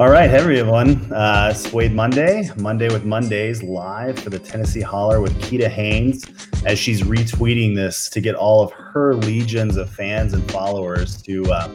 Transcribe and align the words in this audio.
All 0.00 0.08
right, 0.08 0.30
hey 0.30 0.38
everyone. 0.38 1.12
Uh, 1.12 1.52
Monday, 1.90 2.48
Monday 2.56 2.88
with 2.88 3.04
Mondays 3.04 3.62
live 3.62 4.18
for 4.18 4.30
the 4.30 4.38
Tennessee 4.38 4.80
Holler 4.80 5.20
with 5.20 5.38
Keeda 5.42 5.68
Haynes 5.68 6.24
as 6.64 6.78
she's 6.78 7.02
retweeting 7.02 7.76
this 7.76 8.08
to 8.08 8.22
get 8.22 8.34
all 8.34 8.62
of 8.62 8.72
her 8.72 9.14
legions 9.14 9.76
of 9.76 9.90
fans 9.90 10.32
and 10.32 10.50
followers 10.50 11.20
to 11.20 11.44
uh, 11.52 11.70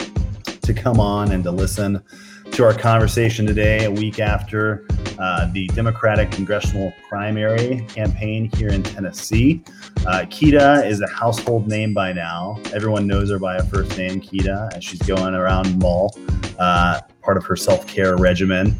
to 0.64 0.74
come 0.74 1.00
on 1.00 1.34
and 1.34 1.44
to 1.44 1.52
listen 1.52 2.02
to 2.50 2.64
our 2.64 2.74
conversation 2.74 3.46
today, 3.46 3.86
a 3.86 3.92
week 3.92 4.20
after 4.20 4.88
uh, 5.20 5.48
the 5.54 5.68
Democratic 5.76 6.32
congressional 6.32 6.92
primary 7.08 7.86
campaign 7.90 8.50
here 8.56 8.70
in 8.70 8.82
Tennessee. 8.82 9.64
Uh, 10.08 10.26
Keeda 10.30 10.84
is 10.84 11.00
a 11.00 11.08
household 11.08 11.68
name 11.68 11.94
by 11.94 12.12
now. 12.12 12.60
Everyone 12.74 13.06
knows 13.06 13.30
her 13.30 13.38
by 13.38 13.56
her 13.56 13.64
first 13.66 13.96
name, 14.00 14.20
Keeda, 14.20 14.74
as 14.74 14.84
she's 14.84 15.02
going 15.04 15.36
around 15.36 15.78
mall, 15.78 16.18
uh, 16.58 17.02
part 17.26 17.38
of 17.38 17.44
her 17.46 17.56
self 17.56 17.86
care 17.88 18.16
regimen. 18.16 18.78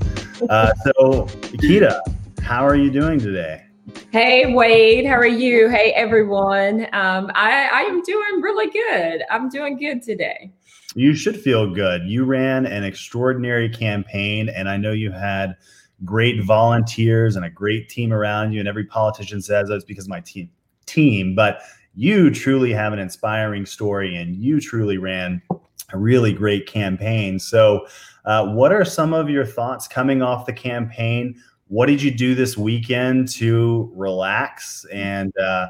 Uh, 0.50 0.72
so, 0.84 1.26
Keeda, 1.58 2.00
how 2.42 2.66
are 2.66 2.76
you 2.76 2.92
doing 2.92 3.20
today? 3.20 3.64
Hey 4.12 4.54
Wade, 4.54 5.06
how 5.06 5.16
are 5.16 5.28
you? 5.28 5.68
Hey 5.70 5.92
everyone. 5.92 6.84
Um, 6.94 7.32
I, 7.34 7.70
I 7.74 7.82
am 7.82 8.02
doing 8.04 8.42
really 8.42 8.70
good. 8.70 9.24
I'm 9.30 9.50
doing 9.50 9.78
good 9.78 10.02
today. 10.02 10.52
You 10.96 11.14
should 11.14 11.40
feel 11.40 11.74
good. 11.74 12.04
You 12.04 12.24
ran 12.24 12.66
an 12.66 12.84
extraordinary 12.84 13.68
campaign, 13.68 14.48
and 14.50 14.70
I 14.70 14.78
know 14.78 14.92
you 14.92 15.12
had 15.12 15.56
great 16.04 16.44
volunteers 16.44 17.36
and 17.36 17.46
a 17.46 17.50
great 17.50 17.90
team 17.90 18.14
around 18.14 18.54
you. 18.54 18.60
And 18.60 18.68
every 18.68 18.86
politician 18.86 19.42
says 19.42 19.70
that's 19.70 19.84
because 19.84 20.06
of 20.06 20.10
my 20.10 20.22
team 20.22 20.50
team, 20.86 21.36
but 21.36 21.62
you 21.96 22.30
truly 22.30 22.72
have 22.74 22.94
an 22.94 23.00
inspiring 23.00 23.66
story, 23.66 24.16
and 24.16 24.36
you 24.36 24.60
truly 24.60 24.98
ran 24.98 25.42
a 25.94 25.98
really 25.98 26.34
great 26.34 26.68
campaign. 26.68 27.40
So, 27.40 27.88
uh, 28.26 28.48
what 28.48 28.72
are 28.72 28.86
some 28.86 29.14
of 29.14 29.30
your 29.30 29.46
thoughts 29.46 29.88
coming 29.88 30.22
off 30.22 30.46
the 30.46 30.54
campaign? 30.54 31.36
What 31.68 31.88
did 31.88 32.02
you 32.02 32.12
do 32.12 32.36
this 32.36 32.58
weekend 32.58 33.30
to 33.34 33.92
relax 33.96 34.86
and 34.92 35.36
uh, 35.38 35.68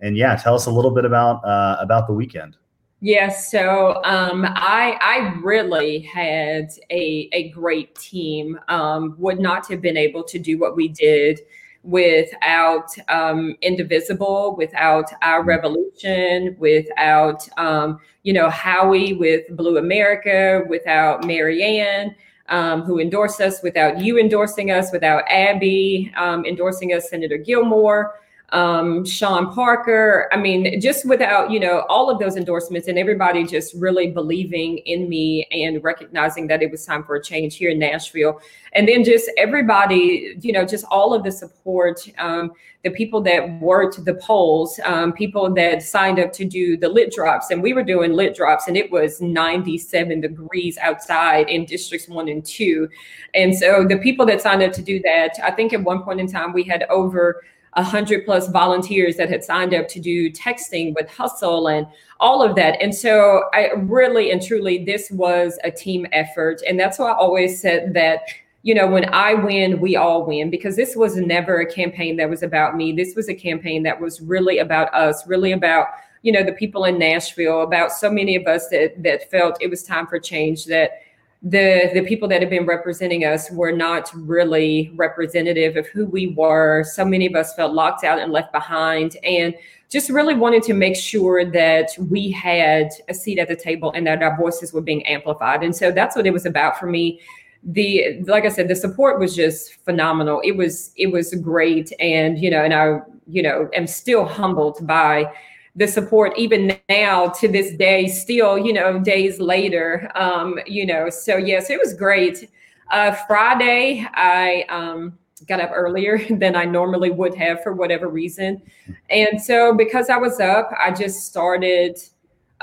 and 0.00 0.16
yeah, 0.16 0.36
tell 0.36 0.54
us 0.54 0.66
a 0.66 0.70
little 0.70 0.90
bit 0.90 1.04
about 1.04 1.44
uh, 1.44 1.76
about 1.80 2.06
the 2.06 2.12
weekend. 2.12 2.56
Yes, 3.00 3.50
so 3.50 4.02
um, 4.04 4.44
I 4.46 4.98
I 5.00 5.38
really 5.42 6.00
had 6.00 6.70
a 6.90 7.28
a 7.32 7.50
great 7.50 7.94
team. 7.96 8.58
Um, 8.68 9.14
would 9.18 9.38
not 9.38 9.68
have 9.68 9.80
been 9.80 9.96
able 9.96 10.24
to 10.24 10.38
do 10.38 10.58
what 10.58 10.76
we 10.76 10.88
did 10.88 11.40
without 11.86 12.90
um, 13.08 13.54
Indivisible, 13.62 14.56
without 14.56 15.10
our 15.22 15.40
mm-hmm. 15.40 15.48
revolution, 15.48 16.56
without 16.58 17.48
um, 17.58 18.00
you 18.24 18.32
know 18.32 18.50
Howie 18.50 19.14
with 19.14 19.44
Blue 19.56 19.78
America, 19.78 20.64
without 20.68 21.24
Marianne. 21.24 22.14
Um, 22.48 22.82
who 22.82 23.00
endorsed 23.00 23.40
us 23.40 23.60
without 23.60 23.98
you 23.98 24.20
endorsing 24.20 24.70
us, 24.70 24.92
without 24.92 25.24
Abby 25.28 26.12
um, 26.16 26.46
endorsing 26.46 26.92
us, 26.92 27.10
Senator 27.10 27.38
Gilmore, 27.38 28.14
um, 28.50 29.04
Sean 29.04 29.52
Parker. 29.52 30.28
I 30.32 30.36
mean, 30.36 30.80
just 30.80 31.04
without, 31.04 31.50
you 31.50 31.58
know, 31.58 31.84
all 31.88 32.08
of 32.08 32.18
those 32.18 32.36
endorsements 32.36 32.86
and 32.86 32.98
everybody 32.98 33.44
just 33.44 33.74
really 33.74 34.10
believing 34.10 34.78
in 34.78 35.08
me 35.08 35.46
and 35.50 35.82
recognizing 35.82 36.46
that 36.46 36.62
it 36.62 36.70
was 36.70 36.84
time 36.86 37.02
for 37.02 37.16
a 37.16 37.22
change 37.22 37.56
here 37.56 37.70
in 37.70 37.78
Nashville. 37.78 38.40
And 38.72 38.86
then 38.88 39.02
just 39.02 39.30
everybody, 39.36 40.36
you 40.40 40.52
know, 40.52 40.64
just 40.64 40.84
all 40.90 41.12
of 41.12 41.24
the 41.24 41.32
support, 41.32 42.06
um, 42.18 42.52
the 42.84 42.90
people 42.90 43.20
that 43.22 43.58
worked 43.60 44.04
the 44.04 44.14
polls, 44.14 44.78
um, 44.84 45.12
people 45.12 45.52
that 45.54 45.82
signed 45.82 46.20
up 46.20 46.32
to 46.34 46.44
do 46.44 46.76
the 46.76 46.88
lit 46.88 47.10
drops. 47.10 47.50
And 47.50 47.60
we 47.60 47.72
were 47.72 47.82
doing 47.82 48.12
lit 48.12 48.36
drops 48.36 48.68
and 48.68 48.76
it 48.76 48.92
was 48.92 49.20
97 49.20 50.20
degrees 50.20 50.78
outside 50.78 51.48
in 51.48 51.64
districts 51.64 52.08
one 52.08 52.28
and 52.28 52.44
two. 52.44 52.88
And 53.34 53.56
so 53.56 53.84
the 53.84 53.98
people 53.98 54.24
that 54.26 54.40
signed 54.40 54.62
up 54.62 54.72
to 54.74 54.82
do 54.82 55.00
that, 55.02 55.32
I 55.42 55.50
think 55.50 55.72
at 55.72 55.82
one 55.82 56.04
point 56.04 56.20
in 56.20 56.30
time 56.30 56.52
we 56.52 56.62
had 56.62 56.84
over 56.84 57.42
100 57.76 58.24
plus 58.24 58.48
volunteers 58.48 59.16
that 59.16 59.28
had 59.28 59.44
signed 59.44 59.74
up 59.74 59.86
to 59.88 60.00
do 60.00 60.30
texting 60.30 60.94
with 60.94 61.10
Hustle 61.10 61.68
and 61.68 61.86
all 62.20 62.42
of 62.42 62.56
that. 62.56 62.80
And 62.80 62.94
so 62.94 63.44
I 63.52 63.70
really 63.76 64.30
and 64.30 64.42
truly, 64.42 64.84
this 64.84 65.10
was 65.10 65.58
a 65.62 65.70
team 65.70 66.06
effort. 66.12 66.62
And 66.66 66.80
that's 66.80 66.98
why 66.98 67.10
I 67.10 67.14
always 67.14 67.60
said 67.60 67.94
that 67.94 68.20
you 68.62 68.74
know, 68.74 68.88
when 68.88 69.08
I 69.14 69.34
win, 69.34 69.78
we 69.78 69.94
all 69.94 70.26
win 70.26 70.50
because 70.50 70.74
this 70.74 70.96
was 70.96 71.14
never 71.14 71.60
a 71.60 71.72
campaign 71.72 72.16
that 72.16 72.28
was 72.28 72.42
about 72.42 72.76
me. 72.76 72.90
This 72.90 73.14
was 73.14 73.28
a 73.28 73.34
campaign 73.34 73.84
that 73.84 74.00
was 74.00 74.20
really 74.20 74.58
about 74.58 74.92
us, 74.92 75.24
really 75.24 75.52
about, 75.52 75.86
you 76.22 76.32
know, 76.32 76.42
the 76.42 76.50
people 76.50 76.84
in 76.84 76.98
Nashville, 76.98 77.62
about 77.62 77.92
so 77.92 78.10
many 78.10 78.34
of 78.34 78.48
us 78.48 78.68
that 78.70 79.00
that 79.04 79.30
felt 79.30 79.56
it 79.60 79.70
was 79.70 79.84
time 79.84 80.08
for 80.08 80.18
change 80.18 80.64
that 80.64 81.02
the 81.46 81.90
the 81.94 82.02
people 82.02 82.26
that 82.26 82.40
have 82.40 82.50
been 82.50 82.66
representing 82.66 83.24
us 83.24 83.50
were 83.52 83.70
not 83.70 84.10
really 84.14 84.90
representative 84.96 85.76
of 85.76 85.86
who 85.86 86.04
we 86.06 86.28
were. 86.28 86.82
So 86.82 87.04
many 87.04 87.24
of 87.26 87.36
us 87.36 87.54
felt 87.54 87.72
locked 87.72 88.02
out 88.02 88.18
and 88.18 88.32
left 88.32 88.52
behind, 88.52 89.16
and 89.22 89.54
just 89.88 90.10
really 90.10 90.34
wanted 90.34 90.64
to 90.64 90.74
make 90.74 90.96
sure 90.96 91.44
that 91.44 91.90
we 92.10 92.32
had 92.32 92.90
a 93.08 93.14
seat 93.14 93.38
at 93.38 93.46
the 93.46 93.54
table 93.54 93.92
and 93.94 94.04
that 94.08 94.24
our 94.24 94.36
voices 94.36 94.72
were 94.72 94.80
being 94.80 95.06
amplified. 95.06 95.62
And 95.62 95.74
so 95.74 95.92
that's 95.92 96.16
what 96.16 96.26
it 96.26 96.32
was 96.32 96.46
about 96.46 96.80
for 96.80 96.86
me. 96.86 97.20
The 97.62 98.20
like 98.26 98.44
I 98.44 98.48
said, 98.48 98.66
the 98.66 98.74
support 98.74 99.20
was 99.20 99.36
just 99.36 99.74
phenomenal. 99.84 100.40
It 100.42 100.56
was 100.56 100.90
it 100.96 101.12
was 101.12 101.32
great, 101.36 101.92
and 102.00 102.40
you 102.40 102.50
know, 102.50 102.64
and 102.64 102.74
I 102.74 102.98
you 103.28 103.42
know 103.42 103.70
am 103.72 103.86
still 103.86 104.24
humbled 104.24 104.84
by 104.84 105.32
the 105.76 105.86
support 105.86 106.32
even 106.38 106.78
now 106.88 107.28
to 107.28 107.46
this 107.46 107.76
day 107.76 108.08
still 108.08 108.58
you 108.58 108.72
know 108.72 108.98
days 108.98 109.38
later 109.38 110.10
um 110.14 110.58
you 110.66 110.86
know 110.86 111.08
so 111.10 111.36
yes 111.36 111.70
it 111.70 111.78
was 111.78 111.94
great. 111.94 112.50
Uh 112.90 113.12
friday 113.26 114.06
i 114.14 114.64
um 114.68 115.18
got 115.46 115.60
up 115.60 115.70
earlier 115.74 116.18
than 116.38 116.56
i 116.56 116.64
normally 116.64 117.10
would 117.10 117.34
have 117.34 117.62
for 117.62 117.72
whatever 117.74 118.08
reason. 118.08 118.62
And 119.10 119.40
so 119.40 119.74
because 119.74 120.08
i 120.08 120.16
was 120.16 120.40
up 120.40 120.70
i 120.80 120.90
just 120.90 121.26
started 121.26 121.98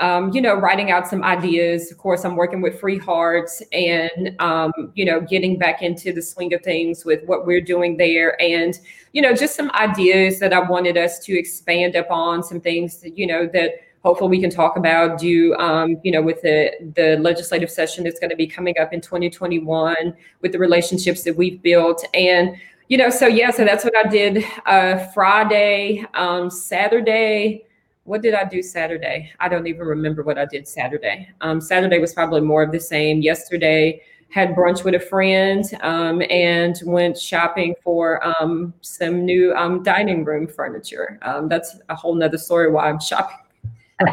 um, 0.00 0.32
you 0.32 0.40
know, 0.40 0.54
writing 0.54 0.90
out 0.90 1.06
some 1.06 1.22
ideas. 1.22 1.92
Of 1.92 1.98
course, 1.98 2.24
I'm 2.24 2.34
working 2.34 2.60
with 2.60 2.80
Free 2.80 2.98
Hearts 2.98 3.62
and, 3.72 4.34
um, 4.40 4.72
you 4.94 5.04
know, 5.04 5.20
getting 5.20 5.58
back 5.58 5.82
into 5.82 6.12
the 6.12 6.22
swing 6.22 6.52
of 6.52 6.62
things 6.62 7.04
with 7.04 7.24
what 7.26 7.46
we're 7.46 7.60
doing 7.60 7.96
there. 7.96 8.40
And, 8.42 8.78
you 9.12 9.22
know, 9.22 9.34
just 9.34 9.54
some 9.54 9.70
ideas 9.72 10.40
that 10.40 10.52
I 10.52 10.60
wanted 10.60 10.96
us 10.96 11.20
to 11.20 11.38
expand 11.38 11.94
upon, 11.94 12.42
some 12.42 12.60
things 12.60 12.98
that, 12.98 13.16
you 13.16 13.26
know, 13.26 13.46
that 13.52 13.74
hopefully 14.02 14.30
we 14.30 14.40
can 14.40 14.50
talk 14.50 14.76
about 14.76 15.18
do 15.18 15.54
um, 15.56 15.98
you 16.04 16.12
know 16.12 16.20
with 16.22 16.42
the 16.42 16.70
the 16.94 17.16
legislative 17.20 17.70
session 17.70 18.04
that's 18.04 18.20
going 18.20 18.30
to 18.30 18.36
be 18.36 18.46
coming 18.46 18.78
up 18.78 18.92
in 18.92 19.00
2021 19.00 20.14
with 20.42 20.52
the 20.52 20.58
relationships 20.58 21.22
that 21.22 21.34
we've 21.34 21.62
built 21.62 22.04
and 22.12 22.54
you 22.88 22.98
know 22.98 23.08
so 23.08 23.26
yeah 23.26 23.50
so 23.50 23.64
that's 23.64 23.82
what 23.82 23.96
i 23.96 24.06
did 24.08 24.44
uh, 24.66 24.98
friday 25.14 26.04
um, 26.12 26.50
saturday 26.50 27.64
what 28.04 28.22
did 28.22 28.34
I 28.34 28.44
do 28.44 28.62
Saturday? 28.62 29.32
I 29.40 29.48
don't 29.48 29.66
even 29.66 29.86
remember 29.86 30.22
what 30.22 30.38
I 30.38 30.44
did 30.44 30.68
Saturday. 30.68 31.28
Um, 31.40 31.60
Saturday 31.60 31.98
was 31.98 32.12
probably 32.12 32.42
more 32.42 32.62
of 32.62 32.70
the 32.70 32.80
same. 32.80 33.22
Yesterday, 33.22 34.00
had 34.30 34.54
brunch 34.54 34.84
with 34.84 34.94
a 34.94 35.00
friend 35.00 35.64
um, 35.82 36.20
and 36.28 36.80
went 36.84 37.16
shopping 37.16 37.74
for 37.84 38.20
um, 38.26 38.74
some 38.80 39.24
new 39.24 39.54
um, 39.54 39.82
dining 39.82 40.24
room 40.24 40.46
furniture. 40.48 41.18
Um, 41.22 41.48
that's 41.48 41.76
a 41.88 41.94
whole 41.94 42.14
nother 42.14 42.38
story 42.38 42.70
why 42.70 42.88
I'm 42.88 43.00
shopping. 43.00 43.36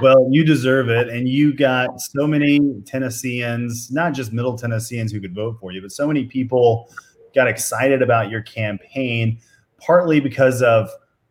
well, 0.00 0.26
you 0.30 0.44
deserve 0.44 0.88
it. 0.88 1.08
And 1.10 1.28
you 1.28 1.54
got 1.54 2.00
so 2.00 2.26
many 2.26 2.80
Tennesseans, 2.86 3.90
not 3.90 4.14
just 4.14 4.32
middle 4.32 4.56
Tennesseans 4.56 5.12
who 5.12 5.20
could 5.20 5.34
vote 5.34 5.58
for 5.60 5.70
you, 5.70 5.82
but 5.82 5.92
so 5.92 6.06
many 6.06 6.24
people 6.24 6.88
got 7.34 7.46
excited 7.46 8.00
about 8.00 8.30
your 8.30 8.40
campaign, 8.42 9.38
partly 9.78 10.18
because 10.18 10.62
of 10.62 10.88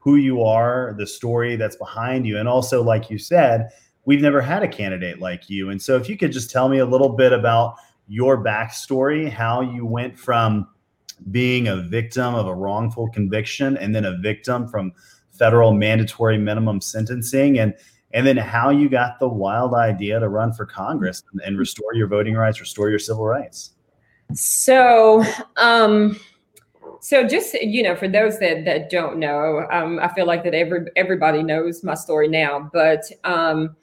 who 0.10 0.16
you 0.16 0.44
are, 0.44 0.96
the 0.98 1.06
story 1.06 1.56
that's 1.56 1.76
behind 1.76 2.26
you. 2.26 2.40
And 2.40 2.50
also, 2.50 2.82
like 2.82 3.12
you 3.12 3.20
said, 3.20 3.70
we've 4.06 4.22
never 4.22 4.42
had 4.42 4.64
a 4.64 4.68
candidate 4.68 5.20
like 5.20 5.50
you. 5.52 5.70
And 5.70 5.80
so, 5.80 5.96
if 5.98 6.10
you 6.10 6.18
could 6.18 6.32
just 6.32 6.50
tell 6.50 6.68
me 6.68 6.80
a 6.80 6.86
little 6.86 7.10
bit 7.10 7.32
about 7.32 7.76
your 8.08 8.44
backstory, 8.44 9.30
how 9.30 9.62
you 9.62 9.86
went 9.86 10.18
from 10.18 10.68
being 11.30 11.68
a 11.68 11.76
victim 11.76 12.34
of 12.34 12.48
a 12.48 12.56
wrongful 12.56 13.10
conviction 13.10 13.78
and 13.78 13.94
then 13.94 14.06
a 14.06 14.18
victim 14.18 14.68
from 14.68 14.94
federal 15.32 15.74
mandatory 15.74 16.40
minimum 16.40 16.82
sentencing 16.82 17.60
and 17.60 17.76
and 18.12 18.26
then 18.26 18.38
how 18.38 18.72
you 18.72 18.90
got 18.90 19.20
the 19.20 19.28
wild 19.28 19.76
idea 19.76 20.20
to 20.20 20.28
run 20.28 20.52
for 20.52 20.66
Congress 20.66 21.22
and, 21.32 21.42
and 21.42 21.60
restore 21.60 21.94
your 21.94 22.08
voting 22.08 22.34
rights, 22.34 22.60
restore 22.60 22.90
your 22.90 22.98
civil 22.98 23.24
rights. 23.24 23.74
So, 24.34 25.24
um, 25.58 26.20
so 27.00 27.28
just 27.28 27.54
you 27.54 27.84
know 27.84 27.96
for 27.96 28.08
those 28.08 28.40
that 28.40 28.66
that 28.66 28.90
don't 28.90 29.18
know 29.18 29.66
um, 29.72 30.00
i 30.00 30.08
feel 30.10 30.26
like 30.26 30.44
that 30.44 30.54
every 30.54 30.86
everybody 30.96 31.44
knows 31.44 31.84
my 31.84 31.94
story 31.94 32.28
now 32.28 32.70
but 32.74 33.04
um, 33.24 33.76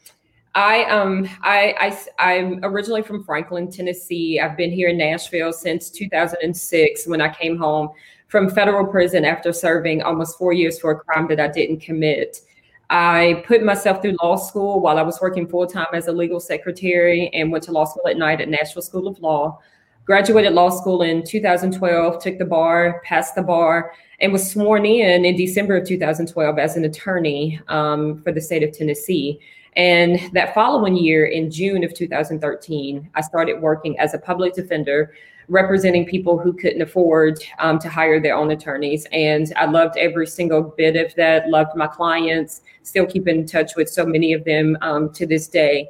I 0.57 0.85
um 0.85 1.29
I, 1.43 1.99
I 2.19 2.35
I'm 2.39 2.61
originally 2.63 3.03
from 3.03 3.23
Franklin, 3.23 3.71
Tennessee. 3.71 4.41
I've 4.41 4.57
been 4.57 4.73
here 4.73 4.89
in 4.89 4.97
Nashville 4.97 5.53
since 5.53 5.91
2006 5.91 7.07
when 7.07 7.21
I 7.21 7.29
came 7.29 7.59
home 7.59 7.91
from 8.29 8.49
federal 8.49 8.87
prison 8.87 9.27
after 9.27 9.53
serving 9.53 10.03
almost 10.03 10.39
four 10.39 10.55
years 10.55 10.81
for 10.81 10.93
a 10.93 10.99
crime 10.99 11.29
that 11.29 11.39
I 11.39 11.49
didn't 11.49 11.81
commit. 11.81 12.41
I 12.89 13.45
put 13.47 13.65
myself 13.65 14.01
through 14.01 14.17
law 14.23 14.37
school 14.37 14.81
while 14.81 14.99
I 14.99 15.03
was 15.03 15.21
working 15.21 15.47
full 15.47 15.67
time 15.67 15.89
as 15.93 16.07
a 16.07 16.13
legal 16.13 16.41
secretary 16.41 17.29
and 17.35 17.53
went 17.53 17.65
to 17.65 17.73
law 17.73 17.85
school 17.85 18.09
at 18.09 18.17
night 18.17 18.41
at 18.41 18.49
Nashville 18.49 18.83
School 18.83 19.09
of 19.09 19.19
Law. 19.21 19.59
Graduated 20.07 20.53
law 20.53 20.71
school 20.71 21.03
in 21.03 21.25
2012, 21.25 22.23
took 22.23 22.39
the 22.39 22.45
bar, 22.45 23.03
passed 23.05 23.35
the 23.35 23.43
bar, 23.43 23.93
and 24.21 24.33
was 24.33 24.51
sworn 24.51 24.87
in 24.87 25.25
in 25.25 25.37
December 25.37 25.77
of 25.77 25.87
2012 25.87 26.59
as 26.59 26.77
an 26.77 26.85
attorney 26.85 27.61
um, 27.69 28.23
for 28.23 28.31
the 28.31 28.41
state 28.41 28.63
of 28.63 28.73
Tennessee. 28.73 29.41
And 29.75 30.19
that 30.33 30.55
following 30.55 30.97
year, 30.97 31.27
in 31.27 31.51
June 31.51 31.85
of 31.85 31.93
2013, 31.93 33.11
I 33.15 33.21
started 33.21 33.61
working 33.61 33.99
as 33.99 34.15
a 34.15 34.19
public 34.19 34.55
defender 34.55 35.13
representing 35.49 36.05
people 36.07 36.39
who 36.39 36.53
couldn't 36.53 36.83
afford 36.83 37.43
um, 37.59 37.79
to 37.79 37.89
hire 37.89 38.21
their 38.21 38.35
own 38.35 38.51
attorneys. 38.51 39.07
And 39.13 39.53
I 39.57 39.67
loved 39.67 39.97
every 39.97 40.27
single 40.27 40.63
bit 40.63 40.97
of 40.97 41.15
that, 41.17 41.49
loved 41.49 41.77
my 41.77 41.87
clients, 41.87 42.63
still 42.83 43.07
keep 43.07 43.29
in 43.29 43.47
touch 43.47 43.77
with 43.77 43.89
so 43.89 44.05
many 44.05 44.33
of 44.33 44.45
them 44.45 44.77
um, 44.81 45.13
to 45.13 45.27
this 45.27 45.49
day. 45.49 45.89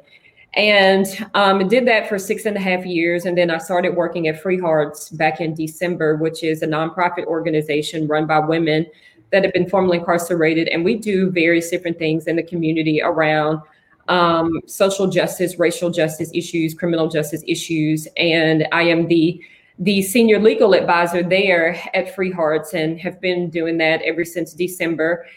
And 0.53 1.05
um, 1.33 1.67
did 1.67 1.87
that 1.87 2.09
for 2.09 2.17
six 2.17 2.45
and 2.45 2.57
a 2.57 2.59
half 2.59 2.85
years. 2.85 3.25
And 3.25 3.37
then 3.37 3.51
I 3.51 3.59
started 3.59 3.95
working 3.95 4.27
at 4.27 4.41
Free 4.41 4.59
Hearts 4.59 5.09
back 5.09 5.39
in 5.39 5.53
December, 5.53 6.15
which 6.15 6.43
is 6.43 6.63
a 6.63 6.67
nonprofit 6.67 7.25
organization 7.25 8.07
run 8.07 8.25
by 8.25 8.39
women 8.39 8.87
that 9.31 9.43
have 9.43 9.53
been 9.53 9.69
formerly 9.69 9.99
incarcerated. 9.99 10.67
And 10.69 10.83
we 10.83 10.97
do 10.97 11.29
various 11.29 11.69
different 11.69 11.99
things 11.99 12.27
in 12.27 12.35
the 12.37 12.43
community 12.43 13.01
around 13.01 13.61
um, 14.07 14.61
social 14.65 15.07
justice, 15.07 15.59
racial 15.59 15.89
justice 15.89 16.31
issues, 16.33 16.73
criminal 16.73 17.09
justice 17.09 17.43
issues, 17.45 18.07
and 18.17 18.67
I 18.71 18.83
am 18.83 19.07
the 19.07 19.41
the 19.79 20.01
senior 20.01 20.39
legal 20.39 20.73
advisor 20.73 21.21
there 21.21 21.79
at 21.93 22.15
Free 22.15 22.31
Hearts 22.31 22.73
and 22.73 22.99
have 22.99 23.21
been 23.21 23.51
doing 23.51 23.77
that 23.77 24.01
ever 24.01 24.25
since 24.25 24.53
December. 24.53 25.27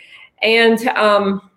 And 0.40 0.88
um, 0.88 1.49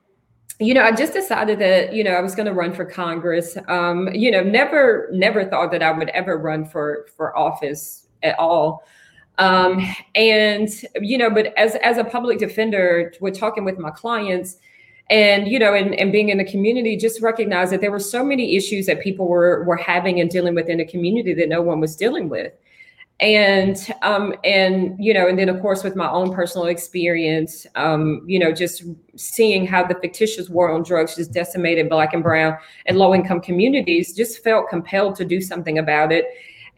you 0.66 0.74
know, 0.74 0.84
I 0.84 0.92
just 0.92 1.14
decided 1.14 1.60
that 1.60 1.94
you 1.94 2.04
know 2.04 2.12
I 2.12 2.22
was 2.22 2.36
going 2.36 2.46
to 2.46 2.54
run 2.54 2.74
for 2.74 2.86
Congress. 2.86 3.58
Um, 3.68 4.10
you 4.14 4.32
know, 4.32 4.42
never 4.42 5.10
never 5.12 5.46
thought 5.46 5.72
that 5.72 5.84
I 5.84 5.92
would 5.92 6.10
ever 6.10 6.38
run 6.38 6.66
for 6.66 7.08
for 7.16 7.38
office 7.38 8.08
at 8.24 8.38
all. 8.40 8.84
Um, 9.40 9.86
and 10.16 10.70
you 11.02 11.18
know, 11.18 11.30
but 11.30 11.48
as 11.58 11.76
as 11.76 11.98
a 11.98 12.04
public 12.04 12.40
defender, 12.40 13.14
we're 13.20 13.32
talking 13.32 13.66
with 13.66 13.78
my 13.78 13.92
clients 13.92 14.58
and 15.10 15.48
you 15.48 15.60
know 15.60 15.74
and, 15.74 15.94
and 15.96 16.12
being 16.12 16.30
in 16.30 16.38
the 16.38 16.46
community 16.46 16.96
just 16.96 17.22
recognize 17.22 17.70
that 17.70 17.82
there 17.82 17.92
were 17.92 18.00
so 18.00 18.24
many 18.24 18.56
issues 18.56 18.86
that 18.86 19.02
people 19.02 19.28
were 19.28 19.64
were 19.66 19.76
having 19.76 20.20
and 20.20 20.30
dealing 20.30 20.56
with 20.56 20.70
in 20.70 20.78
the 20.78 20.86
community 20.86 21.34
that 21.34 21.50
no 21.50 21.62
one 21.62 21.80
was 21.80 21.96
dealing 21.96 22.30
with 22.30 22.54
and 23.20 23.94
um 24.02 24.34
and 24.44 24.96
you 25.00 25.14
know 25.14 25.28
and 25.28 25.38
then 25.38 25.48
of 25.48 25.62
course 25.62 25.84
with 25.84 25.96
my 25.96 26.10
own 26.10 26.34
personal 26.34 26.66
experience 26.68 27.68
um 27.76 28.22
you 28.26 28.40
know 28.40 28.52
just 28.52 28.84
seeing 29.16 29.68
how 29.68 29.86
the 29.86 29.94
fictitious 29.96 30.50
war 30.50 30.72
on 30.72 30.82
drugs 30.82 31.16
just 31.16 31.32
decimated 31.32 31.90
black 31.90 32.14
and 32.14 32.24
brown 32.24 32.58
and 32.88 32.98
low 32.98 33.14
income 33.14 33.40
communities 33.40 34.16
just 34.16 34.44
felt 34.44 34.68
compelled 34.68 35.16
to 35.16 35.26
do 35.26 35.40
something 35.42 35.78
about 35.78 36.12
it. 36.12 36.26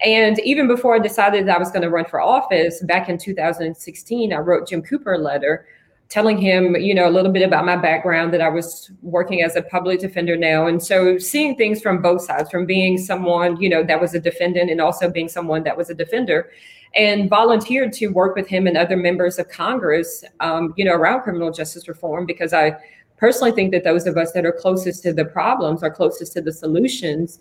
And 0.05 0.37
even 0.41 0.67
before 0.67 0.93
i 0.93 0.99
decided 0.99 1.47
that 1.47 1.55
i 1.55 1.59
was 1.59 1.71
going 1.71 1.83
to 1.83 1.89
run 1.89 2.03
for 2.03 2.19
office 2.19 2.83
back 2.83 3.07
in 3.07 3.17
2016 3.17 4.33
i 4.33 4.37
wrote 4.37 4.67
jim 4.67 4.81
cooper 4.81 5.13
a 5.13 5.17
letter 5.17 5.65
telling 6.09 6.37
him, 6.37 6.75
you 6.75 6.93
know, 6.93 7.07
a 7.07 7.11
little 7.11 7.31
bit 7.31 7.41
about 7.41 7.65
my 7.65 7.75
background 7.75 8.33
that 8.33 8.41
I 8.41 8.49
was 8.49 8.91
working 9.01 9.41
as 9.41 9.55
a 9.55 9.61
public 9.61 9.99
defender 9.99 10.37
now. 10.37 10.67
And 10.67 10.81
so 10.81 11.17
seeing 11.17 11.55
things 11.55 11.81
from 11.81 12.01
both 12.01 12.21
sides, 12.21 12.49
from 12.49 12.65
being 12.65 12.97
someone, 12.97 13.59
you 13.59 13.69
know, 13.69 13.83
that 13.83 13.99
was 13.99 14.13
a 14.13 14.19
defendant 14.19 14.69
and 14.69 14.79
also 14.79 15.09
being 15.09 15.27
someone 15.27 15.63
that 15.63 15.75
was 15.75 15.89
a 15.89 15.95
defender 15.95 16.51
and 16.95 17.29
volunteered 17.29 17.91
to 17.93 18.07
work 18.07 18.35
with 18.35 18.47
him 18.47 18.67
and 18.67 18.77
other 18.77 18.95
members 18.95 19.37
of 19.37 19.49
Congress, 19.49 20.23
um, 20.39 20.73
you 20.77 20.85
know, 20.85 20.93
around 20.93 21.21
criminal 21.21 21.51
justice 21.51 21.87
reform 21.87 22.25
because 22.25 22.53
I 22.53 22.77
personally 23.17 23.51
think 23.51 23.71
that 23.71 23.83
those 23.83 24.07
of 24.07 24.17
us 24.17 24.31
that 24.31 24.45
are 24.45 24.51
closest 24.51 25.03
to 25.03 25.13
the 25.13 25.25
problems 25.25 25.83
are 25.83 25.91
closest 25.91 26.33
to 26.33 26.41
the 26.41 26.53
solutions. 26.53 27.39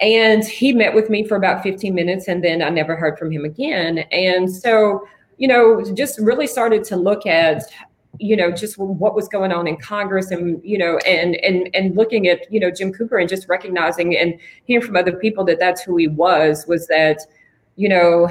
And 0.00 0.44
he 0.44 0.72
met 0.72 0.94
with 0.94 1.08
me 1.08 1.26
for 1.26 1.36
about 1.36 1.62
15 1.62 1.94
minutes 1.94 2.28
and 2.28 2.42
then 2.42 2.62
I 2.62 2.68
never 2.68 2.96
heard 2.96 3.18
from 3.18 3.30
him 3.30 3.44
again. 3.44 3.98
And 4.10 4.50
so, 4.50 5.06
you 5.38 5.48
know, 5.48 5.82
just 5.94 6.18
really 6.18 6.46
started 6.46 6.84
to 6.84 6.96
look 6.96 7.26
at 7.26 7.62
you 8.18 8.36
know 8.36 8.50
just 8.50 8.76
what 8.76 9.14
was 9.14 9.26
going 9.26 9.52
on 9.52 9.66
in 9.66 9.76
congress 9.78 10.30
and 10.30 10.60
you 10.62 10.76
know 10.76 10.98
and 10.98 11.36
and 11.36 11.70
and 11.74 11.96
looking 11.96 12.28
at 12.28 12.40
you 12.52 12.60
know 12.60 12.70
jim 12.70 12.92
cooper 12.92 13.16
and 13.16 13.28
just 13.28 13.48
recognizing 13.48 14.16
and 14.16 14.38
hearing 14.64 14.84
from 14.84 14.96
other 14.96 15.16
people 15.16 15.44
that 15.44 15.58
that's 15.58 15.82
who 15.82 15.96
he 15.96 16.08
was 16.08 16.66
was 16.66 16.86
that 16.88 17.20
you 17.76 17.88
know 17.88 18.28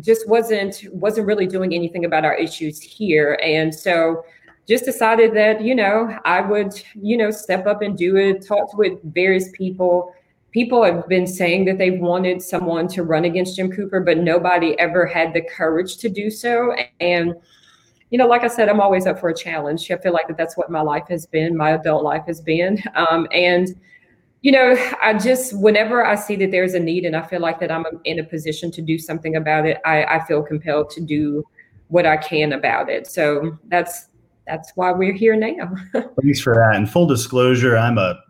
just 0.00 0.28
wasn't 0.28 0.84
wasn't 0.92 1.26
really 1.26 1.46
doing 1.46 1.74
anything 1.74 2.04
about 2.04 2.24
our 2.24 2.34
issues 2.34 2.80
here. 2.80 3.38
And 3.42 3.74
so 3.74 4.24
just 4.68 4.84
decided 4.84 5.34
that 5.34 5.60
you 5.60 5.74
know 5.74 6.16
i 6.24 6.40
would 6.40 6.72
you 6.94 7.16
know 7.16 7.32
step 7.32 7.66
up 7.66 7.82
and 7.82 7.98
do 7.98 8.16
it 8.16 8.46
talked 8.46 8.76
with 8.76 8.98
various 9.12 9.50
people. 9.52 10.14
People 10.52 10.84
have 10.84 11.08
been 11.08 11.26
saying 11.26 11.64
that 11.64 11.78
they've 11.78 11.98
wanted 11.98 12.42
someone 12.42 12.86
to 12.88 13.02
run 13.02 13.24
against 13.24 13.56
jim 13.56 13.70
cooper 13.72 14.00
but 14.00 14.18
nobody 14.18 14.78
ever 14.78 15.06
had 15.06 15.34
the 15.34 15.42
courage 15.42 15.96
to 15.98 16.08
do 16.08 16.30
so. 16.30 16.74
And 17.00 17.34
you 18.12 18.18
know, 18.18 18.26
like 18.26 18.44
I 18.44 18.48
said, 18.48 18.68
I'm 18.68 18.78
always 18.78 19.06
up 19.06 19.18
for 19.18 19.30
a 19.30 19.34
challenge. 19.34 19.90
I 19.90 19.96
feel 19.96 20.12
like 20.12 20.28
that 20.28 20.36
that's 20.36 20.54
what 20.54 20.70
my 20.70 20.82
life 20.82 21.08
has 21.08 21.24
been, 21.24 21.56
my 21.56 21.70
adult 21.70 22.04
life 22.04 22.24
has 22.26 22.40
been. 22.40 22.80
Um, 22.94 23.26
and, 23.32 23.68
you 24.42 24.52
know, 24.52 24.76
I 25.02 25.14
just, 25.14 25.58
whenever 25.58 26.04
I 26.04 26.14
see 26.14 26.36
that 26.36 26.50
there's 26.50 26.74
a 26.74 26.78
need 26.78 27.06
and 27.06 27.16
I 27.16 27.22
feel 27.22 27.40
like 27.40 27.58
that 27.60 27.72
I'm 27.72 27.84
in 28.04 28.18
a 28.18 28.24
position 28.24 28.70
to 28.72 28.82
do 28.82 28.98
something 28.98 29.36
about 29.36 29.66
it, 29.66 29.78
I, 29.86 30.04
I 30.04 30.24
feel 30.26 30.42
compelled 30.42 30.90
to 30.90 31.00
do 31.00 31.42
what 31.88 32.04
I 32.04 32.18
can 32.18 32.52
about 32.52 32.90
it. 32.90 33.06
So 33.06 33.58
that's, 33.68 34.08
that's 34.46 34.72
why 34.74 34.92
we're 34.92 35.14
here 35.14 35.34
now. 35.34 35.74
Thanks 36.22 36.40
for 36.40 36.54
that. 36.54 36.72
And 36.74 36.88
full 36.88 37.06
disclosure, 37.06 37.78
I'm 37.78 37.96
a 37.96 38.20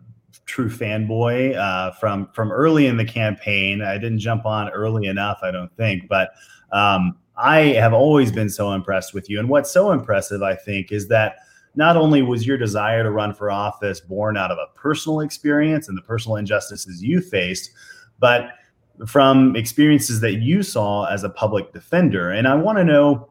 true 0.45 0.69
fanboy 0.69 1.57
uh, 1.57 1.91
from 1.91 2.29
from 2.33 2.51
early 2.51 2.87
in 2.87 2.95
the 2.95 3.05
campaign. 3.05 3.81
I 3.81 3.97
didn't 3.97 4.19
jump 4.19 4.45
on 4.45 4.69
early 4.69 5.07
enough, 5.07 5.39
I 5.43 5.51
don't 5.51 5.75
think, 5.75 6.07
but 6.07 6.31
um, 6.71 7.17
I 7.35 7.59
have 7.73 7.93
always 7.93 8.31
been 8.31 8.49
so 8.49 8.71
impressed 8.73 9.13
with 9.13 9.29
you. 9.29 9.39
And 9.39 9.49
what's 9.49 9.71
so 9.71 9.91
impressive, 9.91 10.43
I 10.43 10.55
think, 10.55 10.91
is 10.91 11.07
that 11.07 11.37
not 11.75 11.97
only 11.97 12.21
was 12.21 12.45
your 12.45 12.57
desire 12.57 13.03
to 13.03 13.09
run 13.09 13.33
for 13.33 13.49
office 13.49 13.99
born 13.99 14.37
out 14.37 14.51
of 14.51 14.57
a 14.57 14.67
personal 14.77 15.21
experience 15.21 15.87
and 15.87 15.97
the 15.97 16.03
personal 16.03 16.37
injustices 16.37 17.01
you 17.01 17.19
faced, 17.21 17.71
but 18.19 18.49
from 19.07 19.55
experiences 19.55 20.19
that 20.21 20.35
you 20.35 20.61
saw 20.61 21.05
as 21.05 21.23
a 21.23 21.29
public 21.29 21.73
defender. 21.73 22.29
And 22.29 22.47
I 22.47 22.55
want 22.55 22.77
to 22.77 22.83
know 22.83 23.29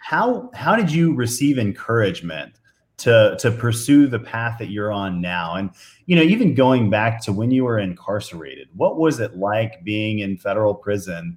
how 0.00 0.50
how 0.54 0.76
did 0.76 0.90
you 0.90 1.14
receive 1.14 1.58
encouragement 1.58 2.54
to 2.98 3.36
to 3.40 3.50
pursue 3.50 4.06
the 4.06 4.20
path 4.20 4.58
that 4.58 4.70
you're 4.70 4.92
on 4.92 5.20
now? 5.20 5.56
And 5.56 5.70
you 6.06 6.14
know, 6.14 6.22
even 6.22 6.54
going 6.54 6.90
back 6.90 7.20
to 7.22 7.32
when 7.32 7.50
you 7.50 7.64
were 7.64 7.78
incarcerated, 7.78 8.68
what 8.76 8.98
was 8.98 9.18
it 9.18 9.36
like 9.36 9.82
being 9.82 10.20
in 10.20 10.36
federal 10.36 10.74
prison? 10.74 11.36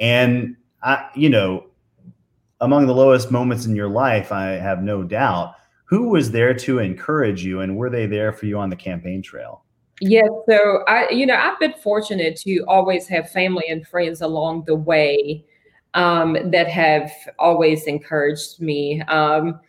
And 0.00 0.56
I, 0.82 1.08
you 1.14 1.28
know, 1.28 1.66
among 2.60 2.86
the 2.86 2.94
lowest 2.94 3.30
moments 3.30 3.66
in 3.66 3.76
your 3.76 3.88
life, 3.88 4.32
I 4.32 4.50
have 4.50 4.82
no 4.82 5.02
doubt. 5.02 5.54
Who 5.84 6.08
was 6.08 6.30
there 6.30 6.54
to 6.54 6.78
encourage 6.78 7.44
you, 7.44 7.60
and 7.60 7.76
were 7.76 7.90
they 7.90 8.06
there 8.06 8.32
for 8.32 8.46
you 8.46 8.58
on 8.58 8.70
the 8.70 8.76
campaign 8.76 9.22
trail? 9.22 9.64
Yes, 10.00 10.28
yeah, 10.48 10.56
so 10.56 10.84
I, 10.88 11.10
you 11.10 11.26
know, 11.26 11.36
I've 11.36 11.60
been 11.60 11.74
fortunate 11.74 12.36
to 12.36 12.60
always 12.66 13.06
have 13.08 13.30
family 13.30 13.64
and 13.68 13.86
friends 13.86 14.20
along 14.20 14.64
the 14.64 14.74
way 14.74 15.44
um, 15.94 16.50
that 16.50 16.68
have 16.68 17.10
always 17.38 17.84
encouraged 17.84 18.60
me. 18.60 19.02
Um, 19.02 19.60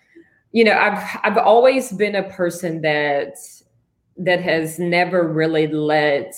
you 0.52 0.64
know, 0.64 0.74
I've 0.74 1.20
I've 1.24 1.38
always 1.38 1.92
been 1.92 2.16
a 2.16 2.30
person 2.30 2.82
that 2.82 3.36
that 4.18 4.42
has 4.42 4.80
never 4.80 5.28
really 5.28 5.68
let 5.68 6.34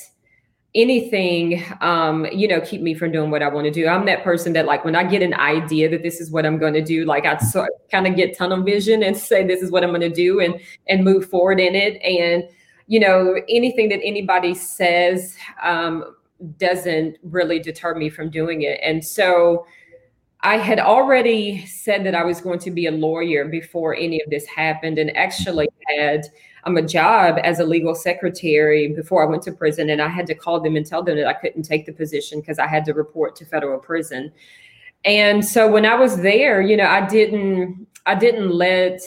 anything 0.75 1.63
um 1.79 2.25
you 2.33 2.47
know 2.47 2.59
keep 2.59 2.81
me 2.81 2.93
from 2.93 3.09
doing 3.09 3.31
what 3.31 3.41
i 3.41 3.47
want 3.47 3.65
to 3.65 3.71
do. 3.71 3.87
I'm 3.87 4.05
that 4.05 4.23
person 4.23 4.53
that 4.53 4.65
like 4.65 4.83
when 4.83 4.95
i 4.95 5.03
get 5.03 5.21
an 5.21 5.33
idea 5.33 5.89
that 5.89 6.03
this 6.03 6.19
is 6.19 6.29
what 6.29 6.45
i'm 6.45 6.57
going 6.57 6.73
to 6.73 6.83
do 6.83 7.05
like 7.05 7.25
i 7.25 7.37
sort 7.37 7.69
of 7.69 7.89
kind 7.89 8.05
of 8.05 8.15
get 8.15 8.37
tunnel 8.37 8.61
vision 8.61 9.01
and 9.01 9.15
say 9.29 9.47
this 9.47 9.61
is 9.61 9.71
what 9.71 9.83
i'm 9.83 9.91
going 9.91 10.01
to 10.01 10.09
do 10.09 10.41
and 10.41 10.59
and 10.87 11.03
move 11.03 11.29
forward 11.29 11.59
in 11.59 11.75
it. 11.75 12.01
And 12.01 12.43
you 12.87 12.99
know 12.99 13.41
anything 13.49 13.89
that 13.89 14.01
anybody 14.03 14.53
says 14.53 15.37
um 15.63 16.15
doesn't 16.57 17.17
really 17.23 17.59
deter 17.59 17.95
me 17.95 18.09
from 18.09 18.29
doing 18.29 18.63
it. 18.63 18.79
And 18.83 19.03
so 19.03 19.65
I 20.41 20.57
had 20.57 20.79
already 20.79 21.65
said 21.65 22.05
that 22.05 22.13
I 22.13 22.23
was 22.23 22.39
going 22.41 22.59
to 22.59 22.71
be 22.71 22.85
a 22.85 22.91
lawyer 22.91 23.45
before 23.45 23.95
any 23.95 24.21
of 24.21 24.29
this 24.29 24.45
happened, 24.45 24.99
and 24.99 25.15
actually 25.17 25.67
had 25.97 26.27
um, 26.65 26.77
a 26.77 26.81
job 26.81 27.37
as 27.43 27.59
a 27.59 27.63
legal 27.63 27.95
secretary 27.95 28.93
before 28.93 29.25
I 29.25 29.29
went 29.29 29.43
to 29.43 29.51
prison, 29.51 29.89
and 29.89 30.01
I 30.01 30.07
had 30.07 30.25
to 30.27 30.35
call 30.35 30.59
them 30.59 30.75
and 30.75 30.85
tell 30.85 31.03
them 31.03 31.17
that 31.17 31.27
I 31.27 31.33
couldn't 31.33 31.63
take 31.63 31.85
the 31.85 31.93
position 31.93 32.39
because 32.39 32.59
I 32.59 32.67
had 32.67 32.85
to 32.85 32.93
report 32.93 33.35
to 33.37 33.45
federal 33.45 33.79
prison. 33.79 34.31
And 35.03 35.45
so 35.45 35.69
when 35.71 35.85
I 35.85 35.95
was 35.95 36.17
there, 36.21 36.61
you 36.61 36.75
know, 36.75 36.87
I 36.87 37.05
didn't, 37.05 37.87
I 38.05 38.15
didn't 38.15 38.49
let 38.49 39.01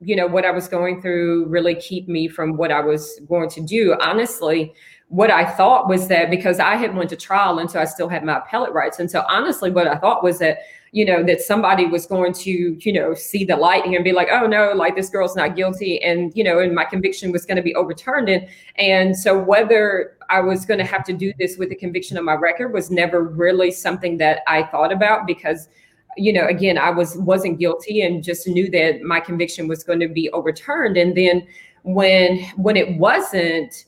you 0.00 0.14
know 0.14 0.26
what 0.26 0.44
I 0.44 0.50
was 0.50 0.68
going 0.68 1.02
through 1.02 1.46
really 1.46 1.74
keep 1.74 2.08
me 2.08 2.28
from 2.28 2.56
what 2.56 2.70
I 2.70 2.80
was 2.80 3.20
going 3.28 3.50
to 3.50 3.60
do. 3.60 3.96
Honestly, 4.00 4.72
what 5.08 5.30
I 5.30 5.44
thought 5.44 5.88
was 5.88 6.08
that 6.08 6.30
because 6.30 6.60
I 6.60 6.76
had 6.76 6.94
went 6.94 7.10
to 7.10 7.16
trial 7.16 7.58
and 7.58 7.70
so 7.70 7.80
I 7.80 7.84
still 7.84 8.08
had 8.08 8.24
my 8.24 8.38
appellate 8.38 8.72
rights. 8.72 8.98
And 8.98 9.10
so 9.10 9.24
honestly, 9.28 9.70
what 9.70 9.88
I 9.88 9.96
thought 9.96 10.22
was 10.22 10.38
that 10.38 10.58
you 10.92 11.04
know, 11.04 11.22
that 11.22 11.40
somebody 11.40 11.86
was 11.86 12.06
going 12.06 12.32
to, 12.32 12.50
you 12.50 12.92
know, 12.92 13.14
see 13.14 13.44
the 13.44 13.56
light 13.56 13.84
here 13.84 13.96
and 13.96 14.04
be 14.04 14.12
like, 14.12 14.28
oh 14.30 14.46
no, 14.46 14.72
like 14.72 14.96
this 14.96 15.10
girl's 15.10 15.36
not 15.36 15.54
guilty. 15.54 16.02
And, 16.02 16.32
you 16.34 16.42
know, 16.42 16.60
and 16.60 16.74
my 16.74 16.84
conviction 16.84 17.30
was 17.30 17.44
going 17.44 17.56
to 17.56 17.62
be 17.62 17.74
overturned. 17.74 18.28
And, 18.28 18.48
and 18.76 19.16
so 19.16 19.38
whether 19.38 20.16
I 20.30 20.40
was 20.40 20.64
going 20.64 20.78
to 20.78 20.86
have 20.86 21.04
to 21.04 21.12
do 21.12 21.32
this 21.38 21.58
with 21.58 21.68
the 21.68 21.76
conviction 21.76 22.16
on 22.16 22.24
my 22.24 22.34
record 22.34 22.72
was 22.72 22.90
never 22.90 23.22
really 23.22 23.70
something 23.70 24.16
that 24.18 24.40
I 24.46 24.62
thought 24.62 24.92
about 24.92 25.26
because, 25.26 25.68
you 26.16 26.32
know, 26.32 26.46
again, 26.46 26.78
I 26.78 26.90
was, 26.90 27.16
wasn't 27.18 27.58
guilty 27.58 28.02
and 28.02 28.24
just 28.24 28.46
knew 28.48 28.70
that 28.70 29.02
my 29.02 29.20
conviction 29.20 29.68
was 29.68 29.84
going 29.84 30.00
to 30.00 30.08
be 30.08 30.30
overturned. 30.30 30.96
And 30.96 31.16
then 31.16 31.46
when, 31.82 32.38
when 32.56 32.76
it 32.76 32.98
wasn't, 32.98 33.84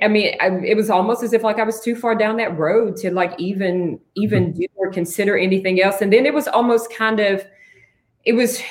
I 0.00 0.08
mean, 0.08 0.34
I, 0.40 0.48
it 0.64 0.76
was 0.76 0.88
almost 0.90 1.22
as 1.22 1.32
if 1.32 1.42
like 1.42 1.58
I 1.58 1.64
was 1.64 1.80
too 1.80 1.94
far 1.94 2.14
down 2.14 2.36
that 2.38 2.56
road 2.56 2.96
to 2.98 3.10
like 3.10 3.38
even 3.38 4.00
even 4.16 4.46
mm-hmm. 4.46 4.60
do 4.60 4.66
or 4.76 4.90
consider 4.90 5.36
anything 5.36 5.82
else. 5.82 6.00
And 6.00 6.12
then 6.12 6.24
it 6.24 6.32
was 6.32 6.48
almost 6.48 6.92
kind 6.92 7.20
of, 7.20 7.44
it 8.24 8.32
was 8.32 8.62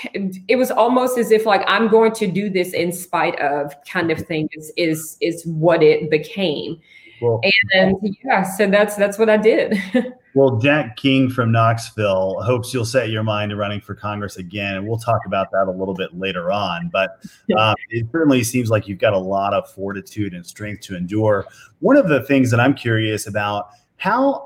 it 0.48 0.56
was 0.56 0.72
almost 0.72 1.18
as 1.18 1.32
if 1.32 1.46
like 1.46 1.64
I'm 1.68 1.88
going 1.88 2.14
to 2.14 2.28
do 2.28 2.50
this 2.50 2.74
in 2.74 2.92
spite 2.92 3.40
of 3.40 3.74
kind 3.86 4.12
of 4.12 4.20
thing 4.20 4.50
is 4.54 4.72
is 4.76 5.18
is 5.22 5.46
what 5.46 5.84
it 5.84 6.10
became. 6.10 6.80
Well, 7.22 7.42
and 7.74 7.98
yeah, 8.24 8.44
so 8.44 8.70
that's 8.70 8.96
that's 8.96 9.18
what 9.18 9.30
I 9.30 9.38
did. 9.38 9.78
well, 10.36 10.58
Jack 10.58 10.98
King 10.98 11.30
from 11.30 11.52
Knoxville 11.52 12.42
hopes 12.42 12.74
you'll 12.74 12.86
set 12.86 13.10
your 13.10 13.24
mind 13.24 13.50
to 13.52 13.56
running 13.56 13.82
for 13.82 13.96
Congress 13.96 14.38
again, 14.38 14.76
and 14.76 14.88
we'll 14.88 15.00
talk 15.00 15.22
about 15.26 15.52
that 15.52 15.66
a 15.68 15.72
little 15.72 15.94
bit 15.94 16.18
later 16.18 16.52
on. 16.52 16.90
But 16.92 17.20
um, 17.58 17.76
it 17.90 18.06
certainly 18.12 18.44
seems 18.44 18.70
like 18.70 18.88
you've 18.88 19.00
got 19.00 19.14
a 19.14 19.20
lot 19.20 19.54
of 19.54 19.70
fortitude 19.72 20.34
and 20.34 20.46
strength 20.46 20.82
to 20.82 20.96
endure. 20.96 21.46
One 21.80 21.98
of 21.98 22.08
the 22.08 22.24
things 22.24 22.52
that 22.52 22.60
I'm 22.60 22.74
curious 22.74 23.28
about 23.28 23.70
how 23.98 24.46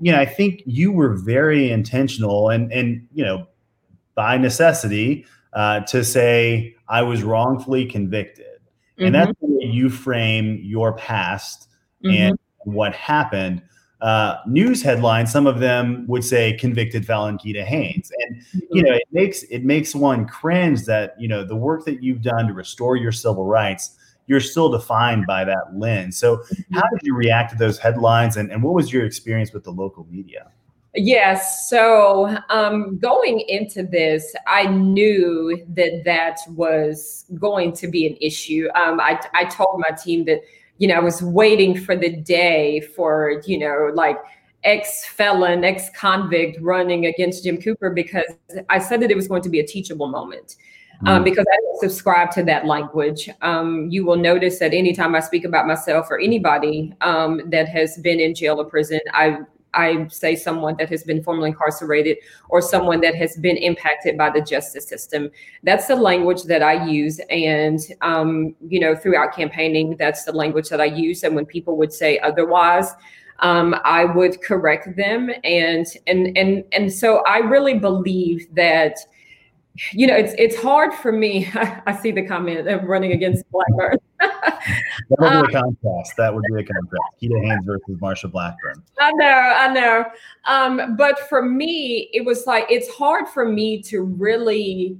you 0.00 0.12
know 0.12 0.18
I 0.18 0.26
think 0.26 0.62
you 0.66 0.90
were 0.92 1.14
very 1.14 1.70
intentional 1.70 2.50
and 2.50 2.72
and 2.72 3.06
you 3.14 3.24
know 3.24 3.46
by 4.14 4.36
necessity 4.36 5.24
uh, 5.52 5.80
to 5.80 6.04
say 6.04 6.74
I 6.88 7.02
was 7.02 7.22
wrongfully 7.22 7.86
convicted, 7.86 8.46
mm-hmm. 8.46 9.06
and 9.06 9.14
that's 9.14 9.30
mm-hmm. 9.30 9.46
the 9.46 9.58
way 9.58 9.72
you 9.72 9.88
frame 9.88 10.60
your 10.64 10.94
past 10.94 11.67
mm-hmm. 12.04 12.14
and 12.14 12.38
what 12.64 12.94
happened. 12.94 13.62
Uh, 14.00 14.36
news 14.46 14.80
headlines, 14.80 15.32
some 15.32 15.48
of 15.48 15.58
them 15.58 16.06
would 16.06 16.22
say 16.22 16.52
convicted 16.52 17.04
Keeda 17.36 17.64
Haynes, 17.64 18.12
and 18.20 18.36
mm-hmm. 18.36 18.58
you 18.70 18.82
know 18.84 18.92
it 18.92 19.08
makes 19.10 19.42
it 19.44 19.64
makes 19.64 19.92
one 19.92 20.24
cringe 20.24 20.84
that 20.84 21.16
you 21.18 21.26
know 21.26 21.42
the 21.42 21.56
work 21.56 21.84
that 21.84 22.00
you've 22.00 22.22
done 22.22 22.46
to 22.46 22.52
restore 22.52 22.94
your 22.94 23.10
civil 23.10 23.44
rights, 23.44 23.96
you're 24.28 24.38
still 24.38 24.68
defined 24.68 25.26
by 25.26 25.42
that 25.44 25.74
lens. 25.76 26.16
So, 26.16 26.36
mm-hmm. 26.36 26.74
how 26.74 26.82
did 26.92 27.00
you 27.02 27.16
react 27.16 27.50
to 27.50 27.56
those 27.56 27.76
headlines, 27.76 28.36
and, 28.36 28.52
and 28.52 28.62
what 28.62 28.74
was 28.74 28.92
your 28.92 29.04
experience 29.04 29.52
with 29.52 29.64
the 29.64 29.72
local 29.72 30.06
media? 30.08 30.52
Yes. 30.94 31.68
So 31.68 32.36
um, 32.48 32.98
going 32.98 33.40
into 33.46 33.82
this, 33.82 34.34
I 34.46 34.66
knew 34.66 35.64
that 35.68 36.02
that 36.04 36.38
was 36.48 37.26
going 37.38 37.72
to 37.74 37.88
be 37.88 38.06
an 38.06 38.16
issue. 38.20 38.68
Um, 38.74 38.98
I, 38.98 39.20
I 39.34 39.44
told 39.44 39.80
my 39.88 39.94
team 39.94 40.24
that 40.24 40.40
you 40.78 40.88
know, 40.88 40.94
I 40.94 41.00
was 41.00 41.22
waiting 41.22 41.78
for 41.78 41.96
the 41.96 42.10
day 42.10 42.80
for, 42.80 43.42
you 43.46 43.58
know, 43.58 43.90
like 43.94 44.16
ex 44.64 45.04
felon, 45.06 45.64
ex 45.64 45.90
convict 45.96 46.58
running 46.60 47.06
against 47.06 47.44
Jim 47.44 47.60
Cooper 47.60 47.90
because 47.90 48.24
I 48.68 48.78
said 48.78 49.00
that 49.02 49.10
it 49.10 49.16
was 49.16 49.28
going 49.28 49.42
to 49.42 49.48
be 49.48 49.60
a 49.60 49.66
teachable 49.66 50.08
moment. 50.08 50.56
Um, 51.06 51.20
mm. 51.20 51.24
because 51.26 51.46
I 51.48 51.56
don't 51.62 51.80
subscribe 51.80 52.32
to 52.32 52.42
that 52.42 52.66
language. 52.66 53.30
Um, 53.40 53.88
you 53.88 54.04
will 54.04 54.16
notice 54.16 54.58
that 54.58 54.74
anytime 54.74 55.14
I 55.14 55.20
speak 55.20 55.44
about 55.44 55.64
myself 55.68 56.08
or 56.10 56.18
anybody 56.18 56.92
um, 57.02 57.40
that 57.50 57.68
has 57.68 57.98
been 57.98 58.18
in 58.18 58.34
jail 58.34 58.60
or 58.60 58.64
prison, 58.64 58.98
I 59.12 59.38
I 59.84 60.08
say 60.08 60.32
someone 60.36 60.74
that 60.78 60.88
has 60.94 61.02
been 61.04 61.22
formerly 61.22 61.50
incarcerated 61.50 62.16
or 62.48 62.60
someone 62.60 63.00
that 63.02 63.14
has 63.14 63.36
been 63.36 63.56
impacted 63.70 64.18
by 64.22 64.30
the 64.30 64.42
justice 64.54 64.86
system. 64.88 65.30
That's 65.62 65.86
the 65.86 65.96
language 66.10 66.42
that 66.52 66.62
I 66.62 66.74
use. 67.00 67.20
And, 67.30 67.80
um, 68.10 68.54
you 68.72 68.80
know, 68.80 68.94
throughout 68.96 69.30
campaigning, 69.34 69.96
that's 69.96 70.24
the 70.24 70.32
language 70.32 70.68
that 70.68 70.80
I 70.80 70.90
use. 71.06 71.22
And 71.24 71.34
when 71.36 71.46
people 71.46 71.76
would 71.80 71.92
say 71.92 72.18
otherwise, 72.30 72.88
um, 73.40 73.76
I 73.84 74.04
would 74.04 74.42
correct 74.42 74.96
them. 74.96 75.30
And, 75.44 75.86
and, 76.06 76.36
and, 76.36 76.64
and 76.72 76.92
so 76.92 77.22
I 77.24 77.38
really 77.38 77.78
believe 77.78 78.52
that, 78.54 78.96
you 79.92 80.06
know, 80.06 80.16
it's, 80.16 80.34
it's 80.38 80.56
hard 80.56 80.92
for 80.94 81.12
me. 81.12 81.48
I 81.54 81.96
see 82.00 82.10
the 82.10 82.26
comment 82.26 82.68
of 82.68 82.84
running 82.84 83.12
against 83.12 83.44
Blackburn 83.50 83.98
that 84.20 84.60
would 85.10 85.48
be 85.48 85.54
a 85.54 85.60
um, 85.60 85.76
contrast. 85.82 86.14
That 86.16 86.34
would 86.34 86.44
be 86.52 86.60
a 86.60 86.64
contrast. 86.64 87.02
Keeda 87.22 87.44
Haynes 87.44 87.64
versus 87.64 87.96
Marsha 88.00 88.30
Blackburn. 88.30 88.82
I 88.98 89.12
know, 89.12 89.26
I 89.26 89.72
know. 89.72 90.04
Um, 90.46 90.96
but 90.96 91.28
for 91.28 91.42
me, 91.42 92.10
it 92.12 92.24
was 92.24 92.46
like 92.46 92.66
it's 92.68 92.88
hard 92.94 93.28
for 93.28 93.48
me 93.48 93.80
to 93.82 94.02
really, 94.02 94.98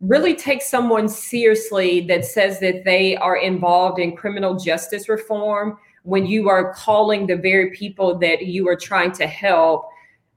really 0.00 0.34
take 0.34 0.62
someone 0.62 1.08
seriously 1.08 2.00
that 2.02 2.24
says 2.24 2.60
that 2.60 2.84
they 2.84 3.16
are 3.16 3.36
involved 3.36 3.98
in 3.98 4.16
criminal 4.16 4.58
justice 4.58 5.08
reform 5.08 5.78
when 6.02 6.26
you 6.26 6.48
are 6.48 6.74
calling 6.74 7.26
the 7.26 7.36
very 7.36 7.70
people 7.70 8.18
that 8.18 8.46
you 8.46 8.68
are 8.68 8.76
trying 8.76 9.12
to 9.12 9.26
help 9.26 9.88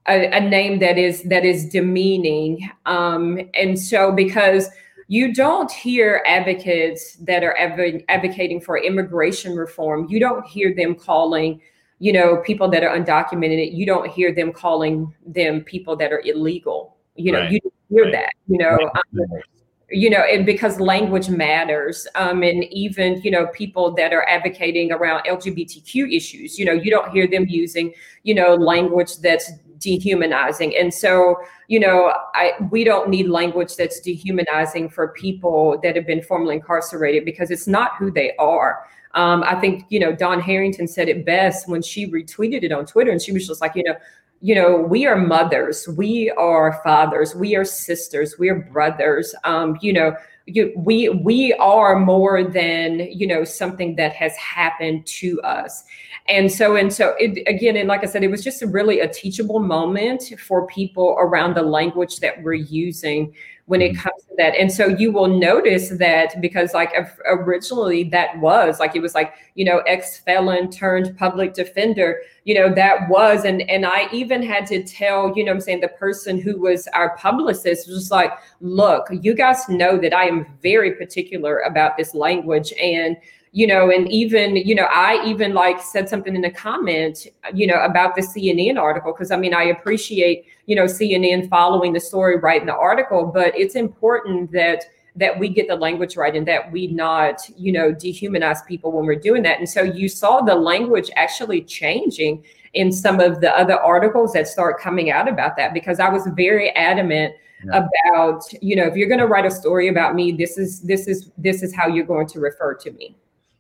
a, 0.08 0.32
a 0.32 0.40
name 0.40 0.80
that 0.80 0.98
is 0.98 1.24
that 1.24 1.46
is 1.46 1.68
demeaning. 1.68 2.70
Um, 2.86 3.40
and 3.54 3.80
so 3.80 4.12
because 4.12 4.70
you 5.08 5.34
don't 5.34 5.72
hear 5.72 6.22
advocates 6.26 7.16
that 7.16 7.44
are 7.44 7.58
adv- 7.58 8.04
advocating 8.10 8.60
for 8.60 8.78
immigration 8.78 9.56
reform. 9.56 10.08
You 10.10 10.20
don't 10.20 10.46
hear 10.46 10.76
them 10.76 10.96
calling, 10.96 11.62
you 12.00 12.12
know, 12.12 12.38
people 12.46 12.70
that 12.70 12.84
are 12.84 12.98
undocumented. 12.98 13.74
You 13.74 13.86
don't 13.86 14.10
hear 14.10 14.34
them 14.34 14.52
calling 14.52 15.14
them 15.26 15.62
people 15.62 15.96
that 15.96 16.12
are 16.12 16.22
illegal. 16.26 16.98
You 17.16 17.32
know, 17.32 17.40
right. 17.40 17.52
you 17.52 17.60
hear 17.90 18.04
right. 18.04 18.12
that. 18.14 18.34
You 18.48 18.58
know. 18.58 18.76
Right. 18.76 19.04
Um, 19.22 19.42
you 19.90 20.10
know, 20.10 20.20
and 20.20 20.46
because 20.46 20.82
language 20.82 21.30
matters, 21.30 22.08
um, 22.16 22.44
and 22.44 22.66
even 22.66 23.22
you 23.22 23.32
know 23.32 23.48
people 23.48 23.94
that 23.94 24.12
are 24.12 24.28
advocating 24.28 24.92
around 24.92 25.24
LGBTQ 25.24 26.14
issues, 26.14 26.60
you 26.60 26.66
know, 26.66 26.74
you 26.74 26.92
don't 26.92 27.10
hear 27.12 27.26
them 27.26 27.46
using 27.48 27.94
you 28.24 28.36
know 28.36 28.56
language 28.56 29.20
that's 29.20 29.50
dehumanizing. 29.80 30.76
And 30.76 30.94
so, 30.94 31.38
you 31.68 31.80
know, 31.80 32.14
I 32.34 32.54
we 32.72 32.84
don't 32.84 33.10
need 33.10 33.30
language 33.30 33.76
that's 33.76 34.00
dehumanizing 34.00 34.90
for 34.90 35.10
people 35.10 35.80
that 35.84 35.96
have 35.96 36.06
been 36.06 36.22
formerly 36.22 36.56
incarcerated 36.56 37.26
because 37.26 37.52
it's 37.52 37.68
not 37.68 37.92
who 37.98 38.12
they 38.12 38.36
are. 38.38 38.84
Um, 39.14 39.44
I 39.44 39.56
think 39.56 39.86
you 39.90 40.00
know 40.00 40.16
Dawn 40.16 40.40
Harrington 40.40 40.88
said 40.88 41.10
it 41.10 41.26
best 41.26 41.68
when 41.68 41.82
she 41.82 42.10
retweeted 42.10 42.64
it 42.64 42.72
on 42.72 42.86
Twitter, 42.86 43.12
and 43.12 43.22
she 43.22 43.32
was 43.32 43.48
just 43.48 43.62
like, 43.62 43.76
you 43.76 43.84
know, 43.84 43.96
you 44.42 44.54
know, 44.54 44.78
we 44.78 45.06
are 45.06 45.16
mothers, 45.16 45.88
we 45.88 46.30
are 46.32 46.80
fathers, 46.84 47.34
we 47.34 47.56
are 47.56 47.66
sisters, 47.66 48.36
we 48.38 48.50
are 48.50 48.56
brothers. 48.56 49.34
Um, 49.44 49.78
you 49.82 49.94
know, 49.94 50.16
you, 50.48 50.72
we 50.76 51.10
we 51.10 51.54
are 51.54 52.00
more 52.00 52.44
than 52.44 53.00
you 53.12 53.28
know 53.28 53.44
something 53.44 53.96
that 53.98 54.14
has 54.14 54.36
happened 54.38 55.06
to 55.06 55.40
us. 55.42 55.84
And 56.30 56.52
so 56.52 56.76
and 56.76 56.92
so 56.92 57.16
it, 57.20 57.48
again 57.48 57.78
and 57.78 57.88
like 57.88 58.04
i 58.04 58.06
said 58.06 58.22
it 58.22 58.30
was 58.30 58.44
just 58.44 58.62
a 58.62 58.68
really 58.68 59.00
a 59.00 59.08
teachable 59.08 59.60
moment 59.60 60.24
for 60.46 60.68
people 60.68 61.16
around 61.20 61.56
the 61.56 61.62
language 61.62 62.20
that 62.20 62.44
we're 62.44 62.54
using 62.54 63.34
when 63.68 63.82
it 63.82 63.92
mm-hmm. 63.92 64.02
comes 64.02 64.24
to 64.24 64.34
that 64.38 64.56
and 64.56 64.72
so 64.72 64.88
you 64.88 65.12
will 65.12 65.28
notice 65.28 65.90
that 65.90 66.40
because 66.42 66.74
like 66.74 66.94
originally 67.26 68.04
that 68.04 68.38
was 68.40 68.80
like 68.80 68.96
it 68.96 69.02
was 69.02 69.14
like 69.14 69.34
you 69.56 69.64
know 69.64 69.80
ex 69.80 70.18
felon 70.20 70.72
turned 70.72 71.16
public 71.18 71.54
defender 71.54 72.22
you 72.46 72.56
know 72.56 72.74
that 72.74 73.08
was 73.10 73.46
and 73.46 73.62
and 73.70 73.86
i 73.86 74.08
even 74.12 74.42
had 74.42 74.66
to 74.66 74.84
tell 74.84 75.34
you 75.36 75.44
know 75.44 75.52
i'm 75.52 75.62
saying 75.62 75.82
the 75.82 75.88
person 75.90 76.40
who 76.40 76.60
was 76.60 76.88
our 76.94 77.16
publicist 77.18 77.88
was 77.88 77.98
just 77.98 78.12
like 78.12 78.32
look 78.62 79.08
you 79.22 79.34
guys 79.34 79.68
know 79.70 79.98
that 79.98 80.14
i 80.14 80.26
am 80.26 80.46
very 80.62 80.94
particular 80.94 81.60
about 81.60 81.98
this 81.98 82.16
language 82.16 82.74
and 82.82 83.18
you 83.58 83.66
know, 83.66 83.90
and 83.90 84.08
even, 84.12 84.56
you 84.56 84.76
know, 84.76 84.86
I 84.92 85.26
even 85.26 85.56
like 85.56 85.82
said 85.82 86.08
something 86.08 86.36
in 86.36 86.44
the 86.44 86.52
comment, 86.52 87.26
you 87.56 87.66
know, 87.66 87.82
about 87.84 88.16
the 88.16 88.22
CNN 88.22 88.78
article, 88.80 89.12
because 89.12 89.32
I 89.32 89.36
mean, 89.36 89.52
I 89.52 89.64
appreciate, 89.64 90.46
you 90.68 90.76
know, 90.76 90.84
CNN 90.84 91.50
following 91.50 91.92
the 91.92 92.00
story, 92.00 92.38
writing 92.38 92.68
the 92.68 92.76
article, 92.76 93.26
but 93.26 93.58
it's 93.58 93.74
important 93.74 94.52
that 94.52 94.84
that 95.16 95.40
we 95.40 95.50
get 95.50 95.68
the 95.68 95.76
language 95.76 96.16
right 96.16 96.36
and 96.36 96.48
that 96.48 96.72
we 96.72 96.86
not, 96.86 97.50
you 97.58 97.72
know, 97.72 97.92
dehumanize 97.92 98.64
people 98.68 98.92
when 98.92 99.08
we're 99.08 99.16
doing 99.16 99.42
that. 99.42 99.58
And 99.58 99.68
so 99.68 99.82
you 99.82 100.08
saw 100.08 100.42
the 100.42 100.54
language 100.54 101.10
actually 101.16 101.64
changing 101.64 102.46
in 102.76 102.92
some 102.92 103.20
of 103.20 103.42
the 103.42 103.58
other 103.58 103.80
articles 103.80 104.34
that 104.34 104.48
start 104.48 104.80
coming 104.80 105.10
out 105.10 105.28
about 105.28 105.58
that 105.58 105.74
because 105.74 106.00
I 106.00 106.10
was 106.10 106.28
very 106.36 106.70
adamant 106.76 107.34
yeah. 107.66 107.88
about, 108.12 108.44
you 108.62 108.76
know, 108.76 108.84
if 108.84 108.96
you're 108.96 109.08
going 109.08 109.20
to 109.20 109.26
write 109.26 109.48
a 109.48 109.52
story 109.52 109.88
about 109.88 110.14
me, 110.14 110.32
this 110.32 110.60
is 110.60 110.82
this 110.82 111.08
is 111.08 111.32
this 111.40 111.64
is 111.64 111.74
how 111.74 111.88
you're 111.88 112.06
going 112.06 112.28
to 112.28 112.40
refer 112.40 112.76
to 112.76 112.92
me. 112.92 113.18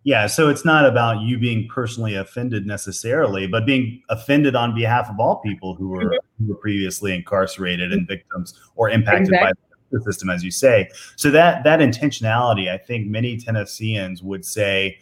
Yeah, 0.08 0.28
so 0.28 0.48
it's 0.48 0.64
not 0.64 0.86
about 0.86 1.20
you 1.24 1.38
being 1.38 1.68
personally 1.68 2.16
offended 2.16 2.66
necessarily, 2.66 3.46
but 3.46 3.66
being 3.66 4.02
offended 4.08 4.56
on 4.56 4.74
behalf 4.74 5.10
of 5.10 5.20
all 5.20 5.42
people 5.42 5.76
who 5.76 5.90
were, 5.90 6.06
mm-hmm. 6.06 6.46
who 6.46 6.54
were 6.54 6.60
previously 6.60 7.14
incarcerated 7.14 7.92
and 7.92 8.08
victims 8.08 8.58
or 8.78 8.90
impacted 8.90 9.34
exactly. 9.34 9.52
by 9.52 9.78
the 9.92 10.02
system, 10.06 10.30
as 10.30 10.46
you 10.46 10.50
say. 10.50 10.88
So 11.18 11.30
that 11.32 11.66
that 11.66 11.82
intentionality, 11.82 12.70
I 12.70 12.78
think 12.78 13.08
many 13.08 13.36
Tennesseans 13.36 14.24
would 14.24 14.46
say, 14.46 14.98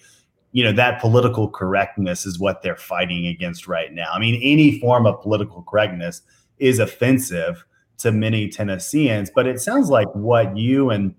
you 0.53 0.63
know, 0.63 0.71
that 0.71 1.00
political 1.00 1.51
correctness 1.51 2.25
is 2.25 2.39
what 2.39 2.63
they're 2.63 2.75
fighting 2.75 3.27
against 3.27 3.67
right 3.67 3.93
now. 3.93 4.09
I 4.12 4.17
mean, 4.17 4.41
any 4.41 4.79
form 4.79 5.05
of 5.05 5.21
political 5.21 5.62
correctness 5.62 6.24
is 6.57 6.79
offensive 6.79 7.63
to 8.00 8.12
many 8.12 8.50
Tennesseans. 8.50 9.29
But 9.29 9.45
it 9.45 9.62
sounds 9.62 9.89
like 9.89 10.07
what 10.15 10.57
you 10.57 10.89
and 10.89 11.13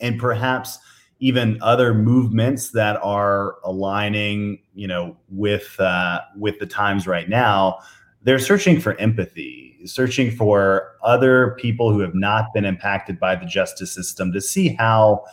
and 0.00 0.18
perhaps 0.18 0.78
even 1.20 1.58
other 1.62 1.94
movements 1.94 2.70
that 2.70 2.98
are 3.02 3.56
aligning, 3.64 4.60
you 4.74 4.86
know, 4.86 5.16
with 5.30 5.78
uh, 5.80 6.20
with 6.36 6.58
the 6.58 6.66
times 6.66 7.06
right 7.06 7.28
now, 7.28 7.78
they're 8.22 8.38
searching 8.38 8.80
for 8.80 8.98
empathy, 9.00 9.78
searching 9.84 10.30
for 10.30 10.92
other 11.02 11.56
people 11.58 11.92
who 11.92 12.00
have 12.00 12.14
not 12.14 12.52
been 12.54 12.64
impacted 12.64 13.18
by 13.18 13.34
the 13.34 13.46
justice 13.46 13.92
system 13.92 14.32
to 14.32 14.40
see 14.40 14.74
how 14.74 15.24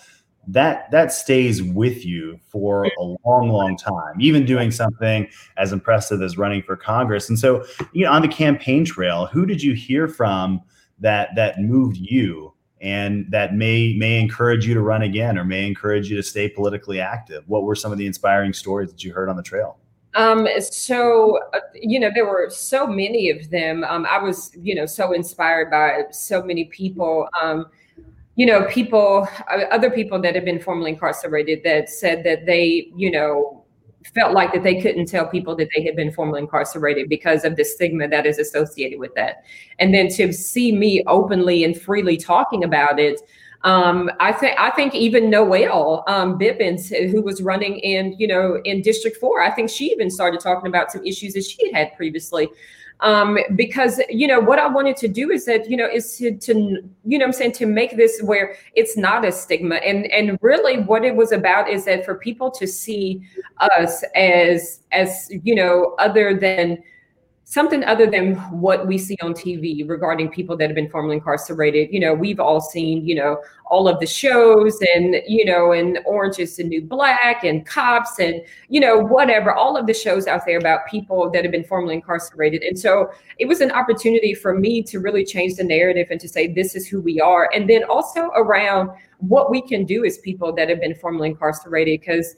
that 0.47 0.89
that 0.91 1.11
stays 1.11 1.61
with 1.61 2.05
you 2.05 2.39
for 2.49 2.85
a 2.85 3.03
long 3.25 3.49
long 3.49 3.75
time 3.75 4.15
even 4.19 4.45
doing 4.45 4.69
something 4.69 5.27
as 5.57 5.73
impressive 5.73 6.21
as 6.21 6.37
running 6.37 6.61
for 6.61 6.75
congress. 6.75 7.29
And 7.29 7.39
so 7.39 7.65
you 7.93 8.05
know 8.05 8.11
on 8.11 8.21
the 8.21 8.27
campaign 8.27 8.85
trail 8.85 9.25
who 9.25 9.47
did 9.47 9.63
you 9.63 9.73
hear 9.73 10.07
from 10.07 10.61
that 10.99 11.29
that 11.35 11.59
moved 11.59 11.97
you 11.97 12.53
and 12.85 13.25
that 13.31 13.55
may 13.55 13.93
may 13.97 14.19
encourage 14.19 14.65
you 14.65 14.73
to 14.73 14.81
run 14.81 15.01
again 15.01 15.37
or 15.37 15.43
may 15.43 15.67
encourage 15.67 16.09
you 16.09 16.15
to 16.15 16.23
stay 16.23 16.47
politically 16.47 17.01
active 17.01 17.43
what 17.47 17.63
were 17.63 17.75
some 17.75 17.91
of 17.91 17.97
the 17.97 18.05
inspiring 18.05 18.53
stories 18.53 18.91
that 18.91 19.03
you 19.03 19.11
heard 19.11 19.27
on 19.27 19.35
the 19.35 19.43
trail 19.43 19.77
um, 20.15 20.47
so, 20.61 21.37
uh, 21.53 21.59
you 21.73 21.99
know, 21.99 22.09
there 22.13 22.25
were 22.25 22.49
so 22.49 22.87
many 22.87 23.29
of 23.29 23.49
them. 23.49 23.83
Um, 23.83 24.07
I 24.09 24.17
was, 24.17 24.49
you 24.55 24.73
know, 24.73 24.85
so 24.85 25.11
inspired 25.11 25.69
by 25.69 26.03
so 26.11 26.41
many 26.41 26.65
people. 26.65 27.27
Um, 27.41 27.65
you 28.35 28.45
know, 28.45 28.63
people, 28.63 29.27
uh, 29.51 29.63
other 29.71 29.89
people 29.89 30.21
that 30.21 30.35
have 30.35 30.45
been 30.45 30.61
formerly 30.61 30.91
incarcerated 30.91 31.63
that 31.65 31.89
said 31.89 32.23
that 32.23 32.45
they, 32.45 32.89
you 32.95 33.11
know, 33.11 33.64
felt 34.13 34.33
like 34.33 34.53
that 34.53 34.63
they 34.63 34.79
couldn't 34.81 35.07
tell 35.07 35.27
people 35.27 35.55
that 35.55 35.69
they 35.75 35.83
had 35.83 35.95
been 35.95 36.11
formerly 36.11 36.41
incarcerated 36.41 37.09
because 37.09 37.43
of 37.43 37.55
the 37.55 37.63
stigma 37.63 38.07
that 38.07 38.25
is 38.25 38.37
associated 38.37 38.99
with 38.99 39.13
that. 39.15 39.43
And 39.79 39.93
then 39.93 40.09
to 40.09 40.31
see 40.31 40.71
me 40.71 41.03
openly 41.07 41.63
and 41.63 41.79
freely 41.79 42.17
talking 42.17 42.63
about 42.63 42.99
it, 42.99 43.21
um, 43.63 44.11
I 44.19 44.31
think 44.31 44.59
I 44.59 44.69
think 44.71 44.93
even 44.93 45.31
Noelle 45.31 46.03
um, 46.07 46.39
who 46.39 47.21
was 47.23 47.41
running 47.41 47.79
in 47.79 48.13
you 48.19 48.27
know 48.27 48.61
in 48.63 48.83
District 48.83 49.17
Four, 49.17 49.41
I 49.41 49.49
think 49.49 49.71
she 49.71 49.85
even 49.91 50.11
started 50.11 50.39
talking 50.39 50.67
about 50.67 50.91
some 50.91 51.03
issues 51.03 51.33
that 51.33 51.43
she 51.43 51.65
had 51.65 51.75
had 51.75 51.97
previously 51.97 52.47
um, 53.01 53.37
because 53.55 53.99
you 54.09 54.27
know 54.27 54.39
what 54.39 54.59
I 54.59 54.67
wanted 54.67 54.97
to 54.97 55.07
do 55.07 55.29
is 55.29 55.45
that 55.45 55.69
you 55.69 55.77
know 55.77 55.87
is 55.87 56.17
to, 56.17 56.35
to 56.37 56.81
you 57.05 57.17
know 57.17 57.25
I'm 57.25 57.33
saying 57.33 57.53
to 57.53 57.65
make 57.65 57.97
this 57.97 58.21
where 58.21 58.55
it's 58.73 58.95
not 58.97 59.25
a 59.25 59.31
stigma. 59.31 59.75
And 59.75 60.05
and 60.11 60.37
really 60.41 60.79
what 60.79 61.03
it 61.03 61.15
was 61.15 61.31
about 61.31 61.69
is 61.69 61.85
that 61.85 62.05
for 62.05 62.15
people 62.15 62.51
to 62.51 62.67
see 62.67 63.21
us 63.59 64.03
as 64.15 64.81
as 64.91 65.29
you 65.43 65.55
know 65.55 65.95
other 65.99 66.37
than 66.37 66.81
something 67.47 67.83
other 67.83 68.09
than 68.09 68.33
what 68.59 68.87
we 68.87 68.97
see 68.97 69.15
on 69.21 69.31
TV 69.31 69.87
regarding 69.87 70.29
people 70.29 70.57
that 70.57 70.67
have 70.67 70.75
been 70.75 70.89
formerly 70.89 71.15
incarcerated. 71.17 71.89
You 71.91 71.99
know, 71.99 72.13
we've 72.13 72.39
all 72.39 72.59
seen, 72.59 73.05
you 73.05 73.13
know, 73.13 73.37
all 73.67 73.87
of 73.87 73.99
the 73.99 74.07
shows 74.07 74.79
and, 74.95 75.17
you 75.27 75.45
know, 75.45 75.71
and 75.71 75.99
Orange 76.05 76.39
is 76.39 76.57
the 76.57 76.63
New 76.63 76.81
Black 76.81 77.43
and 77.43 77.63
Cops 77.63 78.17
and, 78.19 78.41
you 78.69 78.79
know, 78.79 78.97
whatever, 78.97 79.53
all 79.53 79.77
of 79.77 79.85
the 79.85 79.93
shows 79.93 80.25
out 80.25 80.41
there 80.47 80.57
about 80.57 80.87
people 80.87 81.29
that 81.31 81.43
have 81.43 81.51
been 81.51 81.63
formerly 81.63 81.93
incarcerated. 81.93 82.63
And 82.63 82.77
so 82.77 83.11
it 83.37 83.47
was 83.47 83.61
an 83.61 83.71
opportunity 83.71 84.33
for 84.33 84.57
me 84.57 84.81
to 84.81 84.99
really 84.99 85.23
change 85.23 85.55
the 85.55 85.63
narrative 85.63 86.07
and 86.09 86.19
to 86.21 86.27
say, 86.27 86.47
this 86.47 86.75
is 86.75 86.87
who 86.87 86.99
we 86.99 87.21
are. 87.21 87.47
And 87.53 87.69
then 87.69 87.83
also 87.83 88.31
around 88.35 88.89
what 89.19 89.51
we 89.51 89.61
can 89.61 89.85
do 89.85 90.03
as 90.03 90.17
people 90.17 90.51
that 90.53 90.67
have 90.67 90.81
been 90.81 90.95
formerly 90.95 91.29
incarcerated, 91.29 92.01
because 92.01 92.35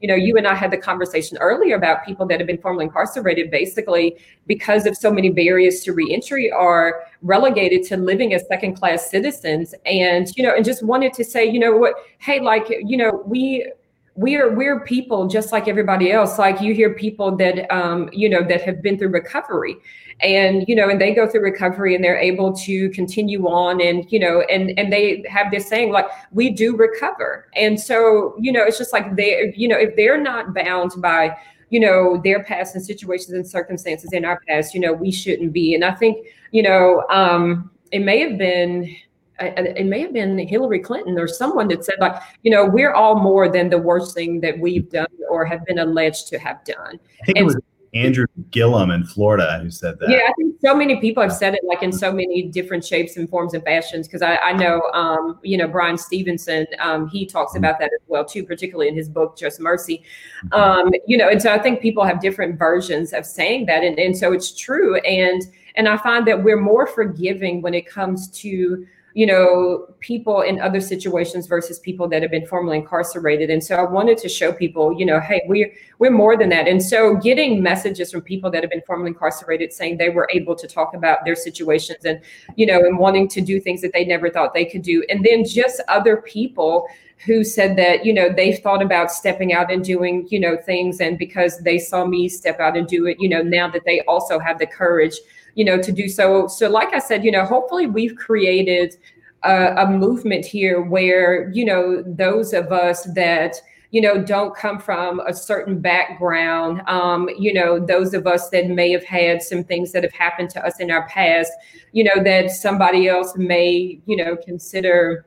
you 0.00 0.08
know, 0.08 0.14
you 0.14 0.36
and 0.36 0.46
I 0.46 0.54
had 0.54 0.70
the 0.70 0.76
conversation 0.76 1.38
earlier 1.38 1.76
about 1.76 2.04
people 2.04 2.26
that 2.26 2.38
have 2.38 2.46
been 2.46 2.58
formerly 2.58 2.84
incarcerated, 2.84 3.50
basically 3.50 4.16
because 4.46 4.86
of 4.86 4.96
so 4.96 5.12
many 5.12 5.28
barriers 5.28 5.80
to 5.80 5.92
reentry, 5.92 6.50
are 6.50 7.02
relegated 7.22 7.82
to 7.88 7.96
living 7.96 8.32
as 8.34 8.46
second 8.46 8.74
class 8.74 9.10
citizens. 9.10 9.74
And, 9.86 10.28
you 10.36 10.44
know, 10.44 10.54
and 10.54 10.64
just 10.64 10.84
wanted 10.84 11.12
to 11.14 11.24
say, 11.24 11.44
you 11.44 11.58
know 11.58 11.76
what, 11.76 11.94
hey, 12.18 12.40
like, 12.40 12.68
you 12.68 12.96
know, 12.96 13.22
we 13.26 13.70
we're 14.18 14.52
we're 14.52 14.80
people 14.80 15.28
just 15.28 15.52
like 15.52 15.68
everybody 15.68 16.10
else. 16.10 16.40
Like 16.40 16.60
you 16.60 16.74
hear 16.74 16.92
people 16.92 17.36
that 17.36 17.72
um, 17.72 18.10
you 18.12 18.28
know 18.28 18.42
that 18.42 18.62
have 18.62 18.82
been 18.82 18.98
through 18.98 19.10
recovery 19.10 19.76
and 20.20 20.64
you 20.66 20.74
know 20.74 20.88
and 20.88 21.00
they 21.00 21.14
go 21.14 21.28
through 21.28 21.42
recovery 21.42 21.94
and 21.94 22.02
they're 22.02 22.18
able 22.18 22.52
to 22.52 22.90
continue 22.90 23.46
on 23.46 23.80
and 23.80 24.10
you 24.10 24.18
know 24.18 24.40
and 24.50 24.76
and 24.76 24.92
they 24.92 25.24
have 25.28 25.52
this 25.52 25.68
saying 25.68 25.92
like 25.92 26.06
we 26.32 26.50
do 26.50 26.76
recover. 26.76 27.48
And 27.54 27.80
so 27.80 28.34
you 28.40 28.50
know 28.50 28.64
it's 28.64 28.76
just 28.76 28.92
like 28.92 29.14
they 29.14 29.54
you 29.56 29.68
know 29.68 29.78
if 29.78 29.94
they're 29.94 30.20
not 30.20 30.52
bound 30.52 31.00
by 31.00 31.36
you 31.70 31.78
know 31.78 32.20
their 32.24 32.42
past 32.42 32.74
and 32.74 32.84
situations 32.84 33.30
and 33.30 33.46
circumstances 33.46 34.12
in 34.12 34.24
our 34.24 34.40
past 34.48 34.74
you 34.74 34.80
know 34.80 34.92
we 34.92 35.12
shouldn't 35.12 35.52
be. 35.52 35.74
And 35.74 35.84
i 35.84 35.94
think 35.94 36.26
you 36.50 36.62
know 36.62 37.04
um 37.08 37.70
it 37.92 38.00
may 38.00 38.18
have 38.18 38.36
been 38.36 38.96
it 39.40 39.86
may 39.86 40.00
have 40.00 40.12
been 40.12 40.38
Hillary 40.38 40.80
Clinton 40.80 41.18
or 41.18 41.28
someone 41.28 41.68
that 41.68 41.84
said 41.84 41.96
like, 42.00 42.20
you 42.42 42.50
know, 42.50 42.64
we're 42.64 42.92
all 42.92 43.16
more 43.16 43.48
than 43.50 43.70
the 43.70 43.78
worst 43.78 44.14
thing 44.14 44.40
that 44.40 44.58
we've 44.58 44.90
done 44.90 45.06
or 45.30 45.44
have 45.44 45.64
been 45.64 45.78
alleged 45.78 46.28
to 46.28 46.38
have 46.38 46.64
done. 46.64 46.98
I 47.22 47.24
think 47.24 47.38
and, 47.38 47.38
it 47.38 47.44
was 47.44 47.56
Andrew 47.94 48.26
Gillum 48.50 48.90
in 48.90 49.04
Florida 49.04 49.58
who 49.62 49.70
said 49.70 49.98
that. 50.00 50.10
Yeah, 50.10 50.28
I 50.28 50.32
think 50.38 50.56
so 50.60 50.74
many 50.74 50.96
people 51.00 51.22
have 51.22 51.32
said 51.32 51.54
it 51.54 51.60
like 51.64 51.82
in 51.82 51.92
so 51.92 52.12
many 52.12 52.42
different 52.42 52.84
shapes 52.84 53.16
and 53.16 53.28
forms 53.28 53.54
and 53.54 53.64
fashions. 53.64 54.06
Because 54.06 54.22
I, 54.22 54.36
I, 54.36 54.52
know, 54.52 54.80
um, 54.92 55.38
you 55.42 55.56
know, 55.56 55.68
Bryan 55.68 55.96
Stevenson, 55.96 56.66
um, 56.80 57.08
he 57.08 57.26
talks 57.26 57.52
mm-hmm. 57.52 57.58
about 57.58 57.78
that 57.78 57.90
as 57.94 58.00
well 58.06 58.24
too, 58.24 58.44
particularly 58.44 58.88
in 58.88 58.94
his 58.94 59.08
book 59.08 59.38
Just 59.38 59.60
Mercy. 59.60 60.02
Mm-hmm. 60.46 60.54
Um, 60.54 60.92
you 61.06 61.16
know, 61.16 61.28
and 61.28 61.40
so 61.40 61.52
I 61.52 61.58
think 61.58 61.80
people 61.80 62.04
have 62.04 62.20
different 62.20 62.58
versions 62.58 63.12
of 63.12 63.24
saying 63.24 63.66
that, 63.66 63.84
and 63.84 63.98
and 63.98 64.16
so 64.16 64.32
it's 64.32 64.54
true. 64.54 64.96
And 64.96 65.42
and 65.76 65.88
I 65.88 65.96
find 65.96 66.26
that 66.26 66.42
we're 66.42 66.60
more 66.60 66.86
forgiving 66.86 67.62
when 67.62 67.74
it 67.74 67.86
comes 67.86 68.28
to 68.42 68.86
you 69.14 69.26
know, 69.26 69.86
people 70.00 70.42
in 70.42 70.60
other 70.60 70.80
situations 70.80 71.46
versus 71.46 71.78
people 71.78 72.08
that 72.08 72.22
have 72.22 72.30
been 72.30 72.46
formerly 72.46 72.78
incarcerated. 72.78 73.50
And 73.50 73.62
so 73.62 73.74
I 73.76 73.82
wanted 73.82 74.18
to 74.18 74.28
show 74.28 74.52
people, 74.52 74.92
you 74.92 75.06
know, 75.06 75.20
hey, 75.20 75.42
we're 75.46 75.72
we're 75.98 76.10
more 76.10 76.36
than 76.36 76.48
that. 76.50 76.68
And 76.68 76.82
so 76.82 77.16
getting 77.16 77.62
messages 77.62 78.12
from 78.12 78.22
people 78.22 78.50
that 78.50 78.62
have 78.62 78.70
been 78.70 78.82
formerly 78.86 79.08
incarcerated 79.08 79.72
saying 79.72 79.96
they 79.96 80.10
were 80.10 80.28
able 80.32 80.54
to 80.54 80.66
talk 80.66 80.94
about 80.94 81.24
their 81.24 81.34
situations 81.34 82.04
and, 82.04 82.20
you 82.56 82.66
know, 82.66 82.78
and 82.78 82.98
wanting 82.98 83.28
to 83.28 83.40
do 83.40 83.60
things 83.60 83.80
that 83.80 83.92
they 83.92 84.04
never 84.04 84.30
thought 84.30 84.54
they 84.54 84.64
could 84.64 84.82
do. 84.82 85.04
And 85.08 85.24
then 85.24 85.44
just 85.44 85.80
other 85.88 86.18
people 86.18 86.86
who 87.24 87.42
said 87.42 87.76
that 87.76 88.04
you 88.06 88.12
know 88.12 88.28
they 88.32 88.54
thought 88.54 88.82
about 88.82 89.10
stepping 89.10 89.52
out 89.52 89.72
and 89.72 89.84
doing 89.84 90.26
you 90.30 90.38
know 90.38 90.56
things 90.56 91.00
and 91.00 91.18
because 91.18 91.58
they 91.60 91.78
saw 91.78 92.06
me 92.06 92.28
step 92.28 92.60
out 92.60 92.76
and 92.76 92.86
do 92.86 93.06
it 93.06 93.16
you 93.18 93.28
know 93.28 93.42
now 93.42 93.68
that 93.68 93.84
they 93.84 94.00
also 94.02 94.38
have 94.38 94.58
the 94.58 94.66
courage 94.66 95.18
you 95.58 95.64
know, 95.64 95.76
to 95.76 95.90
do 95.90 96.08
so. 96.08 96.46
So, 96.46 96.70
like 96.70 96.94
I 96.94 97.00
said, 97.00 97.24
you 97.24 97.32
know, 97.32 97.44
hopefully 97.44 97.86
we've 97.86 98.14
created 98.14 98.96
a, 99.42 99.74
a 99.78 99.90
movement 99.90 100.44
here 100.44 100.80
where, 100.80 101.50
you 101.52 101.64
know, 101.64 102.00
those 102.06 102.52
of 102.52 102.70
us 102.70 103.02
that, 103.16 103.56
you 103.90 104.00
know, 104.00 104.22
don't 104.22 104.54
come 104.54 104.78
from 104.78 105.18
a 105.18 105.34
certain 105.34 105.80
background. 105.80 106.82
Um, 106.86 107.28
you 107.36 107.52
know, 107.52 107.84
those 107.84 108.14
of 108.14 108.24
us 108.28 108.50
that 108.50 108.68
may 108.68 108.92
have 108.92 109.02
had 109.02 109.42
some 109.42 109.64
things 109.64 109.90
that 109.90 110.04
have 110.04 110.12
happened 110.12 110.50
to 110.50 110.64
us 110.64 110.78
in 110.78 110.92
our 110.92 111.08
past, 111.08 111.50
you 111.90 112.04
know, 112.04 112.22
that 112.22 112.52
somebody 112.52 113.08
else 113.08 113.36
may, 113.36 113.98
you 114.06 114.16
know, 114.16 114.36
consider, 114.36 115.26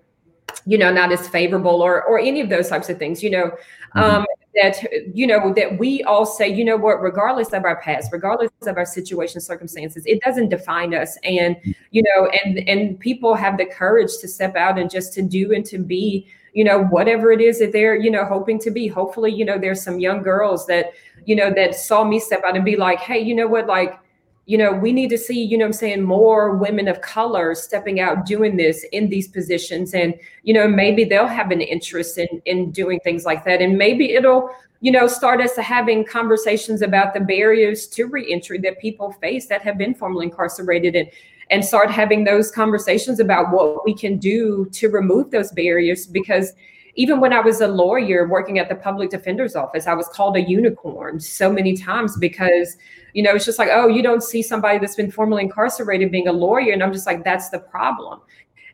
you 0.66 0.78
know, 0.78 0.92
not 0.92 1.12
as 1.12 1.28
favorable 1.28 1.82
or 1.82 2.04
or 2.04 2.20
any 2.20 2.42
of 2.42 2.50
those 2.50 2.70
types 2.70 2.90
of 2.90 2.98
things. 2.98 3.22
You 3.24 3.32
know, 3.32 3.52
mm-hmm. 3.96 4.00
um, 4.00 4.26
that 4.56 4.84
you 5.16 5.26
know 5.26 5.54
that 5.54 5.78
we 5.80 6.04
all 6.04 6.26
say 6.26 6.48
you 6.48 6.66
know 6.66 6.76
what 6.76 7.02
regardless 7.02 7.54
of 7.54 7.64
our 7.64 7.80
past 7.82 8.12
regardless 8.12 8.50
of 8.64 8.78
our 8.78 8.86
situation 8.86 9.40
circumstances 9.40 10.04
it 10.06 10.22
doesn't 10.22 10.50
define 10.50 10.94
us 10.94 11.18
and 11.24 11.56
you 11.92 12.04
know 12.04 12.30
and 12.44 12.60
and 12.68 13.00
people 13.00 13.34
have 13.34 13.58
the 13.58 13.66
courage 13.66 14.18
to 14.20 14.28
step 14.28 14.56
out 14.56 14.78
and 14.78 14.90
just 14.90 15.14
to 15.14 15.22
do 15.22 15.54
and 15.54 15.66
to 15.66 15.78
be 15.78 16.28
you 16.54 16.66
know 16.66 16.84
whatever 16.86 17.32
it 17.32 17.40
is 17.40 17.60
that 17.60 17.72
they're 17.72 17.96
you 17.96 18.12
know 18.12 18.26
hoping 18.26 18.60
to 18.60 18.72
be 18.72 18.88
hopefully 18.88 19.32
you 19.32 19.46
know 19.46 19.58
there's 19.58 19.82
some 19.82 20.00
young 20.00 20.22
girls 20.22 20.66
that 20.68 20.92
you 21.26 21.36
know 21.36 21.50
that 21.54 21.74
saw 21.74 22.04
me 22.04 22.20
step 22.20 22.44
out 22.46 22.56
and 22.56 22.66
be 22.66 22.76
like 22.76 23.00
hey 23.00 23.20
you 23.20 23.34
know 23.34 23.48
what 23.48 23.68
like 23.68 24.01
you 24.46 24.58
know, 24.58 24.72
we 24.72 24.92
need 24.92 25.10
to 25.10 25.18
see, 25.18 25.42
you 25.42 25.58
know 25.58 25.66
I'm 25.66 25.74
saying, 25.74 26.02
more 26.02 26.56
women 26.56 26.88
of 26.88 27.02
color 27.02 27.54
stepping 27.54 28.00
out 28.00 28.26
doing 28.26 28.58
this 28.58 28.84
in 28.92 29.10
these 29.10 29.28
positions. 29.28 29.94
And, 29.94 30.16
you 30.44 30.54
know, 30.54 30.68
maybe 30.68 31.04
they'll 31.04 31.28
have 31.28 31.52
an 31.52 31.62
interest 31.62 32.18
in 32.18 32.42
in 32.46 32.72
doing 32.72 33.00
things 33.02 33.24
like 33.24 33.46
that. 33.46 33.62
And 33.62 33.78
maybe 33.78 34.14
it'll, 34.14 34.50
you 34.82 34.92
know, 34.92 35.08
start 35.08 35.42
us 35.42 35.56
having 35.56 36.04
conversations 36.04 36.82
about 36.82 37.14
the 37.14 37.20
barriers 37.20 37.88
to 37.90 38.06
reentry 38.06 38.58
that 38.60 38.80
people 38.80 39.12
face 39.14 39.46
that 39.48 39.62
have 39.62 39.78
been 39.78 39.94
formerly 39.94 40.26
incarcerated 40.26 40.96
and 40.96 41.10
and 41.52 41.64
start 41.64 41.92
having 41.92 42.24
those 42.24 42.50
conversations 42.50 43.20
about 43.20 43.52
what 43.52 43.86
we 43.86 43.94
can 43.94 44.18
do 44.18 44.66
to 44.72 44.88
remove 44.88 45.30
those 45.32 45.52
barriers 45.52 46.08
because 46.08 46.54
even 46.96 47.20
when 47.20 47.34
I 47.34 47.40
was 47.40 47.62
a 47.62 47.68
lawyer 47.68 48.28
working 48.28 48.60
at 48.60 48.70
the 48.70 48.76
public 48.76 49.10
defender's 49.10 49.56
office, 49.56 49.88
I 49.88 49.94
was 49.94 50.08
called 50.08 50.36
a 50.36 50.42
unicorn 50.42 51.20
so 51.20 51.52
many 51.52 51.76
times 51.76 52.18
because, 52.18 52.78
you 53.14 53.24
know, 53.24 53.34
it's 53.34 53.46
just 53.46 53.60
like, 53.60 53.70
oh, 53.72 53.88
you 53.88 54.02
don't 54.02 54.24
see 54.24 54.42
somebody 54.42 54.80
that's 54.80 54.96
been 54.96 55.12
formerly 55.12 55.44
incarcerated 55.44 56.12
being 56.12 56.28
a 56.28 56.34
lawyer. 56.34 56.74
And 56.74 56.84
I'm 56.84 56.94
just 56.94 57.06
like, 57.06 57.24
that's 57.24 57.50
the 57.50 57.60
problem. 57.60 58.22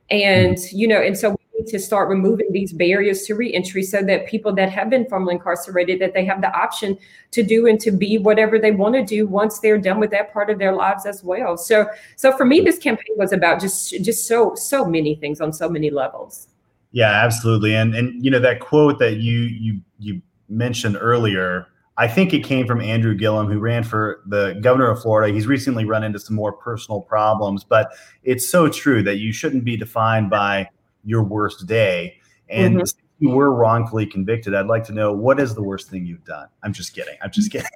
And, 0.10 0.56
mm-hmm. 0.56 0.78
you 0.78 0.88
know, 0.88 1.02
and 1.02 1.18
so 1.18 1.32
we 1.32 1.38
need 1.60 1.68
to 1.68 1.80
start 1.80 2.10
removing 2.10 2.52
these 2.52 2.74
barriers 2.74 3.24
to 3.24 3.36
reentry 3.36 3.84
so 3.84 4.02
that 4.02 4.26
people 4.26 4.54
that 4.56 4.72
have 4.72 4.90
been 4.90 5.08
formerly 5.10 5.36
incarcerated 5.36 6.00
that 6.00 6.14
they 6.14 6.26
have 6.26 6.42
the 6.42 6.52
option 6.58 6.98
to 7.32 7.44
do 7.44 7.68
and 7.68 7.80
to 7.82 7.92
be 7.92 8.18
whatever 8.18 8.58
they 8.58 8.72
want 8.72 8.96
to 8.96 9.04
do 9.04 9.28
once 9.28 9.60
they're 9.60 9.78
done 9.78 10.00
with 10.00 10.12
that 10.12 10.32
part 10.34 10.50
of 10.50 10.60
their 10.60 10.74
lives 10.74 11.06
as 11.06 11.24
well. 11.24 11.58
So 11.58 11.88
so 12.16 12.36
for 12.36 12.46
me 12.46 12.60
mm-hmm. 12.60 12.66
this 12.66 12.80
campaign 12.80 13.16
was 13.18 13.34
about 13.34 13.60
just 13.60 13.90
just 14.02 14.28
so 14.28 14.56
so 14.56 14.86
many 14.86 15.16
things 15.16 15.42
on 15.42 15.52
so 15.52 15.68
many 15.68 15.90
levels. 15.90 16.48
Yeah, 16.92 17.12
absolutely. 17.12 17.76
And 17.76 17.96
and 17.96 18.24
you 18.24 18.32
know 18.32 18.40
that 18.40 18.60
quote 18.60 19.00
that 19.00 19.18
you 19.18 19.40
you 19.42 19.82
you 20.00 20.22
mentioned 20.50 20.98
earlier 21.00 21.68
I 21.98 22.08
think 22.08 22.32
it 22.32 22.44
came 22.44 22.68
from 22.68 22.80
Andrew 22.80 23.16
Gillum, 23.16 23.48
who 23.48 23.60
ran 23.60 23.84
for 23.84 24.22
the 24.28 24.54
governor 24.62 24.90
of 24.90 25.02
Florida. 25.02 25.34
He's 25.34 25.48
recently 25.48 25.84
run 25.84 26.04
into 26.04 26.20
some 26.20 26.36
more 26.36 26.54
personal 26.54 27.02
problems, 27.02 27.64
but 27.64 27.92
it's 28.24 28.48
so 28.48 28.70
true 28.70 29.02
that 29.04 29.18
you 29.18 29.34
shouldn't 29.34 29.66
be 29.66 29.76
defined 29.76 30.30
by 30.30 30.70
your 31.04 31.24
worst 31.24 31.66
day. 31.66 32.18
And 32.50 32.78
mm-hmm. 32.78 33.26
you 33.26 33.30
were 33.32 33.52
wrongfully 33.52 34.06
convicted. 34.06 34.54
I'd 34.54 34.68
like 34.68 34.84
to 34.86 34.94
know 34.94 35.12
what 35.12 35.40
is 35.40 35.56
the 35.56 35.64
worst 35.64 35.90
thing 35.90 36.06
you've 36.06 36.24
done. 36.24 36.48
I'm 36.62 36.72
just 36.72 36.94
kidding. 36.94 37.16
I'm 37.24 37.32
just 37.32 37.52
kidding. 37.52 37.68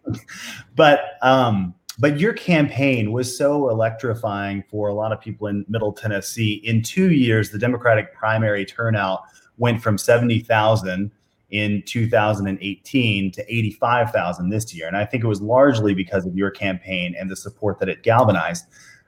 but 0.76 1.02
um, 1.24 1.74
but 2.02 2.20
your 2.20 2.34
campaign 2.34 3.12
was 3.12 3.38
so 3.38 3.70
electrifying 3.70 4.64
for 4.70 4.90
a 4.90 4.94
lot 4.94 5.12
of 5.12 5.22
people 5.22 5.46
in 5.48 5.64
Middle 5.70 5.94
Tennessee. 5.94 6.56
In 6.66 6.82
two 6.82 7.12
years, 7.12 7.52
the 7.52 7.60
Democratic 7.60 8.14
primary 8.16 8.66
turnout 8.66 9.22
went 9.58 9.84
from 9.84 9.98
seventy 9.98 10.40
thousand 10.40 11.12
in 11.52 11.84
2018 11.86 13.30
to 13.30 13.54
85,000 13.54 14.50
this 14.50 14.74
year. 14.74 14.88
And 14.88 14.96
I 14.96 15.06
think 15.06 15.22
it 15.22 15.28
was 15.28 15.42
largely 15.42 15.94
because 15.94 16.26
of 16.26 16.36
your 16.36 16.50
campaign 16.50 17.14
and 17.20 17.30
the 17.30 17.36
support 17.36 17.78
that 17.80 17.90
it 17.90 18.04
galvanized. 18.04 18.68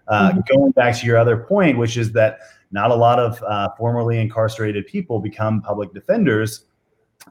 Uh, 0.09 0.31
mm-hmm. 0.31 0.39
Going 0.53 0.71
back 0.71 0.99
to 0.99 1.05
your 1.05 1.17
other 1.17 1.37
point, 1.37 1.77
which 1.77 1.95
is 1.95 2.11
that 2.11 2.39
not 2.71 2.91
a 2.91 2.95
lot 2.95 3.17
of 3.17 3.41
uh, 3.43 3.69
formerly 3.77 4.19
incarcerated 4.19 4.85
people 4.87 5.19
become 5.19 5.61
public 5.61 5.93
defenders. 5.93 6.65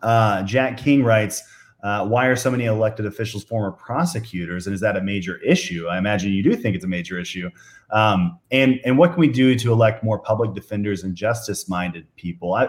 Uh, 0.02 0.42
Jack 0.44 0.78
King 0.78 1.04
writes, 1.04 1.42
uh, 1.82 2.06
why 2.06 2.26
are 2.26 2.36
so 2.36 2.50
many 2.50 2.64
elected 2.66 3.06
officials 3.06 3.42
former 3.42 3.72
prosecutors 3.72 4.66
and 4.66 4.74
is 4.74 4.80
that 4.80 4.96
a 4.96 5.02
major 5.02 5.38
issue? 5.38 5.86
I 5.88 5.98
imagine 5.98 6.32
you 6.32 6.42
do 6.42 6.54
think 6.54 6.76
it's 6.76 6.84
a 6.84 6.88
major 6.88 7.18
issue. 7.18 7.50
Um, 7.90 8.38
and 8.50 8.80
and 8.84 8.98
what 8.98 9.12
can 9.12 9.20
we 9.20 9.28
do 9.28 9.54
to 9.56 9.72
elect 9.72 10.04
more 10.04 10.18
public 10.18 10.54
defenders 10.54 11.02
and 11.02 11.14
justice 11.14 11.68
minded 11.68 12.06
people? 12.16 12.54
I, 12.54 12.68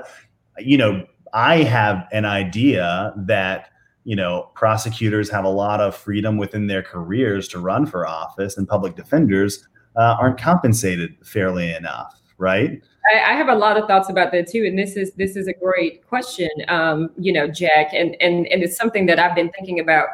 you 0.59 0.77
know 0.77 1.05
I 1.33 1.63
have 1.63 2.07
an 2.11 2.25
idea 2.25 3.13
that 3.17 3.69
you 4.03 4.15
know 4.15 4.51
prosecutors 4.55 5.29
have 5.29 5.45
a 5.45 5.49
lot 5.49 5.79
of 5.79 5.95
freedom 5.95 6.37
within 6.37 6.67
their 6.67 6.83
careers 6.83 7.47
to 7.49 7.59
run 7.59 7.85
for 7.85 8.07
office, 8.07 8.57
and 8.57 8.67
public 8.67 8.95
defenders 8.95 9.67
uh, 9.95 10.15
aren't 10.19 10.39
compensated 10.39 11.15
fairly 11.23 11.71
enough, 11.71 12.21
right? 12.43 12.83
I, 13.13 13.31
I, 13.31 13.33
have 13.33 13.47
a 13.47 13.55
lot 13.55 13.77
of 13.77 13.87
thoughts 13.87 14.09
about 14.09 14.31
that 14.33 14.47
too, 14.47 14.65
and 14.65 14.77
this 14.77 14.95
is 14.95 15.13
this 15.13 15.35
is 15.35 15.47
a 15.47 15.53
great 15.53 16.05
question, 16.05 16.49
um, 16.67 17.09
you 17.17 17.31
know, 17.33 17.47
Jack, 17.47 17.93
and 17.93 18.15
and 18.21 18.45
and 18.47 18.61
it's 18.61 18.77
something 18.77 19.05
that 19.07 19.17
I've 19.17 19.35
been 19.35 19.49
thinking 19.51 19.79
about 19.79 20.07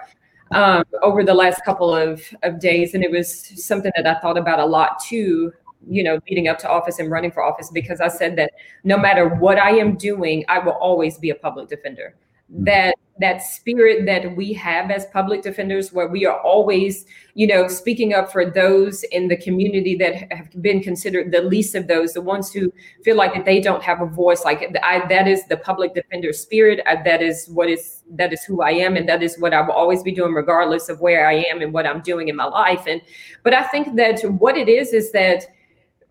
um, 0.52 0.84
over 1.02 1.24
the 1.24 1.34
last 1.34 1.65
couple 1.65 1.94
of 1.94 2.22
of 2.44 2.60
days, 2.60 2.94
and 2.94 3.04
it 3.04 3.12
was 3.12 3.30
something 3.65 3.92
that 3.96 4.08
I 4.08 4.20
thought 4.22 4.38
about 4.38 4.60
a 4.60 4.65
lot 4.65 5.02
too 5.02 5.52
you 5.88 6.04
know, 6.04 6.20
leading 6.30 6.50
up 6.50 6.60
to 6.60 6.70
office 6.70 7.00
and 7.00 7.10
running 7.10 7.32
for 7.32 7.42
office 7.42 7.72
because 7.72 8.02
I 8.02 8.10
said 8.10 8.36
that 8.36 8.52
no 8.84 8.98
matter 8.98 9.30
what 9.30 9.58
I 9.58 9.72
am 9.78 9.96
doing, 9.96 10.44
I 10.50 10.60
will 10.60 10.74
always 10.74 11.18
be 11.18 11.30
a 11.30 11.36
public 11.36 11.70
defender. 11.70 12.15
Mm-hmm. 12.52 12.64
That 12.66 12.96
that 13.20 13.42
spirit 13.42 14.06
that 14.06 14.36
we 14.36 14.54
have 14.54 14.90
as 14.92 15.06
public 15.08 15.42
defenders, 15.42 15.92
where 15.92 16.08
we 16.08 16.26
are 16.26 16.40
always, 16.40 17.06
you 17.34 17.46
know, 17.46 17.68
speaking 17.68 18.14
up 18.14 18.32
for 18.32 18.50
those 18.50 19.04
in 19.04 19.28
the 19.28 19.36
community 19.36 19.96
that 19.98 20.32
have 20.32 20.50
been 20.62 20.82
considered 20.82 21.32
the 21.32 21.42
least 21.42 21.76
of 21.76 21.88
those, 21.88 22.14
the 22.14 22.22
ones 22.22 22.52
who 22.52 22.72
feel 23.04 23.18
like 23.18 23.34
that 23.34 23.44
they 23.44 23.60
don't 23.60 23.84
have 23.84 24.02
a 24.02 24.06
voice. 24.06 24.46
Like 24.46 24.74
I, 24.84 25.06
that 25.08 25.28
is 25.28 25.46
the 25.48 25.58
public 25.58 25.94
defender 25.94 26.32
spirit. 26.32 26.80
I, 26.88 27.02
that 27.04 27.22
is 27.22 27.48
what 27.50 27.70
is 27.70 28.04
that 28.12 28.32
is 28.32 28.44
who 28.44 28.62
I 28.62 28.72
am, 28.72 28.96
and 28.96 29.08
that 29.10 29.22
is 29.22 29.38
what 29.38 29.54
I 29.54 29.62
will 29.62 29.74
always 29.74 30.02
be 30.02 30.14
doing, 30.14 30.34
regardless 30.34 30.90
of 30.90 31.02
where 31.02 31.28
I 31.28 31.46
am 31.52 31.62
and 31.62 31.74
what 31.74 31.86
I'm 31.86 32.02
doing 32.02 32.30
in 32.30 32.36
my 32.36 32.46
life. 32.46 32.86
And 32.88 33.02
but 33.44 33.54
I 33.54 33.64
think 33.64 33.96
that 33.98 34.22
what 34.40 34.58
it 34.58 34.70
is 34.70 34.94
is 34.94 35.12
that 35.12 35.46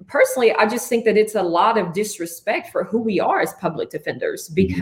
personally, 0.07 0.53
I 0.53 0.67
just 0.67 0.89
think 0.89 1.05
that 1.07 1.17
it's 1.17 1.35
a 1.35 1.43
lot 1.43 1.79
of 1.79 1.93
disrespect 1.93 2.71
for 2.71 2.85
who 2.85 2.99
we 2.99 3.19
are 3.19 3.41
as 3.41 3.55
public 3.55 3.91
defenders 3.91 4.51
mm-hmm. 4.51 4.81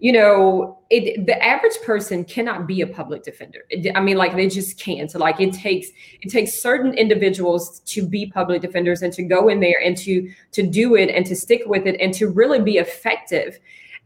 You 0.00 0.12
know, 0.12 0.78
it, 0.88 1.26
the 1.26 1.42
average 1.44 1.76
person 1.84 2.24
cannot 2.24 2.66
be 2.66 2.80
a 2.80 2.86
public 2.86 3.22
defender. 3.22 3.60
It, 3.68 3.94
I 3.94 4.00
mean, 4.00 4.16
like 4.16 4.34
they 4.34 4.48
just 4.48 4.80
can't. 4.80 5.14
Like 5.14 5.40
it 5.40 5.52
takes 5.52 5.88
it 6.22 6.30
takes 6.30 6.54
certain 6.54 6.94
individuals 6.94 7.80
to 7.80 8.06
be 8.06 8.26
public 8.26 8.62
defenders 8.62 9.02
and 9.02 9.12
to 9.12 9.22
go 9.22 9.48
in 9.48 9.60
there 9.60 9.80
and 9.84 9.96
to 9.98 10.30
to 10.52 10.62
do 10.62 10.96
it 10.96 11.10
and 11.10 11.24
to 11.26 11.36
stick 11.36 11.62
with 11.66 11.86
it 11.86 12.00
and 12.00 12.12
to 12.14 12.28
really 12.28 12.60
be 12.60 12.78
effective 12.78 13.58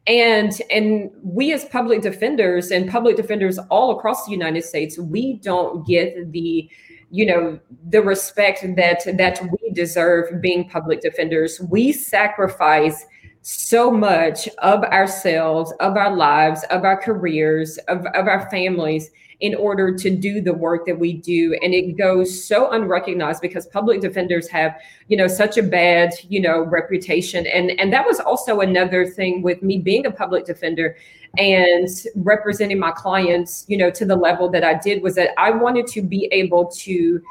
and 0.07 0.61
and 0.71 1.11
we 1.23 1.53
as 1.53 1.65
public 1.67 2.03
defenders 2.03 2.71
and 2.71 2.91
public 2.91 3.17
defenders 3.17 3.59
all 3.71 3.97
across 3.97 4.27
the 4.27 4.33
united 4.33 4.63
states 4.63 4.99
we 4.99 5.35
don't 5.35 5.87
get 5.87 6.31
the 6.33 6.69
you 7.11 7.25
know 7.25 7.59
the 7.89 8.03
respect 8.03 8.61
that 8.77 9.01
that 9.17 9.41
we 9.43 9.71
deserve 9.73 10.41
being 10.43 10.69
public 10.69 11.01
defenders 11.01 11.61
we 11.71 11.91
sacrifice 11.93 13.07
so 13.47 13.91
much 13.91 14.49
of 14.63 14.83
ourselves 14.85 15.71
of 15.81 15.99
our 15.99 16.17
lives 16.17 16.65
of 16.71 16.83
our 16.83 16.99
careers 16.99 17.77
of, 17.89 18.07
of 18.15 18.27
our 18.27 18.49
families 18.49 19.11
in 19.41 19.55
order 19.55 19.95
to 19.95 20.09
do 20.09 20.41
the 20.41 20.55
work 20.55 20.87
that 20.87 20.99
we 20.99 21.13
do. 21.13 21.53
And 21.63 21.75
it 21.75 21.99
goes 21.99 22.47
so 22.47 22.71
unrecognized 22.71 23.43
because 23.43 23.67
public 23.67 24.01
defenders 24.01 24.49
have 24.49 24.81
you 25.09 25.17
know 25.19 25.27
such 25.27 25.59
a 25.59 25.63
bad 25.63 26.15
you 26.27 26.41
know 26.41 26.63
reputation. 26.63 27.47
And 27.47 27.79
and 27.79 27.93
that 27.93 28.07
was 28.07 28.19
also 28.19 28.61
another 28.61 29.07
thing 29.07 29.43
with 29.43 29.63
me 29.63 29.77
being 29.77 30.07
a 30.07 30.11
public 30.11 30.47
defender 30.47 30.97
and 31.37 31.89
representing 32.15 32.79
my 32.79 32.93
clients 32.93 33.67
you 33.69 33.77
know 33.77 33.91
to 33.91 34.07
the 34.07 34.17
level 34.17 34.49
that 34.53 34.65
I 34.65 34.73
did 34.79 35.03
was 35.03 35.17
that 35.17 35.31
I 35.37 35.51
wanted 35.51 35.87
to 35.89 36.01
be 36.01 36.31
able 36.33 36.71
to 36.77 37.23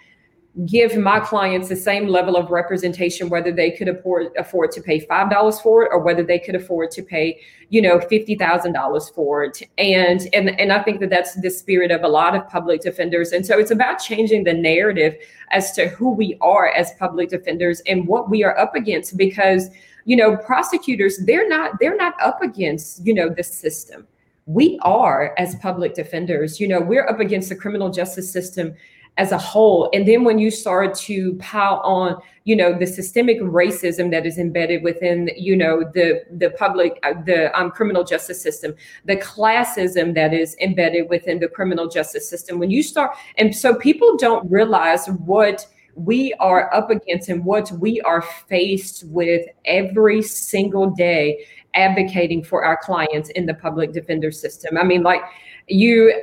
give 0.68 0.96
my 0.96 1.20
clients 1.20 1.68
the 1.68 1.76
same 1.76 2.08
level 2.08 2.38
of 2.38 2.52
representation 2.52 3.28
whether 3.28 3.52
they 3.52 3.72
could 3.72 3.88
afford 3.88 4.28
afford 4.38 4.72
to 4.72 4.82
pay 4.82 5.00
five 5.00 5.28
dollars 5.28 5.60
for 5.60 5.84
it 5.84 5.89
or 5.92 5.98
whether 5.98 6.22
they 6.22 6.38
could 6.38 6.54
afford 6.54 6.92
to 6.92 7.02
pay 7.02 7.39
you 7.70 7.82
know 7.82 8.00
fifty 8.02 8.36
thousand 8.36 8.72
dollars 8.72 9.10
for 9.10 9.44
it. 9.44 9.63
And 9.80 10.28
and 10.32 10.60
and 10.60 10.72
I 10.72 10.84
think 10.84 11.00
that 11.00 11.10
that's 11.10 11.34
the 11.42 11.50
spirit 11.50 11.89
of 11.89 12.04
a 12.04 12.08
lot 12.08 12.36
of 12.36 12.48
public 12.48 12.82
defenders. 12.82 13.32
And 13.32 13.44
so 13.44 13.58
it's 13.58 13.72
about 13.72 13.96
changing 13.96 14.44
the 14.44 14.54
narrative 14.54 15.16
as 15.50 15.72
to 15.72 15.88
who 15.88 16.12
we 16.12 16.38
are 16.39 16.68
as 16.68 16.94
public 17.00 17.30
defenders 17.30 17.82
and 17.88 18.08
what 18.08 18.30
we 18.30 18.44
are 18.44 18.56
up 18.60 18.76
against 18.76 19.18
because 19.18 19.70
you 20.06 20.16
know 20.16 20.38
prosecutors 20.38 21.18
they're 21.26 21.50
not 21.50 21.80
they're 21.80 21.98
not 21.98 22.13
up 22.22 22.44
against 22.44 23.04
you 23.08 23.13
know 23.16 23.28
the 23.28 23.44
system. 23.44 24.08
We 24.46 24.78
are 24.84 25.34
as 25.39 25.56
public 25.56 25.96
defenders 25.96 26.60
you 26.60 26.68
know 26.68 26.80
we're 26.80 27.08
up 27.08 27.20
against 27.20 27.50
the 27.50 27.56
criminal 27.56 27.89
justice 27.89 28.32
system 28.32 28.76
as 29.17 29.32
a 29.32 29.38
whole. 29.38 29.89
And 29.93 30.08
then 30.08 30.23
when 30.23 30.39
you 30.39 30.49
start 30.49 30.95
to 30.95 31.36
pile 31.36 31.82
on 31.84 32.17
you 32.45 32.58
know 32.58 32.78
the 32.78 32.86
systemic 32.86 33.39
racism 33.39 34.12
that 34.12 34.26
is 34.26 34.38
embedded 34.38 34.84
within 34.84 35.30
you 35.38 35.56
know 35.56 35.89
the 35.93 36.23
the 36.32 36.49
public 36.52 36.99
uh, 37.04 37.13
the 37.26 37.58
um, 37.58 37.71
criminal 37.71 38.04
justice 38.04 38.41
system 38.41 38.76
the 39.06 39.15
classism 39.15 40.13
that 40.13 40.34
is 40.34 40.58
embedded 40.60 41.10
within 41.10 41.39
the 41.39 41.47
criminal 41.47 41.88
justice 41.88 42.30
system 42.30 42.60
when 42.60 42.69
you 42.69 42.84
start 42.84 43.15
and 43.38 43.56
so 43.56 43.76
people 43.76 44.17
don't 44.17 44.49
realize 44.52 45.08
what 45.26 45.65
we 45.95 46.34
are 46.39 46.73
up 46.73 46.89
against 46.89 47.30
and 47.30 47.45
what 47.45 47.71
we 47.73 48.02
are 48.02 48.21
faced 48.21 49.04
with 49.08 49.45
every 49.65 50.21
single 50.21 50.89
day 50.89 51.45
advocating 51.76 52.43
for 52.43 52.63
our 52.63 52.78
clients 52.82 53.30
in 53.30 53.45
the 53.45 53.54
public 53.54 53.91
defender 53.91 54.32
system. 54.32 54.78
I 54.78 54.84
mean 54.84 55.04
like 55.04 55.21
you 55.67 56.13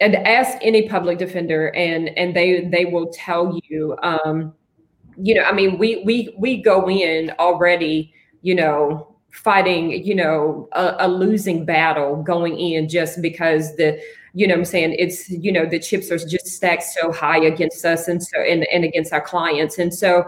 and 0.00 0.14
ask 0.16 0.58
any 0.62 0.88
public 0.88 1.18
defender 1.18 1.74
and 1.74 2.08
and 2.16 2.34
they 2.34 2.64
they 2.68 2.84
will 2.84 3.10
tell 3.12 3.58
you 3.68 3.96
um 4.02 4.54
you 5.16 5.34
know 5.34 5.42
i 5.42 5.52
mean 5.52 5.78
we 5.78 6.02
we 6.04 6.34
we 6.38 6.62
go 6.62 6.88
in 6.88 7.32
already 7.38 8.12
you 8.42 8.54
know 8.54 9.14
fighting 9.30 9.90
you 10.04 10.14
know 10.14 10.68
a, 10.72 10.96
a 11.00 11.08
losing 11.08 11.64
battle 11.64 12.22
going 12.22 12.58
in 12.58 12.88
just 12.88 13.20
because 13.20 13.76
the 13.76 14.00
you 14.34 14.46
know 14.46 14.54
i'm 14.54 14.64
saying? 14.64 14.94
It's 14.98 15.28
you 15.30 15.50
know 15.50 15.66
the 15.66 15.78
chips 15.78 16.10
are 16.10 16.18
just 16.18 16.46
stacked 16.46 16.84
so 16.84 17.12
high 17.12 17.44
against 17.44 17.84
us 17.84 18.08
and 18.08 18.22
so 18.22 18.40
and, 18.40 18.64
and 18.72 18.84
against 18.84 19.12
our 19.12 19.20
clients. 19.20 19.78
And 19.78 19.92
so 19.92 20.24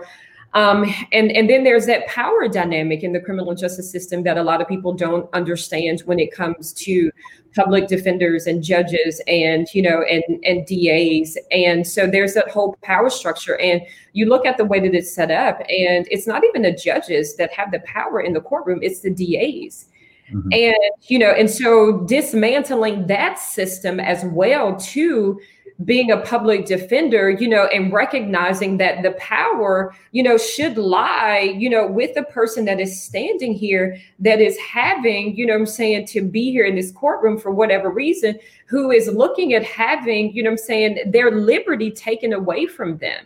um, 0.54 0.84
and 1.12 1.30
and 1.30 1.48
then 1.48 1.64
there's 1.64 1.86
that 1.86 2.06
power 2.08 2.48
dynamic 2.48 3.02
in 3.02 3.12
the 3.12 3.20
criminal 3.20 3.54
justice 3.54 3.90
system 3.90 4.22
that 4.24 4.36
a 4.36 4.42
lot 4.42 4.60
of 4.60 4.68
people 4.68 4.92
don't 4.92 5.28
understand 5.32 6.00
when 6.06 6.18
it 6.18 6.32
comes 6.32 6.72
to 6.72 7.10
public 7.54 7.88
defenders 7.88 8.46
and 8.46 8.62
judges 8.62 9.20
and 9.26 9.68
you 9.74 9.82
know 9.82 10.02
and 10.02 10.24
and 10.44 10.66
DAs 10.66 11.36
and 11.50 11.86
so 11.86 12.06
there's 12.06 12.34
that 12.34 12.48
whole 12.48 12.76
power 12.82 13.10
structure. 13.10 13.58
And 13.60 13.82
you 14.12 14.26
look 14.26 14.44
at 14.44 14.56
the 14.56 14.64
way 14.64 14.80
that 14.80 14.94
it's 14.94 15.14
set 15.14 15.30
up 15.30 15.60
and 15.60 16.06
it's 16.10 16.26
not 16.26 16.44
even 16.44 16.62
the 16.62 16.72
judges 16.72 17.36
that 17.36 17.52
have 17.52 17.70
the 17.70 17.80
power 17.80 18.20
in 18.20 18.32
the 18.32 18.40
courtroom 18.40 18.80
it's 18.82 19.00
the 19.00 19.10
DAs 19.10 19.86
Mm-hmm. 20.33 20.49
And, 20.53 20.77
you 21.09 21.19
know, 21.19 21.31
and 21.31 21.51
so 21.51 22.01
dismantling 22.07 23.07
that 23.09 23.38
system 23.38 24.01
as 24.01 24.25
well, 24.25 24.77
too, 24.77 25.40
being 25.85 26.11
a 26.11 26.19
public 26.19 26.66
defender, 26.66 27.31
you 27.31 27.49
know, 27.49 27.66
and 27.73 27.93
recognizing 27.93 28.77
that 28.77 29.03
the 29.03 29.12
power, 29.12 29.95
you 30.12 30.23
know, 30.23 30.37
should 30.37 30.77
lie, 30.77 31.55
you 31.57 31.71
know, 31.71 31.87
with 31.87 32.14
the 32.14 32.23
person 32.25 32.66
that 32.66 32.81
is 32.81 33.03
standing 33.03 33.55
here 33.55 33.97
that 34.19 34.40
is 34.40 34.59
having, 34.59 35.35
you 35.37 35.47
know 35.47 35.55
I'm 35.55 35.66
saying, 35.66 36.07
to 36.09 36.23
be 36.23 36.51
here 36.51 36.66
in 36.66 36.75
this 36.75 36.93
courtroom 36.93 37.38
for 37.38 37.51
whatever 37.51 37.90
reason, 37.90 38.38
who 38.66 38.90
is 38.90 39.09
looking 39.09 39.55
at 39.55 39.64
having, 39.64 40.33
you 40.33 40.43
know 40.43 40.51
I'm 40.51 40.59
saying, 40.59 40.99
their 41.12 41.31
liberty 41.31 41.90
taken 41.90 42.35
away 42.35 42.66
from 42.66 42.99
them. 42.99 43.25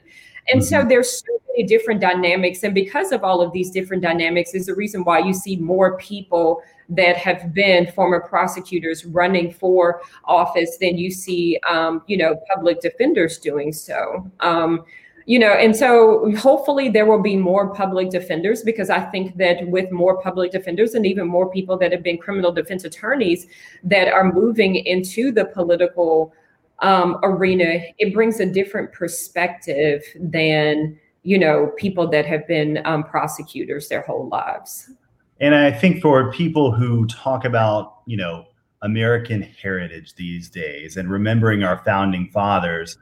And 0.48 0.60
mm-hmm. 0.60 0.82
so 0.82 0.88
there's 0.88 1.24
so 1.24 1.32
many 1.48 1.66
different 1.66 2.00
dynamics. 2.00 2.62
And 2.62 2.74
because 2.74 3.10
of 3.10 3.24
all 3.24 3.40
of 3.40 3.52
these 3.52 3.70
different 3.70 4.02
dynamics, 4.02 4.54
is 4.54 4.66
the 4.66 4.74
reason 4.74 5.02
why 5.02 5.18
you 5.18 5.34
see 5.34 5.56
more 5.56 5.96
people 5.96 6.62
that 6.88 7.16
have 7.16 7.54
been 7.54 7.90
former 7.92 8.20
prosecutors 8.20 9.04
running 9.04 9.52
for 9.52 10.02
office 10.24 10.76
than 10.78 10.98
you 10.98 11.10
see, 11.10 11.58
um, 11.68 12.02
you 12.06 12.16
know, 12.16 12.36
public 12.54 12.80
defenders 12.80 13.38
doing 13.38 13.72
so. 13.72 14.30
Um, 14.40 14.84
you 15.26 15.38
know, 15.38 15.52
and 15.52 15.74
so 15.74 16.30
hopefully 16.36 16.90
there 16.90 17.06
will 17.06 17.22
be 17.22 17.36
more 17.36 17.74
public 17.74 18.10
defenders 18.10 18.62
because 18.62 18.90
I 18.90 19.00
think 19.00 19.36
that 19.38 19.66
with 19.68 19.90
more 19.90 20.20
public 20.20 20.52
defenders 20.52 20.94
and 20.94 21.06
even 21.06 21.26
more 21.26 21.50
people 21.50 21.78
that 21.78 21.92
have 21.92 22.02
been 22.02 22.18
criminal 22.18 22.52
defense 22.52 22.84
attorneys 22.84 23.46
that 23.84 24.08
are 24.08 24.30
moving 24.30 24.76
into 24.76 25.32
the 25.32 25.46
political 25.46 26.34
um, 26.80 27.18
arena, 27.22 27.80
it 27.98 28.12
brings 28.12 28.40
a 28.40 28.46
different 28.46 28.92
perspective 28.92 30.02
than 30.20 30.98
you 31.22 31.38
know 31.38 31.72
people 31.78 32.06
that 32.10 32.26
have 32.26 32.46
been 32.46 32.82
um, 32.84 33.02
prosecutors 33.02 33.88
their 33.88 34.02
whole 34.02 34.28
lives. 34.28 34.90
And 35.40 35.54
I 35.54 35.72
think 35.72 36.00
for 36.00 36.32
people 36.32 36.72
who 36.72 37.06
talk 37.06 37.44
about 37.44 38.00
you 38.06 38.16
know 38.16 38.46
American 38.82 39.42
heritage 39.42 40.14
these 40.14 40.48
days 40.48 40.96
and 40.96 41.10
remembering 41.10 41.62
our 41.62 41.82
founding 41.84 42.28
fathers, 42.28 42.96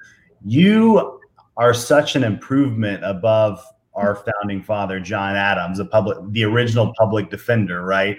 you 0.44 1.20
are 1.56 1.74
such 1.74 2.16
an 2.16 2.24
improvement 2.24 3.04
above 3.04 3.64
our 3.94 4.14
founding 4.14 4.62
father 4.62 4.98
John 5.00 5.36
Adams, 5.36 5.78
a 5.78 5.84
public 5.84 6.18
the 6.30 6.44
original 6.44 6.92
public 6.98 7.30
defender, 7.30 7.84
right? 7.84 8.18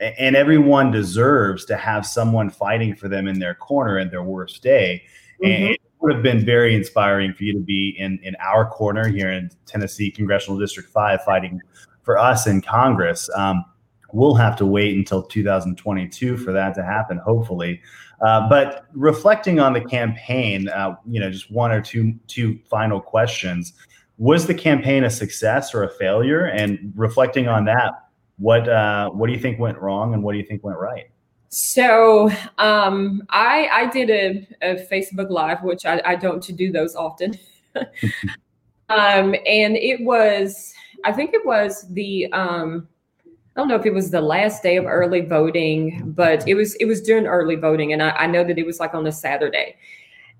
and 0.00 0.36
everyone 0.36 0.90
deserves 0.90 1.64
to 1.66 1.76
have 1.76 2.04
someone 2.06 2.50
fighting 2.50 2.94
for 2.94 3.08
them 3.08 3.26
in 3.28 3.38
their 3.38 3.54
corner 3.54 3.98
in 3.98 4.10
their 4.10 4.22
worst 4.22 4.62
day. 4.62 5.02
Mm-hmm. 5.42 5.52
And 5.52 5.64
it 5.74 5.80
would 6.00 6.14
have 6.14 6.22
been 6.22 6.44
very 6.44 6.74
inspiring 6.74 7.32
for 7.32 7.44
you 7.44 7.52
to 7.54 7.60
be 7.60 7.94
in 7.98 8.18
in 8.22 8.36
our 8.36 8.68
corner 8.68 9.08
here 9.08 9.30
in 9.30 9.50
Tennessee 9.66 10.10
Congressional 10.10 10.58
District 10.58 10.88
Five, 10.90 11.22
fighting 11.24 11.60
for 12.04 12.18
us 12.18 12.46
in 12.46 12.60
Congress. 12.60 13.28
Um, 13.34 13.64
we'll 14.12 14.34
have 14.34 14.56
to 14.56 14.66
wait 14.66 14.96
until 14.96 15.22
2022 15.22 16.36
for 16.36 16.52
that 16.52 16.74
to 16.76 16.84
happen, 16.84 17.18
hopefully. 17.18 17.82
Uh, 18.20 18.48
but 18.48 18.86
reflecting 18.92 19.58
on 19.58 19.72
the 19.72 19.80
campaign, 19.80 20.68
uh, 20.68 20.94
you 21.06 21.18
know, 21.18 21.30
just 21.30 21.50
one 21.50 21.72
or 21.72 21.80
two 21.80 22.14
two 22.28 22.58
final 22.70 23.00
questions. 23.00 23.72
Was 24.16 24.46
the 24.46 24.54
campaign 24.54 25.02
a 25.02 25.10
success 25.10 25.74
or 25.74 25.82
a 25.82 25.90
failure? 25.90 26.46
And 26.46 26.92
reflecting 26.94 27.48
on 27.48 27.64
that, 27.64 28.08
what 28.38 28.68
uh, 28.68 29.10
what 29.10 29.26
do 29.26 29.32
you 29.32 29.40
think 29.40 29.58
went 29.58 29.78
wrong, 29.78 30.14
and 30.14 30.22
what 30.22 30.32
do 30.32 30.38
you 30.38 30.44
think 30.44 30.62
went 30.62 30.78
right? 30.78 31.10
So 31.48 32.30
um, 32.58 33.24
I 33.30 33.68
I 33.72 33.86
did 33.86 34.10
a, 34.10 34.48
a 34.62 34.86
Facebook 34.86 35.30
Live, 35.30 35.62
which 35.62 35.84
I, 35.84 36.00
I 36.04 36.14
don't 36.14 36.42
to 36.44 36.52
do 36.52 36.70
those 36.70 36.94
often, 36.94 37.38
um, 38.88 39.34
and 39.46 39.76
it 39.76 40.00
was 40.02 40.72
I 41.04 41.12
think 41.12 41.34
it 41.34 41.44
was 41.44 41.86
the 41.90 42.32
um, 42.32 42.88
I 43.56 43.60
don't 43.60 43.68
know 43.68 43.76
if 43.76 43.86
it 43.86 43.94
was 43.94 44.10
the 44.10 44.20
last 44.20 44.62
day 44.62 44.76
of 44.76 44.84
early 44.84 45.20
voting, 45.20 46.12
but 46.12 46.46
it 46.48 46.54
was 46.54 46.74
it 46.76 46.86
was 46.86 47.00
during 47.00 47.26
early 47.26 47.54
voting, 47.54 47.92
and 47.92 48.02
I, 48.02 48.10
I 48.10 48.26
know 48.26 48.42
that 48.42 48.58
it 48.58 48.66
was 48.66 48.80
like 48.80 48.94
on 48.94 49.06
a 49.06 49.12
Saturday. 49.12 49.76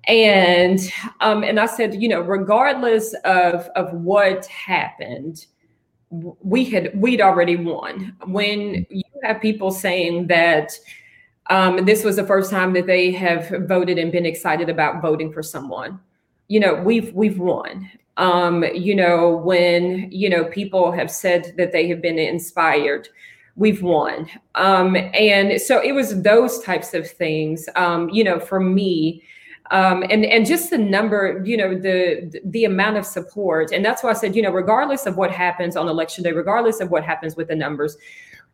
And 0.07 0.81
um, 1.21 1.45
and 1.45 1.61
I 1.61 1.67
said, 1.67 2.03
you 2.03 2.09
know, 2.09 2.21
regardless 2.21 3.15
of 3.25 3.69
of 3.77 3.93
what 3.93 4.47
happened, 4.47 5.47
we 6.11 6.65
had 6.65 6.91
we'd 7.01 7.21
already 7.21 7.57
won. 7.57 8.17
When 8.27 8.85
you 8.91 9.05
have 9.23 9.41
people 9.41 9.71
saying 9.71 10.27
that 10.27 10.73
um, 11.51 11.85
this 11.85 12.03
was 12.03 12.17
the 12.17 12.27
first 12.27 12.51
time 12.51 12.73
that 12.73 12.87
they 12.87 13.13
have 13.13 13.49
voted 13.69 13.99
and 13.99 14.11
been 14.11 14.27
excited 14.27 14.69
about 14.69 15.01
voting 15.01 15.33
for 15.33 15.43
someone, 15.43 16.01
you 16.49 16.59
know, 16.59 16.75
we've 16.75 17.13
we've 17.15 17.39
won. 17.39 17.89
Um, 18.17 18.65
you 18.75 18.95
know, 18.95 19.37
when 19.37 20.11
you 20.11 20.31
know 20.31 20.45
people 20.45 20.93
have 20.93 21.11
said 21.11 21.55
that 21.57 21.73
they 21.73 21.89
have 21.89 22.01
been 22.01 22.19
inspired, 22.19 23.09
we've 23.57 23.83
won. 23.83 24.29
Um, 24.55 24.97
and 24.97 25.61
so 25.61 25.83
it 25.83 25.93
was 25.93 26.23
those 26.23 26.61
types 26.61 26.95
of 26.95 27.11
things. 27.11 27.69
Um, 27.77 28.09
you 28.11 28.25
know, 28.25 28.39
for 28.39 28.61
me, 28.61 29.23
um, 29.71 30.05
and 30.11 30.25
and 30.25 30.47
just 30.47 30.71
the 30.71 30.79
number, 30.79 31.43
you 31.45 31.57
know, 31.57 31.75
the 31.75 32.41
the 32.45 32.65
amount 32.65 32.97
of 32.97 33.07
support, 33.07 33.73
and 33.73 33.85
that's 33.85 34.03
why 34.03 34.11
I 34.11 34.15
said, 34.15 34.37
you 34.37 34.43
know, 34.43 34.53
regardless 34.53 35.07
of 35.07 35.17
what 35.17 35.31
happens 35.31 35.77
on 35.77 35.89
election 35.89 36.23
day, 36.23 36.33
regardless 36.33 36.81
of 36.81 36.91
what 36.91 37.03
happens 37.03 37.35
with 37.37 37.49
the 37.49 37.57
numbers, 37.57 37.97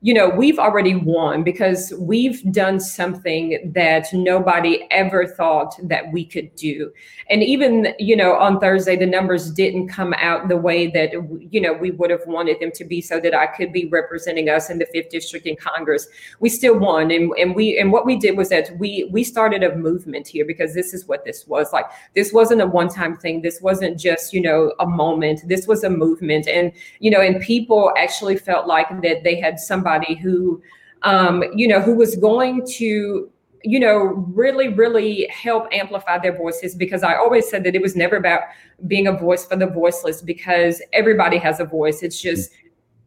you 0.02 0.14
know, 0.14 0.30
we've 0.30 0.58
already 0.58 0.94
won 0.94 1.42
because 1.44 1.92
we've 1.98 2.42
done 2.52 2.80
something 2.80 3.70
that 3.74 4.06
nobody 4.14 4.86
ever 4.90 5.26
thought 5.26 5.74
that 5.82 6.10
we 6.10 6.24
could 6.24 6.54
do. 6.56 6.90
And 7.28 7.42
even, 7.42 7.94
you 7.98 8.16
know, 8.16 8.34
on 8.36 8.60
Thursday, 8.60 8.96
the 8.96 9.04
numbers 9.04 9.50
didn't 9.50 9.88
come 9.88 10.14
out 10.14 10.48
the 10.48 10.56
way 10.56 10.86
that, 10.86 11.12
you 11.50 11.60
know, 11.60 11.74
we 11.74 11.90
would 11.90 12.08
have 12.08 12.26
wanted 12.26 12.60
them 12.60 12.70
to 12.76 12.84
be 12.84 13.02
so 13.02 13.20
that 13.20 13.34
I 13.34 13.46
could 13.46 13.74
be 13.74 13.88
representing 13.88 14.48
us 14.48 14.70
in 14.70 14.78
the 14.78 14.86
fifth 14.86 15.10
district 15.10 15.46
in 15.46 15.54
Congress. 15.56 16.08
We 16.40 16.48
still 16.48 16.78
won. 16.78 17.10
And, 17.10 17.30
and 17.38 17.54
we, 17.54 17.78
and 17.78 17.92
what 17.92 18.06
we 18.06 18.16
did 18.16 18.38
was 18.38 18.48
that 18.48 18.70
we, 18.78 19.06
we 19.12 19.22
started 19.22 19.62
a 19.62 19.76
movement 19.76 20.26
here 20.26 20.46
because 20.46 20.72
this 20.72 20.94
is 20.94 21.06
what 21.06 21.26
this 21.26 21.46
was 21.46 21.74
like. 21.74 21.84
This 22.14 22.32
wasn't 22.32 22.62
a 22.62 22.66
one 22.66 22.88
time 22.88 23.18
thing. 23.18 23.42
This 23.42 23.60
wasn't 23.60 24.00
just, 24.00 24.32
you 24.32 24.40
know, 24.40 24.72
a 24.80 24.86
moment. 24.86 25.42
This 25.46 25.66
was 25.66 25.84
a 25.84 25.90
movement. 25.90 26.48
And, 26.48 26.72
you 27.00 27.10
know, 27.10 27.20
and 27.20 27.38
people 27.42 27.92
actually 27.98 28.38
felt 28.38 28.66
like 28.66 28.88
that 29.02 29.24
they 29.24 29.38
had 29.38 29.60
somebody 29.60 29.89
somebody 29.90 30.14
who, 30.14 30.62
um, 31.02 31.42
you 31.54 31.66
know, 31.66 31.80
who 31.80 31.94
was 31.94 32.16
going 32.16 32.64
to 32.78 33.30
you 33.62 33.78
know, 33.78 34.24
really, 34.32 34.68
really 34.68 35.28
help 35.30 35.66
amplify 35.70 36.16
their 36.16 36.34
voices 36.34 36.74
because 36.74 37.02
I 37.02 37.16
always 37.16 37.46
said 37.46 37.62
that 37.64 37.74
it 37.74 37.82
was 37.82 37.94
never 37.94 38.16
about 38.16 38.40
being 38.86 39.06
a 39.06 39.12
voice 39.12 39.44
for 39.44 39.54
the 39.54 39.66
voiceless 39.66 40.22
because 40.22 40.80
everybody 40.94 41.36
has 41.36 41.60
a 41.60 41.66
voice. 41.66 42.02
It's 42.02 42.18
just, 42.18 42.52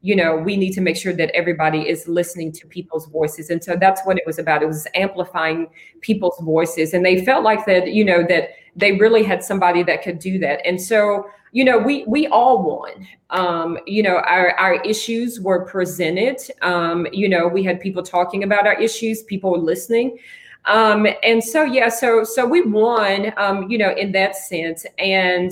you 0.04 0.16
know, 0.16 0.36
we 0.36 0.56
need 0.56 0.74
to 0.74 0.82
make 0.82 0.96
sure 0.96 1.12
that 1.12 1.32
everybody 1.32 1.90
is 1.90 2.08
listening 2.08 2.52
to 2.52 2.68
people's 2.68 3.08
voices. 3.08 3.50
And 3.50 3.64
so 3.64 3.76
that's 3.76 4.02
what 4.04 4.18
it 4.20 4.26
was 4.28 4.38
about. 4.38 4.62
It 4.62 4.68
was 4.68 4.86
amplifying 4.94 5.70
people's 6.02 6.40
voices. 6.44 6.94
And 6.94 7.04
they 7.04 7.26
felt 7.26 7.44
like 7.44 7.66
that, 7.66 7.92
you 7.92 8.06
know, 8.06 8.24
that 8.30 8.50
they 8.76 8.92
really 8.92 9.24
had 9.24 9.44
somebody 9.44 9.82
that 9.82 10.04
could 10.04 10.20
do 10.20 10.38
that. 10.38 10.64
And 10.68 10.80
so 10.80 11.26
you 11.54 11.64
know, 11.64 11.78
we 11.78 12.04
we 12.08 12.28
all 12.28 12.64
won. 12.64 13.08
Um, 13.30 13.78
you 13.86 14.02
know, 14.02 14.18
our 14.18 14.58
our 14.60 14.82
issues 14.82 15.40
were 15.40 15.66
presented. 15.66 16.42
Um, 16.64 17.08
you 17.14 17.30
know, 17.30 17.48
we 17.48 17.64
had 17.64 17.80
people 17.80 18.02
talking 18.02 18.44
about 18.44 18.66
our 18.66 18.74
issues, 18.74 19.22
people 19.24 19.52
were 19.52 19.60
listening. 19.60 20.18
Um, 20.66 21.06
and 21.22 21.44
so 21.44 21.64
yeah, 21.64 21.90
so 21.90 22.24
so 22.24 22.46
we 22.46 22.62
won, 22.62 23.34
um, 23.38 23.70
you 23.70 23.78
know, 23.78 23.94
in 23.96 24.12
that 24.14 24.36
sense. 24.36 24.84
And 24.98 25.52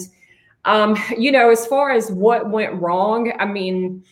um, 0.66 0.98
you 1.16 1.32
know, 1.32 1.52
as 1.52 1.68
far 1.68 1.92
as 1.92 2.12
what 2.12 2.50
went 2.50 2.82
wrong, 2.82 3.32
I 3.38 3.46
mean, 3.46 4.04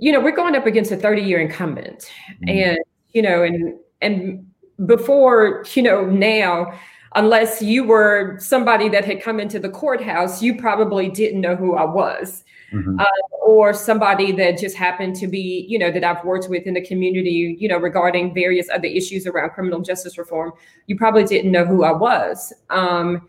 you 0.00 0.10
know, 0.10 0.18
we're 0.18 0.34
going 0.34 0.56
up 0.56 0.66
against 0.66 0.90
a 0.90 0.96
30-year 0.96 1.40
incumbent. 1.40 2.10
Mm-hmm. 2.42 2.48
And, 2.48 2.78
you 3.12 3.22
know, 3.22 3.44
and 3.44 3.78
and 4.00 4.46
before, 4.84 5.64
you 5.74 5.82
know, 5.82 6.04
now 6.06 6.72
unless 7.18 7.60
you 7.60 7.82
were 7.82 8.38
somebody 8.38 8.88
that 8.88 9.04
had 9.04 9.20
come 9.20 9.40
into 9.40 9.58
the 9.58 9.68
courthouse, 9.68 10.40
you 10.40 10.56
probably 10.56 11.08
didn't 11.08 11.40
know 11.40 11.56
who 11.56 11.74
I 11.74 11.84
was. 11.84 12.44
Mm-hmm. 12.72 13.00
Uh, 13.00 13.04
or 13.44 13.72
somebody 13.72 14.30
that 14.32 14.58
just 14.58 14.76
happened 14.76 15.16
to 15.16 15.26
be, 15.26 15.64
you 15.68 15.78
know, 15.78 15.90
that 15.90 16.04
I've 16.04 16.22
worked 16.22 16.48
with 16.50 16.64
in 16.64 16.74
the 16.74 16.84
community, 16.84 17.56
you 17.58 17.66
know, 17.66 17.78
regarding 17.78 18.34
various 18.34 18.68
other 18.68 18.86
issues 18.86 19.26
around 19.26 19.50
criminal 19.50 19.80
justice 19.80 20.18
reform, 20.18 20.52
you 20.86 20.96
probably 20.96 21.24
didn't 21.24 21.50
know 21.50 21.64
who 21.64 21.82
I 21.82 21.92
was. 21.92 22.52
Um, 22.68 23.26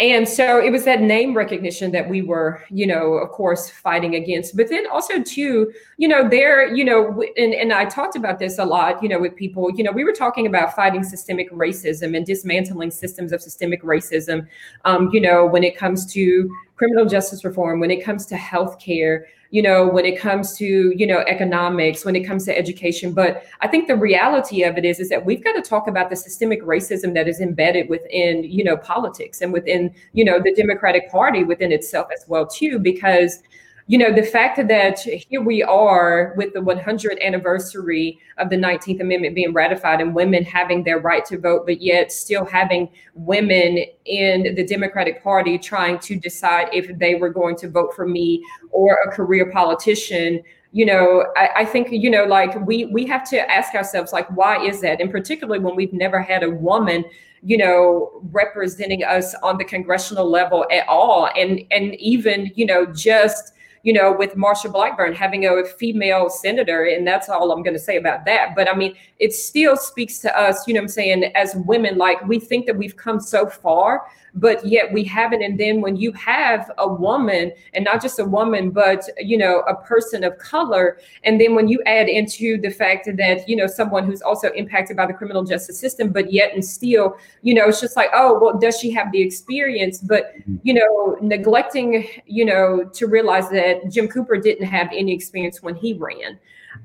and 0.00 0.28
so 0.28 0.60
it 0.60 0.70
was 0.70 0.84
that 0.84 1.02
name 1.02 1.36
recognition 1.36 1.92
that 1.92 2.08
we 2.08 2.20
were 2.20 2.64
you 2.68 2.86
know 2.86 3.14
of 3.14 3.30
course 3.30 3.70
fighting 3.70 4.16
against. 4.16 4.56
But 4.56 4.68
then 4.68 4.86
also 4.90 5.22
too 5.22 5.72
you 5.98 6.08
know 6.08 6.28
there 6.28 6.74
you 6.74 6.84
know 6.84 7.22
and, 7.36 7.54
and 7.54 7.72
i 7.72 7.84
talked 7.84 8.16
about 8.16 8.38
this 8.38 8.58
a 8.58 8.64
lot 8.64 9.02
you 9.02 9.08
know 9.08 9.20
with 9.20 9.36
people. 9.36 9.70
You 9.70 9.84
know 9.84 9.92
we 9.92 10.04
were 10.04 10.12
talking 10.12 10.46
about 10.46 10.74
fighting 10.74 11.04
systemic 11.04 11.50
racism 11.52 12.16
and 12.16 12.26
dismantling 12.26 12.90
systems 12.90 13.32
of 13.32 13.40
systemic 13.40 13.82
racism 13.82 14.46
um, 14.84 15.10
you 15.12 15.20
know 15.20 15.46
when 15.46 15.62
it 15.62 15.76
comes 15.76 16.12
to 16.12 16.50
criminal 16.76 17.04
justice 17.06 17.44
reform 17.44 17.80
when 17.80 17.90
it 17.90 18.04
comes 18.04 18.26
to 18.26 18.36
health 18.36 18.78
care 18.78 19.26
you 19.54 19.62
know, 19.62 19.86
when 19.86 20.04
it 20.04 20.18
comes 20.18 20.56
to, 20.56 20.92
you 20.96 21.06
know, 21.06 21.20
economics, 21.28 22.04
when 22.04 22.16
it 22.16 22.26
comes 22.26 22.44
to 22.44 22.58
education. 22.58 23.12
But 23.12 23.44
I 23.60 23.68
think 23.68 23.86
the 23.86 23.94
reality 23.94 24.64
of 24.64 24.76
it 24.76 24.84
is, 24.84 24.98
is 24.98 25.10
that 25.10 25.24
we've 25.24 25.44
got 25.44 25.52
to 25.52 25.62
talk 25.62 25.86
about 25.86 26.10
the 26.10 26.16
systemic 26.16 26.60
racism 26.64 27.14
that 27.14 27.28
is 27.28 27.40
embedded 27.40 27.88
within, 27.88 28.42
you 28.42 28.64
know, 28.64 28.76
politics 28.76 29.40
and 29.40 29.52
within, 29.52 29.94
you 30.12 30.24
know, 30.24 30.40
the 30.42 30.52
Democratic 30.56 31.08
Party 31.08 31.44
within 31.44 31.70
itself 31.70 32.08
as 32.12 32.24
well, 32.26 32.48
too, 32.48 32.80
because 32.80 33.44
you 33.86 33.98
know, 33.98 34.14
the 34.14 34.22
fact 34.22 34.56
that 34.66 34.98
here 35.00 35.42
we 35.42 35.62
are 35.62 36.32
with 36.38 36.54
the 36.54 36.60
100th 36.60 37.22
anniversary 37.22 38.18
of 38.38 38.48
the 38.48 38.56
19th 38.56 39.00
Amendment 39.00 39.34
being 39.34 39.52
ratified 39.52 40.00
and 40.00 40.14
women 40.14 40.42
having 40.42 40.84
their 40.84 40.98
right 40.98 41.22
to 41.26 41.38
vote, 41.38 41.66
but 41.66 41.82
yet 41.82 42.10
still 42.10 42.46
having 42.46 42.88
women 43.12 43.84
in 44.06 44.54
the 44.54 44.64
Democratic 44.64 45.22
Party 45.22 45.58
trying 45.58 45.98
to 45.98 46.16
decide 46.16 46.68
if 46.72 46.98
they 46.98 47.16
were 47.16 47.28
going 47.28 47.56
to 47.56 47.68
vote 47.68 47.94
for 47.94 48.06
me 48.06 48.42
or 48.70 48.98
a 49.06 49.10
career 49.10 49.50
politician. 49.52 50.42
You 50.72 50.86
know 50.86 51.26
I, 51.36 51.50
I, 51.58 51.64
think 51.64 51.92
you 51.92 52.10
know 52.10 52.24
like 52.24 52.66
we 52.66 52.86
we 52.86 53.06
have 53.06 53.28
to 53.30 53.48
ask 53.48 53.76
ourselves 53.76 54.12
like 54.12 54.28
why 54.36 54.64
is 54.64 54.80
that? 54.80 55.00
And 55.00 55.08
particularly 55.08 55.60
when 55.60 55.76
we've 55.76 55.92
never 55.92 56.20
had 56.20 56.42
a 56.42 56.50
woman 56.50 57.04
you 57.44 57.56
know 57.56 58.10
representing 58.32 59.04
us 59.04 59.36
on 59.42 59.56
the 59.58 59.64
congressional 59.64 60.28
level 60.28 60.66
at 60.72 60.88
all. 60.88 61.28
And 61.36 61.60
and 61.70 61.94
even 62.00 62.50
you 62.56 62.66
know 62.66 62.86
just 62.86 63.53
you 63.84 63.92
know, 63.92 64.12
with 64.12 64.34
Marsha 64.34 64.72
Blackburn 64.72 65.14
having 65.14 65.46
a 65.46 65.62
female 65.64 66.30
senator, 66.30 66.84
and 66.84 67.06
that's 67.06 67.28
all 67.28 67.52
I'm 67.52 67.62
going 67.62 67.74
to 67.74 67.80
say 67.80 67.96
about 67.98 68.24
that. 68.24 68.54
But 68.56 68.68
I 68.68 68.74
mean, 68.74 68.96
it 69.18 69.32
still 69.34 69.76
speaks 69.76 70.18
to 70.20 70.36
us, 70.36 70.66
you 70.66 70.74
know 70.74 70.80
I'm 70.80 70.88
saying, 70.88 71.24
as 71.34 71.54
women, 71.54 71.98
like 71.98 72.26
we 72.26 72.40
think 72.40 72.66
that 72.66 72.76
we've 72.76 72.96
come 72.96 73.20
so 73.20 73.46
far, 73.46 74.06
but 74.34 74.64
yet 74.66 74.92
we 74.92 75.04
haven't. 75.04 75.42
And 75.42 75.58
then 75.58 75.80
when 75.80 75.96
you 75.96 76.12
have 76.12 76.70
a 76.78 76.88
woman, 76.88 77.52
and 77.72 77.84
not 77.84 78.02
just 78.02 78.18
a 78.18 78.24
woman, 78.24 78.70
but, 78.70 79.04
you 79.18 79.38
know, 79.38 79.60
a 79.68 79.74
person 79.74 80.24
of 80.24 80.36
color, 80.38 80.98
and 81.22 81.40
then 81.40 81.54
when 81.54 81.68
you 81.68 81.80
add 81.86 82.08
into 82.08 82.60
the 82.60 82.70
fact 82.70 83.08
that, 83.16 83.48
you 83.48 83.56
know, 83.56 83.66
someone 83.66 84.04
who's 84.04 84.22
also 84.22 84.50
impacted 84.52 84.96
by 84.96 85.06
the 85.06 85.12
criminal 85.12 85.44
justice 85.44 85.78
system, 85.78 86.10
but 86.10 86.32
yet 86.32 86.52
and 86.52 86.64
still, 86.64 87.16
you 87.42 87.54
know, 87.54 87.68
it's 87.68 87.80
just 87.80 87.96
like, 87.96 88.10
oh, 88.12 88.38
well, 88.40 88.58
does 88.58 88.78
she 88.78 88.90
have 88.90 89.12
the 89.12 89.20
experience? 89.20 89.98
But, 89.98 90.34
mm-hmm. 90.38 90.56
you 90.62 90.74
know, 90.74 91.16
neglecting, 91.20 92.06
you 92.26 92.44
know, 92.44 92.84
to 92.92 93.06
realize 93.06 93.48
that 93.50 93.90
Jim 93.90 94.08
Cooper 94.08 94.36
didn't 94.36 94.66
have 94.66 94.88
any 94.92 95.12
experience 95.12 95.62
when 95.62 95.74
he 95.74 95.94
ran 95.94 96.38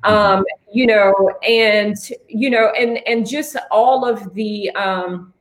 mm-hmm. 0.03 0.13
um 0.13 0.45
you 0.71 0.85
know 0.85 1.13
and 1.47 1.95
you 2.27 2.49
know 2.49 2.71
and 2.77 2.99
and 3.07 3.27
just 3.27 3.55
all 3.71 4.05
of 4.05 4.33
the 4.33 4.69
um 4.71 5.33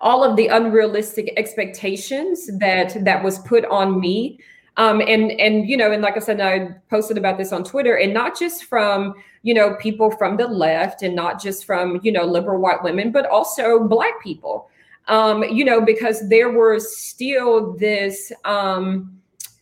all 0.00 0.24
of 0.24 0.36
the 0.36 0.46
unrealistic 0.46 1.32
expectations 1.36 2.50
that 2.58 3.04
that 3.04 3.22
was 3.22 3.38
put 3.40 3.64
on 3.66 4.00
me. 4.00 4.38
Um, 4.76 5.00
and 5.00 5.32
and 5.32 5.68
you 5.68 5.76
know 5.76 5.90
and 5.90 6.00
like 6.00 6.16
i 6.16 6.20
said 6.20 6.40
i 6.40 6.68
posted 6.88 7.18
about 7.18 7.36
this 7.36 7.52
on 7.52 7.64
twitter 7.64 7.96
and 7.96 8.14
not 8.14 8.38
just 8.38 8.64
from 8.64 9.14
you 9.42 9.52
know 9.52 9.74
people 9.74 10.12
from 10.12 10.36
the 10.36 10.46
left 10.46 11.02
and 11.02 11.14
not 11.14 11.42
just 11.42 11.64
from 11.64 12.00
you 12.02 12.12
know 12.12 12.24
liberal 12.24 12.60
white 12.60 12.82
women 12.82 13.10
but 13.12 13.26
also 13.26 13.84
black 13.84 14.22
people. 14.22 14.70
Um, 15.08 15.42
you 15.42 15.64
know 15.64 15.80
because 15.80 16.28
there 16.28 16.50
was 16.50 16.96
still 16.96 17.72
this 17.76 18.32
um, 18.44 19.19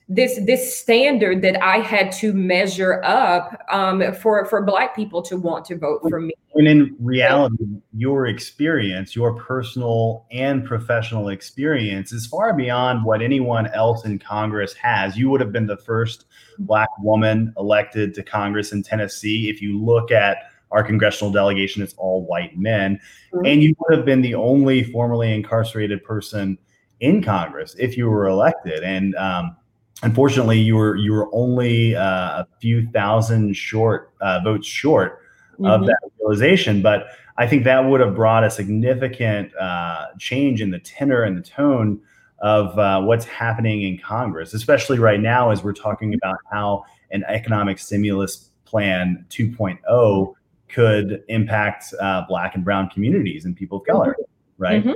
this 0.09 0.40
this 0.47 0.79
standard 0.79 1.42
that 1.42 1.62
I 1.62 1.79
had 1.79 2.11
to 2.12 2.33
measure 2.33 3.03
up 3.05 3.61
um, 3.71 4.14
for 4.14 4.47
for 4.47 4.64
Black 4.64 4.97
people 4.97 5.21
to 5.23 5.37
want 5.37 5.66
to 5.66 5.77
vote 5.77 6.01
for 6.09 6.21
me. 6.21 6.33
And 6.55 6.66
in 6.66 6.97
reality, 6.99 7.64
your 7.92 8.27
experience, 8.27 9.14
your 9.14 9.35
personal 9.35 10.27
and 10.33 10.64
professional 10.64 11.29
experience, 11.29 12.12
is 12.12 12.27
far 12.27 12.55
beyond 12.55 13.05
what 13.05 13.21
anyone 13.21 13.66
else 13.68 14.07
in 14.07 14.18
Congress 14.18 14.73
has. 14.75 15.18
You 15.18 15.29
would 15.29 15.42
have 15.42 15.53
been 15.53 15.66
the 15.66 15.77
first 15.77 16.25
Black 16.61 16.88
woman 17.01 17.53
elected 17.59 18.14
to 18.14 18.23
Congress 18.23 18.73
in 18.73 18.83
Tennessee. 18.83 19.51
If 19.51 19.61
you 19.61 19.79
look 19.79 20.11
at 20.11 20.38
our 20.71 20.83
congressional 20.83 21.31
delegation, 21.31 21.83
it's 21.83 21.94
all 21.99 22.25
white 22.25 22.59
men, 22.59 22.99
mm-hmm. 23.33 23.44
and 23.44 23.62
you 23.62 23.75
would 23.79 23.97
have 23.97 24.07
been 24.07 24.23
the 24.23 24.35
only 24.35 24.85
formerly 24.85 25.35
incarcerated 25.35 26.03
person 26.03 26.57
in 27.01 27.23
Congress 27.23 27.77
if 27.79 27.97
you 27.97 28.09
were 28.09 28.27
elected. 28.27 28.83
And 28.83 29.14
um, 29.16 29.57
unfortunately, 30.02 30.58
you 30.58 30.76
were 30.76 30.96
you 30.96 31.12
were 31.12 31.28
only 31.32 31.94
uh, 31.94 32.42
a 32.42 32.48
few 32.61 32.88
thousand 32.90 33.56
short 33.56 34.12
uh, 34.20 34.40
votes 34.42 34.66
short 34.66 35.22
mm-hmm. 35.54 35.66
of 35.66 35.87
that 35.87 35.98
realization. 36.20 36.82
But 36.82 37.08
I 37.37 37.46
think 37.46 37.64
that 37.64 37.84
would 37.84 38.00
have 38.00 38.14
brought 38.14 38.44
a 38.44 38.50
significant 38.50 39.54
uh, 39.56 40.06
change 40.18 40.61
in 40.61 40.70
the 40.70 40.78
tenor 40.80 41.22
and 41.22 41.37
the 41.37 41.42
tone 41.42 42.00
of 42.40 42.78
uh, 42.78 43.00
what's 43.02 43.24
happening 43.24 43.82
in 43.82 43.98
Congress, 43.98 44.54
especially 44.54 44.98
right 44.98 45.20
now 45.20 45.50
as 45.50 45.64
we're 45.64 45.72
talking 45.72 46.14
about 46.14 46.37
how 46.50 46.84
an 47.11 47.24
economic 47.26 47.78
stimulus 47.78 48.50
plan 48.64 49.24
2.0 49.30 50.34
could 50.68 51.24
impact 51.28 51.94
uh, 52.00 52.22
Black 52.28 52.54
and 52.54 52.64
Brown 52.64 52.88
communities 52.90 53.44
and 53.44 53.56
people 53.56 53.78
of 53.78 53.87
color, 53.87 54.12
mm-hmm. 54.12 54.62
right? 54.62 54.80
Mm-hmm. 54.82 54.92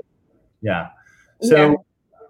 Yeah. 0.62 0.88
So. 1.40 1.70
Yeah 1.70 1.74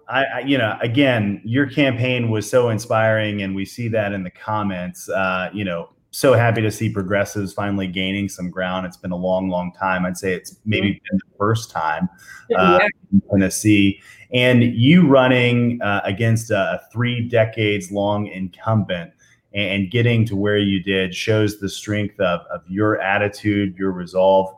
I, 0.09 0.23
I, 0.25 0.39
you 0.39 0.57
know, 0.57 0.77
again, 0.81 1.41
your 1.43 1.67
campaign 1.69 2.29
was 2.29 2.49
so 2.49 2.69
inspiring, 2.69 3.41
and 3.41 3.55
we 3.55 3.65
see 3.65 3.87
that 3.89 4.13
in 4.13 4.23
the 4.23 4.31
comments. 4.31 5.09
Uh, 5.09 5.49
you 5.53 5.63
know, 5.63 5.89
so 6.11 6.33
happy 6.33 6.61
to 6.61 6.71
see 6.71 6.89
progressives 6.89 7.53
finally 7.53 7.87
gaining 7.87 8.29
some 8.29 8.49
ground. 8.49 8.85
It's 8.85 8.97
been 8.97 9.11
a 9.11 9.17
long, 9.17 9.49
long 9.49 9.71
time. 9.73 10.05
I'd 10.05 10.17
say 10.17 10.33
it's 10.33 10.57
maybe 10.65 10.89
mm-hmm. 10.89 11.03
been 11.09 11.19
the 11.29 11.37
first 11.37 11.71
time 11.71 12.09
uh, 12.55 12.79
yeah. 12.81 12.87
in 13.11 13.21
Tennessee, 13.31 14.01
and 14.33 14.63
you 14.63 15.07
running 15.07 15.81
uh, 15.81 16.01
against 16.03 16.51
a 16.51 16.81
three 16.91 17.27
decades 17.27 17.91
long 17.91 18.27
incumbent 18.27 19.11
and 19.53 19.91
getting 19.91 20.25
to 20.25 20.35
where 20.35 20.57
you 20.57 20.81
did 20.81 21.13
shows 21.13 21.59
the 21.59 21.69
strength 21.69 22.19
of, 22.19 22.41
of 22.51 22.61
your 22.67 22.99
attitude, 22.99 23.75
your 23.77 23.91
resolve, 23.91 24.53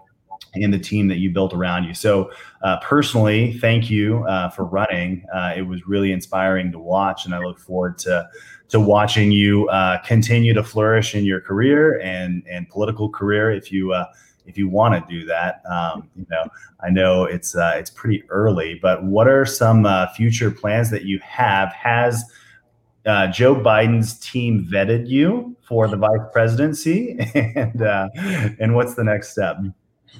and 0.63 0.73
the 0.73 0.79
team 0.79 1.07
that 1.07 1.17
you 1.17 1.29
built 1.29 1.53
around 1.53 1.83
you. 1.83 1.93
So, 1.93 2.31
uh, 2.65 2.79
personally, 2.79 3.53
thank 3.59 3.91
you 3.91 4.23
uh, 4.25 4.49
for 4.49 4.65
running. 4.65 5.23
Uh, 5.31 5.53
it 5.55 5.61
was 5.61 5.85
really 5.87 6.11
inspiring 6.11 6.71
to 6.71 6.79
watch, 6.79 7.25
and 7.25 7.35
I 7.35 7.39
look 7.39 7.59
forward 7.59 7.97
to 7.99 8.27
to 8.69 8.79
watching 8.79 9.31
you 9.31 9.69
uh, 9.69 10.01
continue 10.01 10.51
to 10.51 10.63
flourish 10.63 11.13
in 11.13 11.25
your 11.25 11.39
career 11.39 11.99
and 12.01 12.43
and 12.49 12.67
political 12.69 13.07
career. 13.07 13.51
If 13.51 13.71
you 13.71 13.93
uh, 13.93 14.05
if 14.47 14.57
you 14.57 14.67
want 14.67 14.95
to 14.95 15.13
do 15.13 15.25
that, 15.27 15.61
um, 15.69 16.09
you 16.15 16.25
know, 16.31 16.45
I 16.83 16.89
know 16.89 17.25
it's 17.25 17.55
uh, 17.55 17.75
it's 17.75 17.91
pretty 17.91 18.23
early, 18.29 18.79
but 18.81 19.03
what 19.03 19.27
are 19.27 19.45
some 19.45 19.87
future 20.15 20.49
plans 20.49 20.89
that 20.89 21.03
you 21.03 21.19
have? 21.19 21.71
Has 21.73 22.23
Joe 23.31 23.55
Biden's 23.55 24.17
team 24.19 24.67
vetted 24.71 25.07
you 25.07 25.55
for 25.67 25.87
the 25.87 25.97
vice 25.97 26.25
presidency, 26.33 27.15
and 27.35 27.79
and 28.59 28.73
what's 28.73 28.95
the 28.95 29.03
next 29.03 29.33
step? 29.33 29.57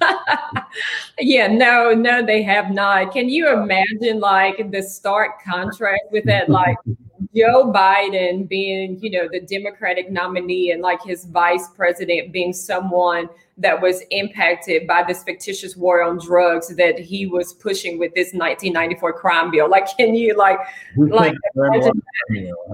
yeah, 1.20 1.48
no, 1.48 1.94
no, 1.94 2.26
they 2.26 2.44
have 2.44 2.72
not. 2.72 3.12
Can 3.12 3.30
you 3.30 3.52
imagine 3.52 4.20
like 4.20 4.72
the 4.72 4.82
stark 4.82 5.44
contrast 5.44 6.04
with 6.12 6.26
that? 6.26 6.50
Like 6.50 6.78
Joe 7.36 7.72
Biden 7.72 8.48
being, 8.48 9.00
you 9.02 9.12
know, 9.12 9.28
the 9.32 9.42
Democratic 9.42 10.12
nominee 10.12 10.72
and 10.72 10.82
like 10.82 11.02
his 11.04 11.26
vice 11.26 11.68
president 11.76 12.32
being 12.32 12.54
someone 12.54 13.30
that 13.58 13.82
was 13.82 14.02
impacted 14.12 14.86
by 14.86 15.04
this 15.08 15.24
fictitious 15.24 15.78
war 15.78 16.04
on 16.04 16.20
drugs 16.20 16.76
that 16.76 17.00
he 17.00 17.26
was 17.26 17.54
pushing 17.54 17.98
with 17.98 18.14
this 18.14 18.34
1994 18.34 19.14
crime 19.14 19.50
bill. 19.52 19.70
Like, 19.70 19.88
can 19.96 20.14
you 20.14 20.36
like, 20.36 20.60
like, 20.98 21.34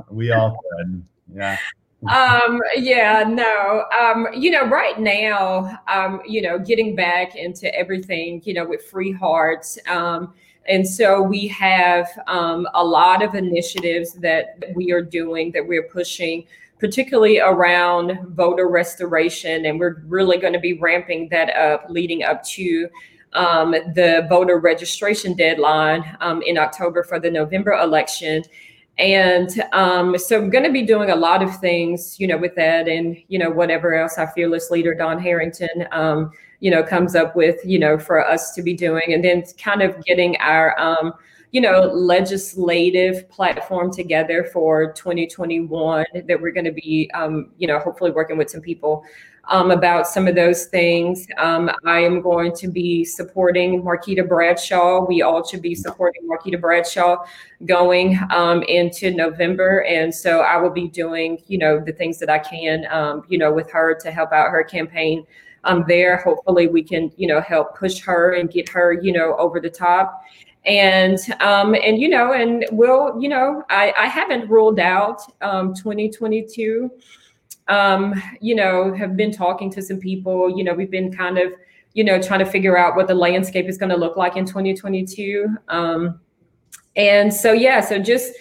we 0.09 0.31
all 0.31 0.57
could. 0.77 1.03
Yeah 1.33 1.57
um 2.09 2.59
yeah 2.75 3.23
no. 3.27 3.85
Um 3.99 4.27
you 4.33 4.49
know 4.49 4.65
right 4.65 4.99
now 4.99 5.79
um 5.87 6.21
you 6.27 6.41
know 6.41 6.57
getting 6.57 6.95
back 6.95 7.35
into 7.35 7.73
everything 7.75 8.41
you 8.43 8.55
know 8.55 8.65
with 8.65 8.83
free 8.85 9.11
hearts 9.11 9.77
um 9.87 10.33
and 10.67 10.87
so 10.87 11.21
we 11.21 11.47
have 11.47 12.07
um, 12.27 12.67
a 12.75 12.83
lot 12.83 13.23
of 13.23 13.33
initiatives 13.33 14.13
that 14.13 14.63
we 14.75 14.91
are 14.91 15.01
doing 15.01 15.51
that 15.51 15.67
we're 15.67 15.87
pushing 15.89 16.45
particularly 16.79 17.39
around 17.39 18.17
voter 18.29 18.67
restoration 18.67 19.65
and 19.65 19.79
we're 19.79 20.01
really 20.07 20.37
going 20.37 20.53
to 20.53 20.59
be 20.59 20.73
ramping 20.73 21.29
that 21.29 21.49
up 21.55 21.85
leading 21.89 22.23
up 22.23 22.43
to 22.43 22.87
um, 23.33 23.71
the 23.71 24.25
voter 24.29 24.59
registration 24.59 25.35
deadline 25.35 26.17
um, 26.19 26.41
in 26.41 26.57
october 26.57 27.03
for 27.03 27.19
the 27.19 27.29
november 27.29 27.73
election 27.73 28.43
and 28.97 29.49
um, 29.71 30.17
so 30.17 30.37
I'm 30.37 30.49
going 30.49 30.63
to 30.63 30.71
be 30.71 30.83
doing 30.83 31.09
a 31.09 31.15
lot 31.15 31.41
of 31.41 31.57
things, 31.59 32.19
you 32.19 32.27
know, 32.27 32.37
with 32.37 32.55
that 32.55 32.87
and, 32.87 33.17
you 33.29 33.39
know, 33.39 33.49
whatever 33.49 33.95
else 33.95 34.17
our 34.17 34.27
fearless 34.27 34.69
leader, 34.69 34.93
Dawn 34.93 35.19
Harrington, 35.19 35.87
um, 35.91 36.31
you 36.59 36.69
know, 36.69 36.83
comes 36.83 37.15
up 37.15 37.35
with, 37.35 37.59
you 37.65 37.79
know, 37.79 37.97
for 37.97 38.23
us 38.25 38.53
to 38.53 38.61
be 38.61 38.73
doing. 38.73 39.13
And 39.13 39.23
then 39.23 39.43
kind 39.57 39.81
of 39.81 40.03
getting 40.05 40.37
our, 40.37 40.79
um, 40.79 41.13
you 41.51 41.59
know, 41.59 41.81
legislative 41.81 43.29
platform 43.29 43.91
together 43.91 44.45
for 44.53 44.93
2021 44.93 46.05
that 46.25 46.41
we're 46.41 46.51
going 46.51 46.65
to 46.65 46.71
be, 46.71 47.11
um, 47.13 47.51
you 47.57 47.67
know, 47.67 47.77
hopefully 47.79 48.11
working 48.11 48.37
with 48.37 48.49
some 48.49 48.61
people 48.61 49.03
um, 49.49 49.71
about 49.71 50.07
some 50.07 50.27
of 50.27 50.35
those 50.35 50.65
things. 50.65 51.27
Um, 51.37 51.69
I 51.85 51.99
am 51.99 52.21
going 52.21 52.53
to 52.55 52.67
be 52.69 53.03
supporting 53.03 53.83
Marquita 53.83 54.27
Bradshaw. 54.27 55.05
We 55.05 55.23
all 55.23 55.45
should 55.45 55.61
be 55.61 55.75
supporting 55.75 56.21
Marquita 56.27 56.59
Bradshaw 56.59 57.25
going 57.65 58.17
um, 58.31 58.63
into 58.63 59.11
November. 59.11 59.83
And 59.83 60.13
so 60.13 60.41
I 60.41 60.57
will 60.57 60.69
be 60.69 60.87
doing, 60.87 61.41
you 61.47 61.57
know, 61.57 61.79
the 61.83 61.91
things 61.91 62.17
that 62.19 62.29
I 62.29 62.39
can, 62.39 62.85
um, 62.91 63.23
you 63.27 63.37
know, 63.37 63.51
with 63.51 63.69
her 63.71 63.95
to 63.95 64.11
help 64.11 64.31
out 64.31 64.51
her 64.51 64.63
campaign 64.63 65.25
um, 65.63 65.83
there. 65.87 66.17
Hopefully 66.17 66.67
we 66.67 66.83
can, 66.83 67.11
you 67.17 67.27
know, 67.27 67.41
help 67.41 67.77
push 67.77 67.99
her 68.01 68.33
and 68.33 68.49
get 68.49 68.69
her, 68.69 68.93
you 68.93 69.11
know, 69.11 69.35
over 69.37 69.59
the 69.59 69.69
top. 69.69 70.23
And 70.65 71.17
um, 71.39 71.75
and 71.75 71.99
you 71.99 72.07
know, 72.07 72.33
and 72.33 72.65
we'll 72.71 73.19
you 73.19 73.29
know, 73.29 73.63
I, 73.69 73.93
I 73.97 74.05
haven't 74.07 74.49
ruled 74.49 74.79
out 74.79 75.21
um, 75.41 75.73
2022. 75.73 76.91
Um, 77.67 78.21
you 78.41 78.55
know, 78.55 78.93
have 78.93 79.15
been 79.15 79.31
talking 79.31 79.71
to 79.71 79.81
some 79.81 79.99
people. 79.99 80.55
You 80.55 80.63
know, 80.63 80.73
we've 80.73 80.91
been 80.91 81.11
kind 81.11 81.37
of 81.37 81.51
you 81.93 82.03
know 82.03 82.21
trying 82.21 82.39
to 82.39 82.45
figure 82.45 82.77
out 82.77 82.95
what 82.95 83.07
the 83.07 83.15
landscape 83.15 83.67
is 83.67 83.77
going 83.77 83.89
to 83.89 83.97
look 83.97 84.17
like 84.17 84.35
in 84.35 84.45
2022. 84.45 85.47
Um, 85.67 86.19
and 86.95 87.33
so 87.33 87.53
yeah, 87.53 87.81
so 87.81 87.97
just 87.97 88.33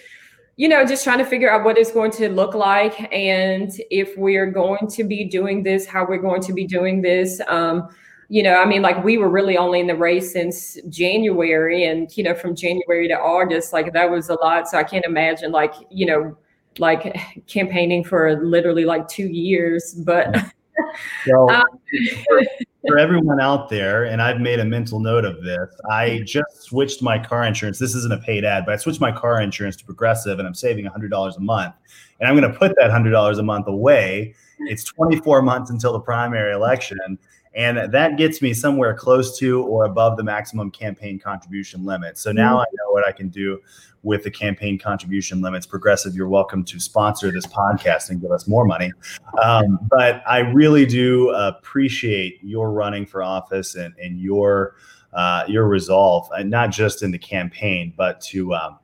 you 0.57 0.67
know, 0.67 0.85
just 0.85 1.03
trying 1.03 1.17
to 1.17 1.25
figure 1.25 1.49
out 1.49 1.63
what 1.63 1.77
it's 1.77 1.91
going 1.91 2.11
to 2.11 2.29
look 2.29 2.53
like 2.53 3.11
and 3.11 3.71
if 3.89 4.15
we're 4.15 4.51
going 4.51 4.85
to 4.89 5.03
be 5.03 5.23
doing 5.23 5.63
this, 5.63 5.87
how 5.87 6.05
we're 6.05 6.21
going 6.21 6.41
to 6.41 6.53
be 6.53 6.67
doing 6.67 7.01
this. 7.01 7.41
Um, 7.47 7.89
you 8.31 8.41
know, 8.41 8.55
I 8.55 8.65
mean, 8.65 8.81
like 8.81 9.03
we 9.03 9.17
were 9.17 9.27
really 9.27 9.57
only 9.57 9.81
in 9.81 9.87
the 9.87 9.95
race 9.95 10.31
since 10.31 10.77
January, 10.87 11.83
and 11.83 12.09
you 12.15 12.23
know, 12.23 12.33
from 12.33 12.55
January 12.55 13.09
to 13.09 13.13
August, 13.13 13.73
like 13.73 13.91
that 13.91 14.09
was 14.09 14.29
a 14.29 14.35
lot. 14.35 14.69
So 14.69 14.77
I 14.77 14.85
can't 14.85 15.03
imagine, 15.03 15.51
like, 15.51 15.73
you 15.89 16.05
know, 16.05 16.37
like 16.77 17.13
campaigning 17.47 18.05
for 18.05 18.41
literally 18.41 18.85
like 18.85 19.09
two 19.09 19.27
years. 19.27 19.93
But 20.05 20.33
so, 21.25 21.49
um, 21.49 21.65
for, 22.25 22.41
for 22.87 22.97
everyone 22.97 23.41
out 23.41 23.67
there, 23.67 24.05
and 24.05 24.21
I've 24.21 24.39
made 24.39 24.61
a 24.61 24.65
mental 24.65 25.01
note 25.01 25.25
of 25.25 25.43
this, 25.43 25.67
I 25.91 26.21
just 26.23 26.61
switched 26.61 27.01
my 27.01 27.19
car 27.19 27.43
insurance. 27.43 27.79
This 27.79 27.95
isn't 27.95 28.13
a 28.13 28.19
paid 28.19 28.45
ad, 28.45 28.63
but 28.65 28.73
I 28.73 28.77
switched 28.77 29.01
my 29.01 29.11
car 29.11 29.41
insurance 29.41 29.75
to 29.75 29.85
Progressive, 29.85 30.39
and 30.39 30.47
I'm 30.47 30.55
saving 30.55 30.85
$100 30.85 31.35
a 31.35 31.39
month. 31.41 31.75
And 32.21 32.29
I'm 32.29 32.37
going 32.37 32.49
to 32.49 32.57
put 32.57 32.71
that 32.77 32.91
$100 32.91 33.39
a 33.39 33.43
month 33.43 33.67
away. 33.67 34.35
It's 34.67 34.85
24 34.85 35.41
months 35.41 35.69
until 35.69 35.91
the 35.91 35.99
primary 35.99 36.53
election 36.53 37.19
and 37.53 37.91
that 37.91 38.17
gets 38.17 38.41
me 38.41 38.53
somewhere 38.53 38.93
close 38.93 39.37
to 39.39 39.63
or 39.63 39.85
above 39.85 40.15
the 40.15 40.23
maximum 40.23 40.71
campaign 40.71 41.19
contribution 41.19 41.85
limit. 41.85 42.17
So 42.17 42.31
now 42.31 42.59
I 42.59 42.65
know 42.73 42.91
what 42.91 43.05
I 43.05 43.11
can 43.11 43.27
do 43.27 43.59
with 44.03 44.23
the 44.23 44.31
campaign 44.31 44.79
contribution 44.79 45.41
limits. 45.41 45.65
Progressive, 45.65 46.15
you're 46.15 46.29
welcome 46.29 46.63
to 46.63 46.79
sponsor 46.79 47.29
this 47.31 47.45
podcast 47.45 48.09
and 48.09 48.21
give 48.21 48.31
us 48.31 48.47
more 48.47 48.65
money. 48.65 48.91
Um, 49.41 49.79
but 49.89 50.23
I 50.25 50.39
really 50.39 50.85
do 50.85 51.29
appreciate 51.31 52.39
your 52.41 52.71
running 52.71 53.05
for 53.05 53.21
office 53.21 53.75
and, 53.75 53.93
and 54.01 54.19
your 54.19 54.75
uh, 55.13 55.43
your 55.45 55.67
resolve, 55.67 56.29
and 56.31 56.49
not 56.49 56.71
just 56.71 57.03
in 57.03 57.11
the 57.11 57.19
campaign, 57.19 57.93
but 57.97 58.21
to 58.21 58.53
um, 58.53 58.79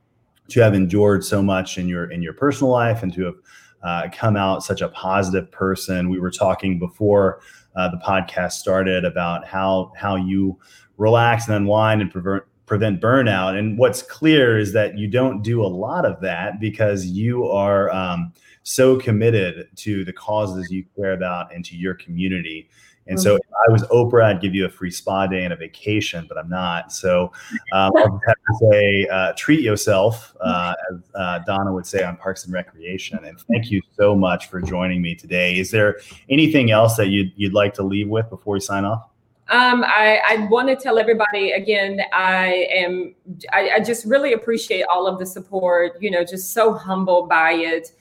to 0.49 0.59
have 0.59 0.74
endured 0.74 1.24
so 1.24 1.41
much 1.41 1.78
in 1.78 1.88
your 1.88 2.11
in 2.11 2.22
your 2.22 2.34
personal 2.34 2.72
life 2.72 3.01
and 3.01 3.13
to 3.13 3.24
have 3.24 3.36
uh, 3.84 4.07
come 4.11 4.36
out 4.36 4.63
such 4.63 4.82
a 4.82 4.89
positive 4.89 5.51
person. 5.51 6.09
We 6.09 6.19
were 6.19 6.32
talking 6.32 6.80
before 6.80 7.41
uh, 7.75 7.89
the 7.89 7.97
podcast 7.97 8.53
started 8.53 9.05
about 9.05 9.45
how 9.45 9.91
how 9.95 10.15
you 10.15 10.57
relax 10.97 11.47
and 11.47 11.55
unwind 11.55 12.01
and 12.01 12.11
prevent 12.11 12.43
prevent 12.65 13.01
burnout. 13.01 13.57
And 13.57 13.78
what's 13.78 14.01
clear 14.01 14.59
is 14.59 14.73
that 14.73 14.97
you 14.97 15.07
don't 15.07 15.41
do 15.41 15.63
a 15.63 15.67
lot 15.67 16.05
of 16.05 16.19
that 16.21 16.59
because 16.59 17.05
you 17.05 17.45
are 17.47 17.89
um, 17.91 18.34
so 18.63 18.97
committed 18.97 19.69
to 19.78 20.03
the 20.03 20.11
causes 20.11 20.69
you 20.69 20.84
care 20.95 21.13
about 21.13 21.53
and 21.55 21.63
to 21.65 21.78
your 21.78 21.93
community. 21.95 22.69
And 23.07 23.19
so, 23.19 23.35
if 23.35 23.41
I 23.67 23.71
was 23.71 23.83
Oprah, 23.83 24.25
I'd 24.25 24.41
give 24.41 24.53
you 24.53 24.65
a 24.65 24.69
free 24.69 24.91
spa 24.91 25.27
day 25.27 25.43
and 25.43 25.53
a 25.53 25.55
vacation, 25.55 26.25
but 26.27 26.37
I'm 26.37 26.49
not. 26.49 26.91
So, 26.91 27.31
um, 27.73 27.91
I'll 27.95 28.21
have 28.27 28.35
to 28.35 28.69
say, 28.71 29.07
uh, 29.07 29.33
treat 29.37 29.61
yourself, 29.61 30.35
uh, 30.41 30.73
as 30.91 30.99
uh, 31.15 31.39
Donna 31.39 31.71
would 31.71 31.85
say 31.85 32.03
on 32.03 32.17
Parks 32.17 32.45
and 32.45 32.53
Recreation. 32.53 33.23
And 33.23 33.39
thank 33.51 33.71
you 33.71 33.81
so 33.97 34.15
much 34.15 34.49
for 34.49 34.61
joining 34.61 35.01
me 35.01 35.15
today. 35.15 35.57
Is 35.57 35.71
there 35.71 35.99
anything 36.29 36.71
else 36.71 36.97
that 36.97 37.07
you'd, 37.07 37.31
you'd 37.35 37.53
like 37.53 37.73
to 37.75 37.83
leave 37.83 38.09
with 38.09 38.29
before 38.29 38.53
we 38.53 38.59
sign 38.59 38.85
off? 38.85 39.09
Um, 39.49 39.85
I, 39.85 40.19
I 40.27 40.47
want 40.49 40.67
to 40.67 40.75
tell 40.75 40.99
everybody 40.99 41.51
again, 41.51 42.01
I 42.11 42.67
am, 42.69 43.15
I, 43.53 43.69
I 43.75 43.79
just 43.79 44.05
really 44.05 44.33
appreciate 44.33 44.83
all 44.91 45.07
of 45.07 45.19
the 45.19 45.25
support, 45.25 45.93
you 46.01 46.11
know, 46.11 46.25
just 46.25 46.51
so 46.51 46.73
humbled 46.73 47.29
by 47.29 47.53
it 47.53 47.93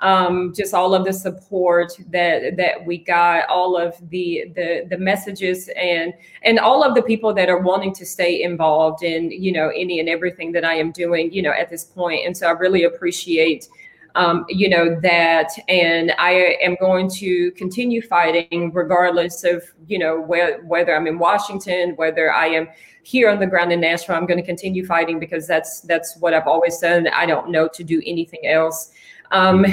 um, 0.00 0.52
just 0.54 0.74
all 0.74 0.94
of 0.94 1.04
the 1.04 1.12
support 1.12 1.92
that 2.10 2.56
that 2.56 2.84
we 2.86 2.98
got, 2.98 3.48
all 3.48 3.76
of 3.76 3.94
the 4.10 4.52
the 4.54 4.86
the 4.88 4.98
messages 4.98 5.68
and 5.76 6.14
and 6.42 6.58
all 6.58 6.84
of 6.84 6.94
the 6.94 7.02
people 7.02 7.34
that 7.34 7.48
are 7.48 7.60
wanting 7.60 7.92
to 7.94 8.06
stay 8.06 8.42
involved 8.42 9.02
in 9.02 9.30
you 9.30 9.52
know 9.52 9.70
any 9.74 9.98
and 9.98 10.08
everything 10.08 10.52
that 10.52 10.64
I 10.64 10.74
am 10.74 10.92
doing 10.92 11.32
you 11.32 11.42
know 11.42 11.52
at 11.52 11.68
this 11.68 11.84
point. 11.84 12.26
And 12.26 12.36
so 12.36 12.46
I 12.46 12.52
really 12.52 12.84
appreciate 12.84 13.68
um, 14.14 14.44
you 14.48 14.68
know 14.68 14.98
that. 15.00 15.50
And 15.68 16.12
i 16.18 16.56
am 16.60 16.76
going 16.80 17.10
to 17.10 17.50
continue 17.52 18.02
fighting 18.02 18.72
regardless 18.72 19.44
of 19.44 19.62
you 19.86 19.98
know 19.98 20.20
whether 20.20 20.94
i'm 20.94 21.06
in 21.06 21.18
washington 21.18 21.94
whether 21.96 22.32
i 22.32 22.46
am 22.46 22.68
here 23.02 23.30
on 23.30 23.38
the 23.38 23.46
ground 23.46 23.72
in 23.72 23.80
nashville 23.80 24.16
i'm 24.16 24.26
going 24.26 24.38
to 24.38 24.44
continue 24.44 24.84
fighting 24.84 25.18
because 25.18 25.46
that's 25.46 25.82
that's 25.82 26.16
what 26.16 26.34
i've 26.34 26.46
always 26.46 26.78
done. 26.78 27.08
I 27.08 27.26
don't 27.26 27.50
know 27.50 27.68
to 27.68 27.84
do 27.84 28.02
anything 28.04 28.46
else 28.46 28.92
um, 29.30 29.64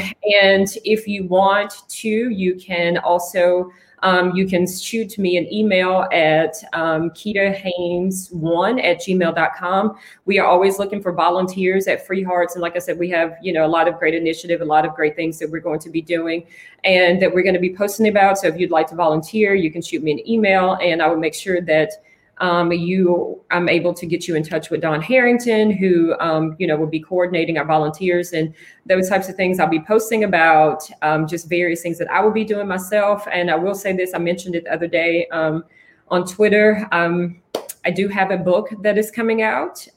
and 0.41 0.67
if 0.83 1.07
you 1.07 1.25
want 1.25 1.87
to, 1.89 2.09
you 2.09 2.55
can 2.55 2.97
also 2.97 3.71
um, 4.05 4.35
you 4.35 4.45
can 4.45 4.67
shoot 4.67 5.17
me 5.17 5.35
an 5.37 5.51
email 5.51 6.07
at 6.11 6.55
um, 6.73 7.09
keedahaynes1 7.11 8.83
at 8.83 8.97
gmail.com. 8.99 9.95
We 10.25 10.37
are 10.37 10.47
always 10.47 10.77
looking 10.77 11.01
for 11.01 11.11
volunteers 11.11 11.87
at 11.87 12.05
Free 12.05 12.21
Hearts. 12.21 12.53
And 12.53 12.61
like 12.61 12.75
I 12.75 12.79
said, 12.79 12.99
we 12.99 13.09
have, 13.09 13.35
you 13.41 13.51
know, 13.51 13.65
a 13.65 13.67
lot 13.67 13.87
of 13.87 13.97
great 13.97 14.13
initiative, 14.13 14.61
a 14.61 14.65
lot 14.65 14.85
of 14.85 14.93
great 14.93 15.15
things 15.15 15.39
that 15.39 15.49
we're 15.49 15.59
going 15.59 15.79
to 15.79 15.89
be 15.89 16.03
doing 16.03 16.45
and 16.83 17.19
that 17.19 17.33
we're 17.33 17.41
going 17.41 17.55
to 17.55 17.59
be 17.59 17.73
posting 17.73 18.07
about. 18.07 18.37
So 18.37 18.47
if 18.47 18.59
you'd 18.59 18.69
like 18.69 18.87
to 18.89 18.95
volunteer, 18.95 19.55
you 19.55 19.71
can 19.71 19.81
shoot 19.81 20.03
me 20.03 20.11
an 20.11 20.29
email 20.29 20.77
and 20.81 21.01
I 21.01 21.07
will 21.07 21.17
make 21.17 21.33
sure 21.33 21.59
that 21.61 21.93
um, 22.39 22.71
you 22.71 23.41
I'm 23.51 23.69
able 23.69 23.93
to 23.93 24.05
get 24.05 24.27
you 24.27 24.35
in 24.35 24.43
touch 24.43 24.69
with 24.69 24.81
Dawn 24.81 25.01
Harrington, 25.01 25.71
who 25.71 26.15
um, 26.19 26.55
you 26.59 26.67
know 26.67 26.75
will 26.75 26.87
be 26.87 26.99
coordinating 26.99 27.57
our 27.57 27.65
volunteers 27.65 28.33
and 28.33 28.53
those 28.85 29.09
types 29.09 29.29
of 29.29 29.35
things. 29.35 29.59
I'll 29.59 29.67
be 29.67 29.79
posting 29.79 30.23
about 30.23 30.89
um, 31.01 31.27
just 31.27 31.47
various 31.47 31.81
things 31.81 31.97
that 31.99 32.09
I 32.11 32.21
will 32.21 32.31
be 32.31 32.43
doing 32.43 32.67
myself. 32.67 33.27
And 33.31 33.49
I 33.49 33.55
will 33.55 33.75
say 33.75 33.93
this: 33.93 34.13
I 34.13 34.17
mentioned 34.17 34.55
it 34.55 34.65
the 34.65 34.73
other 34.73 34.87
day 34.87 35.27
um, 35.27 35.63
on 36.09 36.25
Twitter. 36.25 36.87
Um, 36.91 37.41
I 37.85 37.91
do 37.91 38.07
have 38.07 38.31
a 38.31 38.37
book 38.37 38.69
that 38.81 38.97
is 38.97 39.11
coming 39.11 39.41
out. 39.41 39.87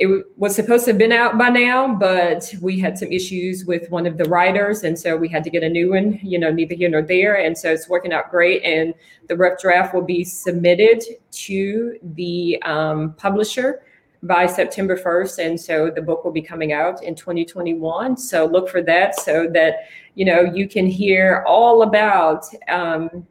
It 0.00 0.24
was 0.36 0.54
supposed 0.54 0.84
to 0.84 0.92
have 0.92 0.98
been 0.98 1.10
out 1.10 1.36
by 1.36 1.48
now, 1.48 1.92
but 1.92 2.54
we 2.60 2.78
had 2.78 2.96
some 2.96 3.10
issues 3.10 3.64
with 3.64 3.90
one 3.90 4.06
of 4.06 4.16
the 4.16 4.24
writers, 4.26 4.84
and 4.84 4.96
so 4.96 5.16
we 5.16 5.28
had 5.28 5.42
to 5.42 5.50
get 5.50 5.64
a 5.64 5.68
new 5.68 5.90
one. 5.90 6.20
You 6.22 6.38
know, 6.38 6.52
neither 6.52 6.76
here 6.76 6.88
nor 6.88 7.02
there, 7.02 7.34
and 7.34 7.58
so 7.58 7.72
it's 7.72 7.88
working 7.88 8.12
out 8.12 8.30
great. 8.30 8.62
And 8.62 8.94
the 9.26 9.36
rough 9.36 9.60
draft 9.60 9.92
will 9.92 10.04
be 10.04 10.22
submitted 10.22 11.02
to 11.32 11.98
the 12.14 12.62
um, 12.62 13.14
publisher 13.14 13.82
by 14.22 14.46
September 14.46 14.96
1st, 14.96 15.44
and 15.44 15.60
so 15.60 15.90
the 15.90 16.02
book 16.02 16.24
will 16.24 16.32
be 16.32 16.42
coming 16.42 16.72
out 16.72 17.02
in 17.02 17.16
2021. 17.16 18.16
So 18.16 18.46
look 18.46 18.68
for 18.68 18.82
that, 18.82 19.18
so 19.18 19.48
that 19.52 19.88
you 20.14 20.24
know 20.24 20.42
you 20.42 20.68
can 20.68 20.86
hear 20.86 21.44
all 21.44 21.82
about. 21.82 22.44
Um, 22.68 23.26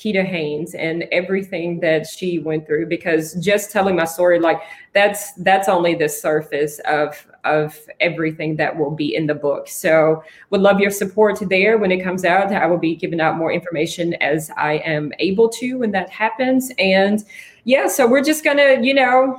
Keeda 0.00 0.24
Haynes 0.24 0.74
and 0.74 1.02
everything 1.12 1.78
that 1.80 2.06
she 2.06 2.38
went 2.38 2.66
through 2.66 2.86
because 2.86 3.34
just 3.34 3.70
telling 3.70 3.96
my 3.96 4.06
story 4.06 4.40
like 4.40 4.62
that's 4.94 5.32
that's 5.34 5.68
only 5.68 5.94
the 5.94 6.08
surface 6.08 6.80
of 6.86 7.26
of 7.44 7.78
everything 8.00 8.56
that 8.56 8.78
will 8.78 8.90
be 8.90 9.14
in 9.14 9.26
the 9.26 9.34
book. 9.34 9.68
So 9.68 10.24
would 10.48 10.62
love 10.62 10.80
your 10.80 10.90
support 10.90 11.38
there 11.48 11.76
when 11.76 11.92
it 11.92 12.02
comes 12.02 12.24
out. 12.24 12.50
I 12.50 12.66
will 12.66 12.78
be 12.78 12.96
giving 12.96 13.20
out 13.20 13.36
more 13.36 13.52
information 13.52 14.14
as 14.14 14.50
I 14.56 14.74
am 14.78 15.12
able 15.18 15.50
to 15.50 15.74
when 15.74 15.90
that 15.92 16.08
happens. 16.08 16.72
And 16.78 17.22
yeah, 17.64 17.86
so 17.86 18.08
we're 18.08 18.24
just 18.24 18.42
gonna, 18.42 18.80
you 18.80 18.94
know, 18.94 19.38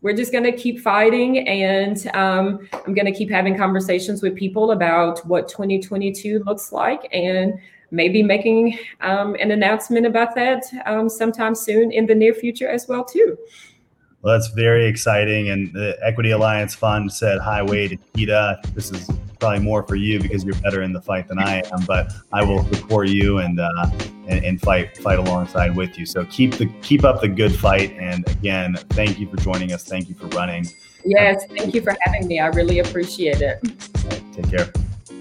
we're 0.00 0.16
just 0.16 0.32
going 0.32 0.44
to 0.44 0.52
keep 0.52 0.80
fighting 0.80 1.46
and 1.48 2.08
um, 2.14 2.68
i'm 2.72 2.92
going 2.92 3.06
to 3.06 3.12
keep 3.12 3.30
having 3.30 3.56
conversations 3.56 4.20
with 4.20 4.34
people 4.34 4.72
about 4.72 5.24
what 5.26 5.48
2022 5.48 6.42
looks 6.44 6.72
like 6.72 7.08
and 7.12 7.54
maybe 7.92 8.22
making 8.22 8.76
um, 9.02 9.36
an 9.36 9.52
announcement 9.52 10.06
about 10.06 10.34
that 10.34 10.64
um, 10.86 11.08
sometime 11.08 11.54
soon 11.54 11.92
in 11.92 12.06
the 12.06 12.14
near 12.14 12.34
future 12.34 12.68
as 12.68 12.88
well 12.88 13.04
too. 13.04 13.38
Well, 14.22 14.38
that's 14.38 14.48
very 14.48 14.86
exciting. 14.86 15.50
And 15.50 15.72
the 15.72 15.98
Equity 16.00 16.30
Alliance 16.30 16.74
Fund 16.74 17.12
said, 17.12 17.40
"Highway 17.40 17.88
to 17.88 17.96
Keeda." 17.96 18.62
This 18.72 18.92
is 18.92 19.10
probably 19.40 19.58
more 19.58 19.82
for 19.82 19.96
you 19.96 20.20
because 20.20 20.44
you're 20.44 20.54
better 20.60 20.82
in 20.82 20.92
the 20.92 21.02
fight 21.02 21.26
than 21.26 21.40
I 21.40 21.62
am. 21.72 21.84
But 21.86 22.12
I 22.32 22.44
will 22.44 22.64
support 22.72 23.08
you 23.08 23.38
and 23.38 23.58
uh, 23.58 23.90
and, 24.28 24.44
and, 24.44 24.60
fight 24.60 24.96
fight 24.98 25.18
alongside 25.18 25.74
with 25.74 25.98
you. 25.98 26.06
So 26.06 26.24
keep 26.26 26.54
the 26.54 26.66
keep 26.82 27.02
up 27.02 27.20
the 27.20 27.28
good 27.28 27.52
fight. 27.52 27.96
And 27.98 28.26
again, 28.30 28.76
thank 28.90 29.18
you 29.18 29.28
for 29.28 29.38
joining 29.38 29.72
us. 29.72 29.82
Thank 29.82 30.08
you 30.08 30.14
for 30.14 30.28
running. 30.28 30.68
Yes, 31.04 31.44
thank 31.56 31.74
you 31.74 31.82
for 31.82 31.96
having 32.02 32.28
me. 32.28 32.38
I 32.38 32.46
really 32.46 32.78
appreciate 32.78 33.42
it. 33.42 33.60
Take 34.32 34.50
care. 34.50 34.72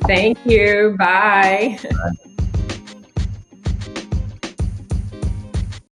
Thank 0.05 0.37
you. 0.45 0.95
Bye. 0.99 1.79
Bye. 1.83 2.30